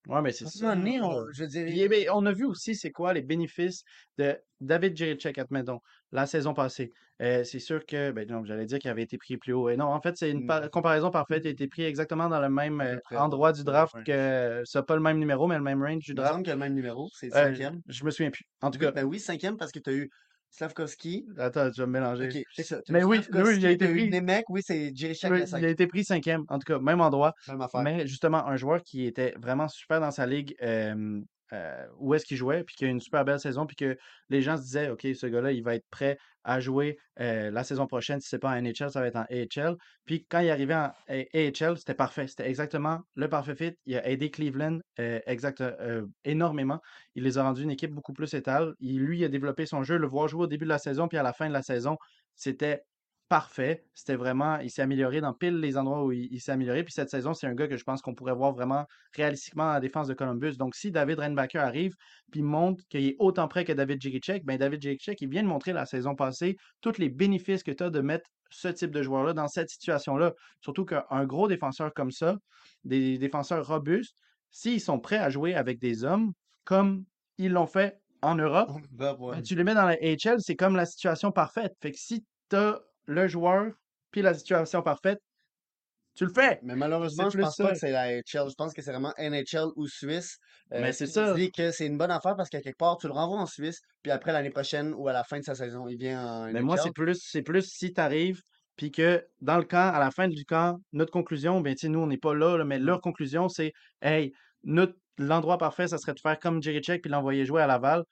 Ouais, 0.08 0.20
mais 0.22 0.32
c'est 0.32 0.46
ça. 0.46 0.74
donné, 0.74 1.00
on- 1.00 1.26
je 1.32 1.44
Puis, 1.64 1.80
eh 1.80 2.10
on 2.10 2.26
a 2.26 2.32
vu 2.32 2.44
aussi 2.44 2.74
c'est 2.74 2.90
quoi 2.90 3.12
les 3.12 3.22
bénéfices 3.22 3.84
de 4.18 4.36
David 4.60 4.96
Jiricek, 4.96 5.38
admettons, 5.38 5.78
la 6.10 6.26
saison 6.26 6.54
passée. 6.54 6.90
Euh, 7.20 7.44
c'est 7.44 7.60
sûr 7.60 7.86
que, 7.86 8.10
ben 8.10 8.28
non, 8.28 8.44
j'allais 8.44 8.66
dire 8.66 8.78
qu'il 8.80 8.90
avait 8.90 9.02
été 9.02 9.16
pris 9.16 9.36
plus 9.36 9.52
haut. 9.52 9.68
Et 9.68 9.76
non, 9.76 9.86
en 9.86 10.00
fait, 10.00 10.16
c'est 10.16 10.30
une 10.30 10.42
Mm. 10.42 10.46
par- 10.46 10.70
comparaison 10.70 11.10
parfaite. 11.10 11.42
Il 11.44 11.48
a 11.48 11.50
été 11.50 11.68
pris 11.68 11.82
exactement 11.84 12.28
dans 12.28 12.40
le 12.40 12.48
même 12.48 12.80
euh, 12.80 12.98
endroit 13.12 13.52
du 13.52 13.62
draft 13.64 13.94
ouais. 13.94 14.04
que, 14.04 14.62
c'est 14.64 14.84
pas 14.86 14.96
le 14.96 15.02
même 15.02 15.18
numéro, 15.18 15.46
mais 15.46 15.56
le 15.56 15.62
même 15.62 15.82
range 15.82 16.04
du 16.04 16.14
Il 16.14 16.20
me 16.20 16.24
draft. 16.24 16.32
semble 16.32 16.42
qu'il 16.44 16.52
a 16.52 16.54
le 16.54 16.60
même 16.60 16.74
numéro, 16.74 17.08
c'est 17.12 17.26
le 17.26 17.32
Euh, 17.34 17.52
cinquième. 17.54 17.82
je 17.86 18.04
me 18.04 18.10
souviens 18.10 18.30
plus. 18.30 18.44
En 18.60 18.70
tout 18.70 18.78
Oui, 18.78 18.86
cas, 18.86 18.92
ben 18.92 19.04
oui, 19.04 19.20
cinquième 19.20 19.56
parce 19.56 19.72
que 19.72 19.78
tu 19.80 19.90
as 19.90 19.94
eu 19.94 20.10
Slavkovski. 20.52 21.26
attends, 21.38 21.70
je 21.74 21.82
vais 21.82 21.86
me 21.86 21.92
mélanger. 21.92 22.44
Ça. 22.62 22.80
Mais 22.90 23.02
oui, 23.02 23.20
oui, 23.32 23.56
il 23.56 23.66
a 23.66 23.70
été 23.70 23.86
t'as 23.86 23.90
eu 23.90 23.96
pris. 23.96 24.10
Nemec, 24.10 24.44
oui, 24.50 24.60
c'est 24.62 24.94
Jiricek 24.94 25.30
Oui, 25.30 25.44
il 25.58 25.64
a 25.64 25.68
été 25.68 25.86
pris 25.86 26.04
cinquième, 26.04 26.44
en 26.48 26.58
tout 26.58 26.66
cas, 26.66 26.78
même 26.78 27.00
endroit. 27.00 27.34
Même 27.48 27.62
affaire. 27.62 27.80
Mais 27.82 28.06
justement, 28.06 28.46
un 28.46 28.56
joueur 28.56 28.82
qui 28.82 29.06
était 29.06 29.34
vraiment 29.40 29.68
super 29.68 29.98
dans 30.00 30.10
sa 30.10 30.26
ligue, 30.26 30.54
euh, 30.62 31.20
euh, 31.52 31.86
où 31.98 32.14
est-ce 32.14 32.24
qu'il 32.24 32.36
jouait, 32.36 32.64
puis 32.64 32.74
qui 32.76 32.84
a 32.84 32.88
une 32.88 33.00
super 33.00 33.24
belle 33.24 33.40
saison, 33.40 33.66
puis 33.66 33.76
que 33.76 33.96
les 34.30 34.42
gens 34.42 34.56
se 34.56 34.62
disaient, 34.62 34.88
OK, 34.90 35.06
ce 35.14 35.26
gars-là, 35.26 35.52
il 35.52 35.62
va 35.62 35.74
être 35.74 35.86
prêt 35.90 36.18
à 36.44 36.60
jouer 36.60 36.98
euh, 37.20 37.50
la 37.50 37.62
saison 37.62 37.86
prochaine. 37.86 38.20
Si 38.20 38.28
c'est 38.28 38.38
pas 38.38 38.50
en 38.50 38.60
NHL, 38.60 38.90
ça 38.90 39.00
va 39.00 39.06
être 39.06 39.16
en 39.16 39.26
AHL. 39.30 39.76
Puis 40.06 40.26
quand 40.28 40.40
il 40.40 40.46
est 40.46 40.50
arrivé 40.50 40.74
en 40.74 40.90
AHL, 41.08 41.78
c'était 41.78 41.94
parfait. 41.94 42.26
C'était 42.26 42.48
exactement 42.48 43.00
le 43.14 43.28
parfait 43.28 43.54
fit. 43.54 43.72
Il 43.86 43.96
a 43.96 44.08
aidé 44.08 44.30
Cleveland 44.30 44.78
euh, 44.98 46.06
énormément. 46.24 46.80
Il 47.14 47.24
les 47.24 47.38
a 47.38 47.42
rendus 47.42 47.62
une 47.62 47.70
équipe 47.70 47.92
beaucoup 47.92 48.12
plus 48.12 48.32
étale. 48.34 48.74
Il, 48.80 49.00
lui, 49.00 49.20
il 49.20 49.24
a 49.24 49.28
développé 49.28 49.66
son 49.66 49.82
jeu. 49.82 49.98
Le 49.98 50.06
voir 50.06 50.28
jouer 50.28 50.44
au 50.44 50.48
début 50.48 50.64
de 50.64 50.70
la 50.70 50.78
saison, 50.78 51.06
puis 51.06 51.18
à 51.18 51.22
la 51.22 51.32
fin 51.32 51.48
de 51.48 51.52
la 51.52 51.62
saison, 51.62 51.96
c'était 52.34 52.82
parfait. 53.32 53.82
C'était 53.94 54.14
vraiment, 54.14 54.58
il 54.58 54.70
s'est 54.70 54.82
amélioré 54.82 55.22
dans 55.22 55.32
pile 55.32 55.58
les 55.58 55.78
endroits 55.78 56.04
où 56.04 56.12
il, 56.12 56.28
il 56.30 56.38
s'est 56.38 56.52
amélioré. 56.52 56.84
Puis 56.84 56.92
cette 56.92 57.08
saison, 57.08 57.32
c'est 57.32 57.46
un 57.46 57.54
gars 57.54 57.66
que 57.66 57.78
je 57.78 57.82
pense 57.82 58.02
qu'on 58.02 58.14
pourrait 58.14 58.34
voir 58.34 58.52
vraiment 58.52 58.84
réalistiquement 59.16 59.70
à 59.70 59.72
la 59.72 59.80
défense 59.80 60.06
de 60.06 60.12
Columbus. 60.12 60.58
Donc, 60.58 60.74
si 60.74 60.90
David 60.90 61.18
Reinbacker 61.18 61.56
arrive 61.56 61.94
puis 62.30 62.42
montre 62.42 62.84
qu'il 62.90 63.06
est 63.06 63.16
autant 63.18 63.48
prêt 63.48 63.64
que 63.64 63.72
David 63.72 64.02
Jiricek, 64.02 64.44
ben 64.44 64.58
David 64.58 64.82
Jiricek, 64.82 65.18
il 65.22 65.30
vient 65.30 65.42
de 65.42 65.48
montrer 65.48 65.72
la 65.72 65.86
saison 65.86 66.14
passée 66.14 66.58
tous 66.82 66.98
les 66.98 67.08
bénéfices 67.08 67.62
que 67.62 67.70
tu 67.70 67.82
as 67.82 67.88
de 67.88 68.00
mettre 68.02 68.28
ce 68.50 68.68
type 68.68 68.90
de 68.90 69.02
joueur-là 69.02 69.32
dans 69.32 69.48
cette 69.48 69.70
situation-là. 69.70 70.34
Surtout 70.60 70.84
qu'un 70.84 71.24
gros 71.24 71.48
défenseur 71.48 71.94
comme 71.94 72.10
ça, 72.10 72.36
des 72.84 73.16
défenseurs 73.16 73.66
robustes, 73.66 74.18
s'ils 74.50 74.82
sont 74.82 75.00
prêts 75.00 75.16
à 75.16 75.30
jouer 75.30 75.54
avec 75.54 75.78
des 75.78 76.04
hommes 76.04 76.34
comme 76.64 77.06
ils 77.38 77.52
l'ont 77.52 77.66
fait 77.66 77.98
en 78.20 78.34
Europe, 78.34 78.68
ben, 78.90 79.16
tu 79.42 79.54
les 79.54 79.64
mets 79.64 79.74
dans 79.74 79.86
la 79.86 79.96
HL, 79.96 80.36
c'est 80.40 80.54
comme 80.54 80.76
la 80.76 80.84
situation 80.84 81.32
parfaite. 81.32 81.72
Fait 81.80 81.92
que 81.92 81.98
si 81.98 82.26
tu 82.50 82.56
as 82.56 82.78
le 83.06 83.28
joueur 83.28 83.72
puis 84.10 84.22
la 84.22 84.34
situation 84.34 84.82
parfaite, 84.82 85.18
tu 86.14 86.26
le 86.26 86.32
fais. 86.34 86.60
Mais 86.62 86.76
malheureusement, 86.76 87.30
je 87.30 87.38
pense 87.38 87.56
ça. 87.56 87.64
pas 87.64 87.72
que 87.72 87.78
c'est 87.78 87.90
la 87.90 88.18
HL. 88.18 88.50
Je 88.50 88.54
pense 88.54 88.74
que 88.74 88.82
c'est 88.82 88.90
vraiment 88.92 89.14
NHL 89.18 89.68
ou 89.76 89.86
Suisse. 89.86 90.36
Euh, 90.72 90.80
Mais 90.82 90.92
c'est 90.92 91.06
ça. 91.06 91.28
Je 91.28 91.40
dis 91.40 91.50
que 91.50 91.70
c'est 91.70 91.86
une 91.86 91.96
bonne 91.96 92.10
affaire 92.10 92.36
parce 92.36 92.50
qu'à 92.50 92.60
quelque 92.60 92.76
part, 92.76 92.98
tu 92.98 93.06
le 93.06 93.14
renvoies 93.14 93.38
en 93.40 93.46
Suisse, 93.46 93.80
puis 94.02 94.12
après 94.12 94.32
l'année 94.32 94.50
prochaine 94.50 94.92
ou 94.94 95.08
à 95.08 95.14
la 95.14 95.24
fin 95.24 95.38
de 95.38 95.44
sa 95.44 95.54
saison, 95.54 95.88
il 95.88 95.96
vient 95.96 96.22
en 96.22 96.52
Mais 96.52 96.60
moi, 96.60 96.76
NHL. 96.76 96.82
c'est 96.84 96.92
plus, 96.92 97.20
c'est 97.24 97.42
plus 97.42 97.62
si 97.66 97.94
tu 97.94 98.00
arrives, 98.00 98.42
puis 98.76 98.90
que 98.90 99.26
dans 99.40 99.56
le 99.56 99.64
camp, 99.64 99.90
à 99.94 99.98
la 99.98 100.10
fin 100.10 100.28
du 100.28 100.44
camp, 100.44 100.78
notre 100.92 101.12
conclusion, 101.12 101.62
bien, 101.62 101.72
tu 101.72 101.80
sais, 101.80 101.88
nous, 101.88 102.00
on 102.00 102.06
n'est 102.06 102.18
pas 102.18 102.34
là, 102.34 102.58
là, 102.58 102.64
mais 102.66 102.78
leur 102.78 103.00
conclusion, 103.00 103.48
c'est 103.48 103.72
Hey, 104.02 104.32
notre, 104.64 104.94
l'endroit 105.16 105.56
parfait, 105.56 105.88
ça 105.88 105.96
serait 105.96 106.14
de 106.14 106.20
faire 106.20 106.38
comme 106.38 106.62
Jerry 106.62 106.80
Check 106.82 107.00
puis 107.02 107.10
l'envoyer 107.10 107.46
jouer 107.46 107.62
à 107.62 107.66
Laval. 107.66 108.04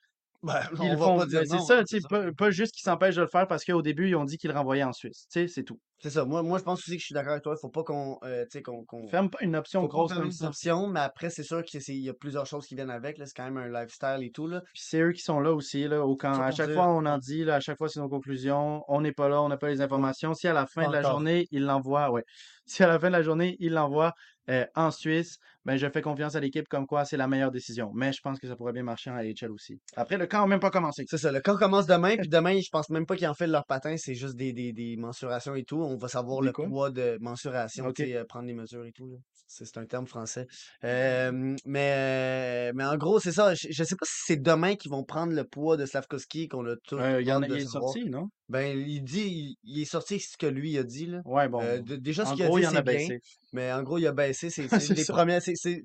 Ben, 0.43 0.61
on 0.79 0.83
ils 0.83 0.91
le 0.91 0.97
va 0.97 1.05
font. 1.05 1.17
pas 1.17 1.25
dire 1.25 1.43
c'est 1.45 1.57
non, 1.57 1.59
ça, 1.59 1.83
tu 1.83 1.99
sais, 1.99 2.07
pas, 2.07 2.31
pas 2.33 2.51
juste 2.51 2.73
qu'ils 2.73 2.83
s'empêchent 2.83 3.15
de 3.15 3.21
le 3.21 3.27
faire 3.27 3.47
parce 3.47 3.63
qu'au 3.65 3.81
début, 3.81 4.09
ils 4.09 4.15
ont 4.15 4.25
dit 4.25 4.37
qu'ils 4.37 4.49
le 4.51 4.55
renvoyaient 4.57 4.83
en 4.83 4.93
Suisse. 4.93 5.27
Tu 5.31 5.41
sais, 5.41 5.47
c'est 5.47 5.63
tout. 5.63 5.79
C'est 6.01 6.09
ça. 6.09 6.25
Moi, 6.25 6.41
moi, 6.41 6.57
je 6.57 6.63
pense 6.63 6.79
aussi 6.79 6.95
que 6.95 6.99
je 6.99 7.05
suis 7.05 7.13
d'accord 7.13 7.33
avec 7.33 7.43
toi. 7.43 7.53
Il 7.55 7.61
faut 7.61 7.69
pas 7.69 7.83
qu'on, 7.83 8.17
euh, 8.23 8.45
qu'on, 8.63 9.07
Ferme 9.07 9.29
pas 9.29 9.37
une 9.41 9.55
option 9.55 9.85
grosse 9.85 10.13
comme 10.13 10.31
ça. 10.31 10.47
options, 10.47 10.87
mais 10.87 10.99
après, 10.99 11.29
c'est 11.29 11.43
sûr 11.43 11.63
qu'il 11.63 11.81
y 11.99 12.09
a 12.09 12.13
plusieurs 12.13 12.47
choses 12.47 12.65
qui 12.65 12.73
viennent 12.73 12.89
avec. 12.89 13.19
là. 13.19 13.27
C'est 13.27 13.35
quand 13.35 13.49
même 13.49 13.57
un 13.57 13.67
lifestyle 13.67 14.19
et 14.21 14.31
tout. 14.31 14.47
Là. 14.47 14.61
Puis 14.73 14.83
c'est 14.83 15.01
eux 15.01 15.11
qui 15.11 15.21
sont 15.21 15.39
là 15.39 15.53
aussi, 15.53 15.87
là, 15.87 16.03
au 16.03 16.15
camp. 16.15 16.41
À 16.41 16.49
chaque 16.49 16.67
dire, 16.67 16.75
fois, 16.75 16.87
on 16.87 17.05
en 17.05 17.19
dit, 17.19 17.43
là, 17.43 17.55
à 17.55 17.59
chaque 17.59 17.77
fois, 17.77 17.87
c'est 17.87 17.99
nos 17.99 18.09
conclusions. 18.09 18.83
On 18.87 19.01
n'est 19.01 19.11
pas 19.11 19.29
là, 19.29 19.43
on 19.43 19.49
n'a 19.49 19.57
pas 19.57 19.69
les 19.69 19.81
informations. 19.81 20.33
Si 20.33 20.47
à 20.47 20.53
la 20.53 20.65
fin 20.65 20.87
de 20.87 20.93
la 20.93 21.03
journée, 21.03 21.47
il 21.51 21.65
l'envoie, 21.65 22.11
ouais. 22.11 22.23
Si 22.65 22.83
à 22.83 22.87
la 22.87 22.99
fin 22.99 23.07
de 23.07 23.13
la 23.13 23.21
journée, 23.21 23.57
il 23.59 23.73
l'envoie 23.73 24.13
euh, 24.49 24.65
en 24.75 24.91
Suisse, 24.91 25.37
ben, 25.65 25.77
je 25.77 25.87
fais 25.89 26.01
confiance 26.01 26.35
à 26.35 26.39
l'équipe 26.39 26.67
comme 26.67 26.87
quoi 26.87 27.05
c'est 27.05 27.17
la 27.17 27.27
meilleure 27.27 27.51
décision. 27.51 27.91
Mais 27.93 28.11
je 28.11 28.19
pense 28.21 28.39
que 28.39 28.47
ça 28.47 28.55
pourrait 28.55 28.73
bien 28.73 28.83
marcher 28.83 29.11
en 29.11 29.15
AHL 29.15 29.51
aussi. 29.51 29.79
Après, 29.95 30.17
le 30.17 30.25
camp 30.25 30.41
n'a 30.41 30.47
même 30.47 30.59
pas 30.59 30.71
commencé. 30.71 31.03
C'est 31.07 31.17
ça. 31.17 31.31
Le 31.31 31.41
camp 31.41 31.57
commence 31.57 31.85
demain, 31.85 32.15
puis 32.19 32.27
demain, 32.27 32.59
je 32.59 32.69
pense 32.71 32.89
même 32.89 33.05
pas 33.05 33.15
qu'ils 33.15 33.27
en 33.27 33.35
fait 33.35 33.47
leur 33.47 33.65
patin. 33.65 33.95
C'est 33.97 34.15
juste 34.15 34.35
des, 34.35 34.53
des, 34.53 34.73
des 34.73 34.95
mensurations 34.97 35.55
et 35.55 35.63
tout. 35.63 35.81
On 35.81 35.90
va 35.97 36.07
savoir 36.07 36.41
le 36.41 36.51
poids 36.51 36.89
de 36.91 37.17
mensuration, 37.21 37.91
euh, 37.99 38.23
prendre 38.25 38.47
les 38.47 38.53
mesures 38.53 38.85
et 38.85 38.91
tout. 38.91 39.17
C'est 39.47 39.77
un 39.77 39.85
terme 39.85 40.07
français. 40.07 40.47
Euh, 40.85 41.55
mais, 41.65 42.71
mais 42.73 42.85
en 42.85 42.95
gros, 42.95 43.19
c'est 43.19 43.33
ça. 43.33 43.53
Je, 43.53 43.67
je 43.69 43.83
sais 43.83 43.95
pas 43.97 44.05
si 44.05 44.21
c'est 44.27 44.41
demain 44.41 44.75
qu'ils 44.75 44.91
vont 44.91 45.03
prendre 45.03 45.33
le 45.33 45.43
poids 45.43 45.75
de 45.75 45.85
Slavkovski 45.85 46.47
qu'on 46.47 46.65
a 46.67 46.75
Euh, 46.93 47.21
il 47.21 47.27
y 47.27 47.33
en 47.33 47.41
a, 47.41 47.45
hâte 47.45 47.51
de 47.51 47.55
il 47.57 47.61
est 47.61 47.65
savoir. 47.65 47.91
sorti, 47.91 48.09
non? 48.09 48.29
Ben, 48.47 48.77
il 48.79 49.01
dit, 49.03 49.27
il, 49.27 49.55
il 49.63 49.81
est 49.81 49.85
sorti 49.85 50.19
ce 50.19 50.37
que 50.37 50.45
lui 50.47 50.77
a 50.77 50.83
dit, 50.83 51.07
là. 51.07 51.21
Ouais, 51.25 51.49
bon. 51.49 51.61
Euh, 51.61 51.79
de- 51.79 51.97
déjà, 51.97 52.23
ce 52.25 52.31
en 52.31 52.35
qu'il 52.35 52.43
a 52.45 52.47
gros, 52.47 52.59
dit, 52.59 52.65
c'est 52.71 52.77
a 52.77 52.81
bien. 52.81 52.93
baissé. 52.93 53.19
Mais 53.51 53.73
en 53.73 53.83
gros, 53.83 53.97
il 53.97 54.07
a 54.07 54.13
baissé. 54.13 54.49
C'est 54.49 54.67
des 54.95 55.83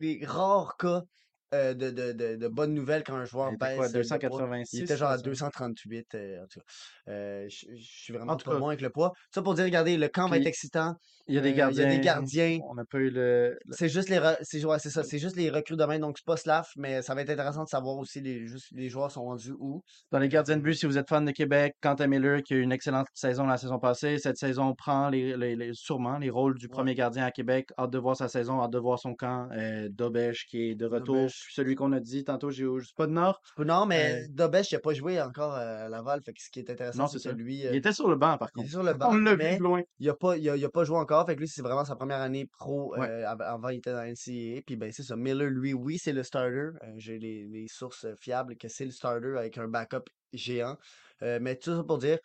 des 0.00 0.24
rares 0.26 0.76
cas 0.76 1.02
euh, 1.54 1.74
de, 1.74 1.90
de, 1.90 2.12
de, 2.12 2.36
de 2.36 2.48
bonnes 2.48 2.74
nouvelles 2.74 3.04
quand 3.04 3.16
un 3.16 3.24
joueur 3.24 3.50
Il 3.50 3.58
baisse 3.58 3.74
quoi, 3.74 3.90
euh, 3.96 4.04
de 4.06 4.16
poids. 4.18 4.48
286? 4.48 4.78
Il 4.78 4.82
était 4.82 4.96
genre 4.96 5.10
à 5.10 5.18
ça? 5.18 5.22
238. 5.22 6.14
euh, 6.14 6.44
en 6.44 6.46
tout 6.48 6.60
cas. 6.60 6.66
Euh, 7.12 7.46
je 7.48 7.76
suis 7.76 8.12
vraiment 8.12 8.34
En 8.34 8.36
tout 8.36 8.46
pas 8.46 8.54
cas. 8.54 8.58
bon 8.58 8.68
avec 8.68 8.80
le 8.80 8.90
poids. 8.90 9.12
Ça 9.34 9.42
pour 9.42 9.54
dire, 9.54 9.64
regardez, 9.64 9.96
le 9.96 10.08
camp 10.08 10.28
va 10.28 10.36
être 10.38 10.46
excitant. 10.46 10.94
Il 11.26 11.34
y 11.34 11.38
a 11.38 11.40
Euh, 11.40 11.42
des 11.44 11.50
il 11.50 11.56
y 11.56 11.60
a 11.60 11.64
gardiens. 11.66 11.88
des 11.88 12.00
gardiens. 12.00 12.58
On 12.68 12.74
n'a 12.74 12.84
pas 12.84 12.98
eu 12.98 13.10
le. 13.10 13.56
le- 13.64 13.72
C'est 13.72 13.88
juste 13.88 14.08
les 14.08 14.18
re- 14.18 14.36
c'est 14.42 14.64
ouais, 14.64 14.78
c'est 14.78 14.90
ça, 14.90 15.02
c'est 15.02 15.18
juste 15.18 15.36
les 15.36 15.50
recrues 15.50 15.76
demain, 15.76 15.98
donc 15.98 16.18
c'est 16.18 16.24
pas 16.26 16.36
Slav, 16.36 16.66
mais 16.76 17.02
ça 17.02 17.14
va 17.14 17.22
être 17.22 17.30
intéressant 17.30 17.64
de 17.64 17.68
savoir 17.68 17.96
aussi 17.98 18.20
les, 18.20 18.46
juste, 18.46 18.66
les 18.72 18.88
joueurs 18.88 19.10
sont 19.10 19.24
rendus 19.24 19.52
où. 19.58 19.82
Dans 20.10 20.18
les 20.18 20.28
gardiens 20.28 20.56
de 20.56 20.62
but, 20.62 20.74
si 20.74 20.86
vous 20.86 20.98
êtes 20.98 21.08
fan 21.08 21.24
de 21.24 21.30
Québec, 21.30 21.74
Quentin 21.82 22.06
Miller 22.06 22.42
qui 22.42 22.54
a 22.54 22.56
eu 22.56 22.60
une 22.62 22.72
excellente 22.72 23.06
saison 23.14 23.46
la 23.46 23.56
saison 23.56 23.78
passée, 23.78 24.18
cette 24.18 24.36
saison 24.36 24.74
prend 24.74 25.08
les, 25.08 25.36
les- 25.36 25.56
les- 25.56 25.70
sûrement 25.74 26.18
les 26.18 26.30
rôles 26.30 26.58
du 26.58 26.66
Ouais. 26.66 26.70
premier 26.72 26.94
gardien 26.94 27.24
à 27.24 27.30
Québec. 27.30 27.68
Hâte 27.78 27.90
de 27.90 27.98
voir 27.98 28.16
sa 28.16 28.28
saison, 28.28 28.60
hâte 28.62 28.70
de 28.72 28.78
voir 28.78 28.98
son 28.98 29.14
camp. 29.14 29.48
Euh, 29.52 29.88
Dobesch 29.90 30.46
qui 30.46 30.70
est 30.70 30.74
de 30.74 30.86
retour. 30.86 31.14
Dobesch. 31.16 31.48
Celui 31.52 31.74
qu'on 31.74 31.92
a 31.92 32.00
dit 32.00 32.24
tantôt, 32.24 32.50
j'ai 32.50 32.64
sais 32.64 32.92
pas 32.96 33.06
de 33.06 33.12
Nord. 33.12 33.40
Non, 33.58 33.86
mais 33.86 34.24
Euh, 34.24 34.26
Dobesch, 34.30 34.72
il 34.72 34.76
a 34.76 34.80
pas 34.80 34.92
joué 34.94 35.20
encore 35.20 35.54
euh, 35.54 35.86
à 35.86 35.88
Laval, 35.88 36.20
fait 36.22 36.32
que 36.32 36.42
ce 36.42 36.50
qui 36.50 36.58
est 36.60 36.70
intéressant, 36.70 36.98
non, 37.02 37.06
c'est 37.06 37.22
que 37.22 37.34
lui, 37.34 37.60
Il 37.60 37.66
euh, 37.68 37.72
était 37.74 37.92
sur 37.92 38.08
le 38.08 38.16
banc 38.16 38.36
par 38.36 38.48
il 38.56 38.60
est 38.60 38.62
contre. 38.64 38.70
sur 38.70 38.82
le 38.82 38.92
banc, 38.94 39.08
On 39.10 39.16
l'a 39.16 39.34
vu 39.34 39.58
loin. 39.58 39.80
il 39.98 40.08
a 40.10 40.14
pas, 40.14 40.36
il 40.36 40.48
a, 40.50 40.56
il 40.56 40.64
a 40.64 40.68
pas 40.68 40.84
joué 40.84 40.96
encore. 40.98 41.13
Fait 41.26 41.34
que 41.34 41.40
lui, 41.40 41.48
c'est 41.48 41.62
vraiment 41.62 41.84
sa 41.84 41.96
première 41.96 42.20
année 42.20 42.46
pro. 42.46 42.94
Ouais. 42.96 43.08
euh, 43.08 43.28
av- 43.28 43.42
avant, 43.42 43.68
il 43.68 43.78
était 43.78 43.92
dans 43.92 43.98
la 43.98 44.08
NCAA. 44.08 44.62
Puis 44.66 44.76
ben, 44.76 44.90
c'est 44.92 45.02
ça. 45.02 45.16
Miller, 45.16 45.50
lui, 45.50 45.72
oui, 45.74 45.98
c'est 45.98 46.12
le 46.12 46.22
starter. 46.22 46.70
Euh, 46.82 46.92
J'ai 46.96 47.18
les, 47.18 47.44
les 47.46 47.68
sources 47.68 48.06
fiables 48.20 48.56
que 48.56 48.68
c'est 48.68 48.84
le 48.84 48.90
starter 48.90 49.36
avec 49.38 49.58
un 49.58 49.68
backup 49.68 50.04
géant. 50.32 50.76
Euh, 51.22 51.38
mais 51.40 51.56
tout 51.56 51.76
ça 51.76 51.84
pour 51.84 51.98
dire, 51.98 52.18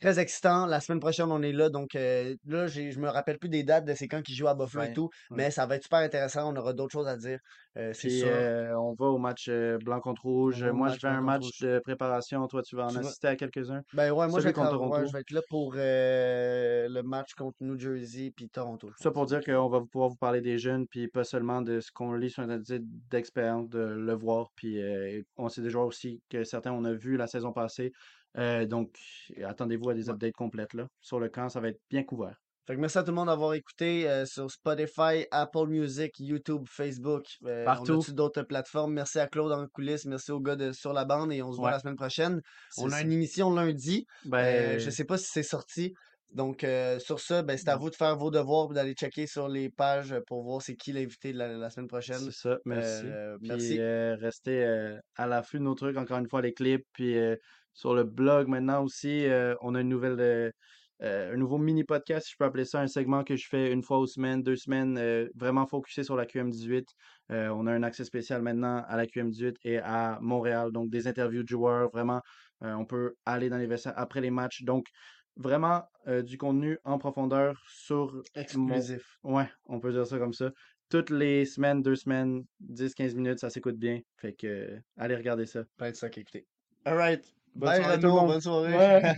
très 0.00 0.18
excitant. 0.18 0.66
La 0.66 0.80
semaine 0.80 1.00
prochaine, 1.00 1.30
on 1.30 1.42
est 1.42 1.52
là. 1.52 1.70
Donc 1.70 1.94
euh, 1.94 2.34
là, 2.46 2.66
je 2.66 2.98
me 2.98 3.08
rappelle 3.08 3.38
plus 3.38 3.48
des 3.48 3.62
dates 3.62 3.84
de 3.84 3.94
ces 3.94 4.08
camps 4.08 4.22
qui 4.22 4.34
jouent 4.34 4.48
à 4.48 4.54
Buffalo 4.54 4.84
et 4.84 4.92
tout. 4.92 5.08
ouais. 5.30 5.36
Mais 5.36 5.50
ça 5.50 5.66
va 5.66 5.76
être 5.76 5.82
super 5.84 6.00
intéressant. 6.00 6.52
On 6.52 6.56
aura 6.56 6.72
d'autres 6.72 6.92
choses 6.92 7.08
à 7.08 7.16
dire. 7.16 7.38
Euh, 7.76 7.92
c'est 7.92 8.08
Puis 8.08 8.18
sûr. 8.20 8.28
euh, 8.30 8.72
on 8.74 8.94
va 8.94 9.06
au 9.06 9.18
match 9.18 9.46
euh, 9.48 9.78
blanc 9.84 10.00
contre 10.00 10.22
rouge. 10.22 10.62
Moi, 10.64 10.88
je 10.90 10.98
fais 10.98 11.08
un 11.08 11.20
match 11.20 11.42
rouge. 11.42 11.58
de 11.60 11.80
préparation. 11.80 12.46
Toi, 12.46 12.62
tu 12.62 12.76
vas 12.76 12.84
en 12.84 12.88
Tu 12.88 12.94
vas- 12.94 13.00
assister 13.00 13.26
à 13.28 13.36
quelques-uns. 13.36 13.82
Ben 13.94 14.10
ouais, 14.12 14.28
moi 14.28 14.38
je 14.38 14.44
vais, 14.44 14.50
être, 14.50 14.60
à- 14.60 14.76
ouais, 14.76 15.06
je 15.06 15.12
vais 15.12 15.20
être 15.20 15.30
là 15.32 15.40
pour 15.48 15.72
le 15.74 17.02
match 17.02 17.34
contre 17.34 17.56
New 17.60 17.78
Jersey 17.78 18.32
puis 18.34 18.48
Toronto. 18.48 18.90
Ça 18.98 19.10
pour 19.10 19.26
dire 19.26 19.42
qu'on 19.44 19.68
va 19.68 19.80
pouvoir 19.80 20.08
vous 20.10 20.16
parler 20.16 20.40
des 20.40 20.58
jeunes, 20.58 20.86
puis 20.86 21.08
pas 21.08 21.24
seulement 21.24 21.62
de 21.62 21.80
ce 21.80 21.90
qu'on 21.92 22.12
lit 22.14 22.30
sur 22.30 22.42
Internet 22.42 22.82
d'expérience, 23.10 23.68
de 23.68 23.80
le 23.80 24.14
voir. 24.14 24.50
Puis 24.54 24.78
on 25.36 25.48
sait 25.48 25.62
déjà 25.62 25.78
aussi 25.80 26.20
que 26.30 26.44
certains 26.44 26.72
on 26.72 26.84
a 26.84 26.92
vu 26.92 27.16
la 27.16 27.26
saison 27.26 27.52
passée. 27.52 27.92
Euh, 28.36 28.66
donc 28.66 28.90
attendez-vous 29.44 29.90
à 29.90 29.94
des 29.94 30.04
Ouais. 30.08 30.10
updates 30.14 30.34
complètes 30.34 30.74
là. 30.74 30.86
Sur 31.00 31.20
le 31.20 31.28
camp, 31.28 31.48
ça 31.48 31.60
va 31.60 31.68
être 31.68 31.80
bien 31.90 32.02
couvert. 32.02 32.36
Fait 32.66 32.74
que 32.76 32.80
merci 32.80 32.96
à 32.96 33.02
tout 33.02 33.10
le 33.10 33.16
monde 33.16 33.26
d'avoir 33.26 33.52
écouté 33.52 34.08
euh, 34.08 34.24
sur 34.24 34.50
Spotify, 34.50 35.26
Apple 35.30 35.66
Music, 35.68 36.12
YouTube, 36.18 36.62
Facebook. 36.66 37.26
Euh, 37.44 37.60
on 37.62 37.64
Partout. 37.66 38.02
d'autres 38.12 38.42
plateformes? 38.42 38.94
Merci 38.94 39.18
à 39.18 39.26
Claude 39.28 39.52
en 39.52 39.66
coulisses, 39.68 40.06
merci 40.06 40.32
aux 40.32 40.40
gars 40.40 40.56
de 40.56 40.72
Sur 40.72 40.94
la 40.94 41.04
bande 41.04 41.30
et 41.32 41.42
on 41.42 41.52
se 41.52 41.58
voit 41.58 41.66
Ouais. 41.66 41.72
la 41.72 41.78
semaine 41.80 41.96
prochaine. 41.96 42.40
On 42.78 42.90
a 42.90 43.02
une 43.02 43.12
émission 43.12 43.52
lundi. 43.54 44.06
Euh, 44.24 44.30
Ben, 44.30 44.78
je 44.80 44.88
sais 44.88 45.04
pas 45.04 45.18
si 45.18 45.26
c'est 45.30 45.42
sorti. 45.42 45.92
Donc 46.32 46.64
euh, 46.64 46.98
sur 46.98 47.20
ça, 47.20 47.42
ben, 47.42 47.56
c'est 47.58 47.68
à 47.68 47.76
vous 47.76 47.90
de 47.90 47.94
faire 47.94 48.16
vos 48.16 48.30
devoirs 48.30 48.68
et 48.70 48.74
d'aller 48.74 48.94
checker 48.94 49.26
sur 49.26 49.46
les 49.46 49.68
pages 49.68 50.14
pour 50.26 50.42
voir 50.42 50.62
c'est 50.62 50.74
qui 50.74 50.92
l'invité 50.92 51.32
de 51.34 51.38
la, 51.38 51.48
la 51.58 51.68
semaine 51.70 51.86
prochaine. 51.86 52.18
c'est 52.18 52.32
ça, 52.32 52.56
merci. 52.64 53.02
Euh, 53.04 53.36
Puis 53.40 53.48
merci. 53.50 53.76
euh, 53.78 54.16
restez 54.16 54.64
à 55.16 55.26
l'affût 55.26 55.58
de 55.58 55.64
nos 55.64 55.74
trucs, 55.74 55.96
encore 55.98 56.18
une 56.18 56.28
fois, 56.28 56.40
les 56.40 56.54
clips. 56.54 56.84
Puis 56.94 57.14
sur 57.74 57.94
le 57.94 58.04
blog 58.04 58.48
maintenant 58.48 58.82
aussi, 58.82 59.26
euh, 59.26 59.54
on 59.60 59.74
a 59.74 59.80
une 59.80 59.88
nouvelle, 59.88 60.18
euh, 60.18 60.50
euh, 61.02 61.34
un 61.34 61.36
nouveau 61.36 61.58
mini 61.58 61.84
podcast, 61.84 62.26
si 62.26 62.32
je 62.32 62.36
peux 62.38 62.44
appeler 62.44 62.64
ça, 62.64 62.80
un 62.80 62.86
segment 62.86 63.24
que 63.24 63.36
je 63.36 63.46
fais 63.46 63.70
une 63.70 63.82
fois 63.82 63.98
aux 63.98 64.06
semaines, 64.06 64.42
deux 64.42 64.56
semaines, 64.56 65.28
vraiment 65.34 65.66
focusé 65.66 66.04
sur 66.04 66.16
la 66.16 66.24
QM18. 66.24 66.86
Euh, 67.30 67.48
on 67.48 67.66
a 67.66 67.72
un 67.72 67.82
accès 67.82 68.04
spécial 68.04 68.42
maintenant 68.42 68.84
à 68.88 68.96
la 68.96 69.06
QM18 69.06 69.56
et 69.64 69.78
à 69.78 70.18
Montréal, 70.22 70.72
donc 70.72 70.90
des 70.90 71.06
interviews 71.06 71.42
de 71.42 71.48
joueurs, 71.48 71.90
vraiment, 71.90 72.22
on 72.60 72.86
peut 72.86 73.14
aller 73.26 73.50
dans 73.50 73.58
les 73.58 73.66
vestiaires 73.66 73.92
après 73.96 74.22
les 74.22 74.30
matchs. 74.30 74.62
Donc, 74.62 74.86
vraiment 75.36 75.82
euh, 76.06 76.22
du 76.22 76.38
contenu 76.38 76.78
en 76.84 76.98
profondeur 76.98 77.60
sur 77.68 78.12
mon, 78.12 78.22
Exclusif. 78.34 79.18
Ouais, 79.22 79.48
on 79.66 79.80
peut 79.80 79.92
dire 79.92 80.06
ça 80.06 80.18
comme 80.18 80.32
ça. 80.32 80.52
Toutes 80.88 81.10
les 81.10 81.44
semaines, 81.44 81.82
deux 81.82 81.96
semaines, 81.96 82.44
10-15 82.62 83.14
minutes, 83.14 83.38
ça 83.40 83.50
s'écoute 83.50 83.76
bien. 83.76 84.00
Fait 84.16 84.32
que, 84.32 84.46
euh, 84.46 84.80
allez 84.96 85.16
regarder 85.16 85.46
ça. 85.46 85.64
Peut-être 85.76 85.96
ça 85.96 86.10
qui 86.10 86.20
écouter. 86.20 86.46
Alright. 86.84 87.34
Bonne 87.54 87.72
Bye 87.72 87.74
soirée 87.74 87.98
tout 87.98 88.08
le 88.08 88.12
Renaud, 88.12 88.14
monde. 88.14 88.34
bonne 88.34 88.40
soirée. 88.40 88.78
Ouais. 88.78 89.08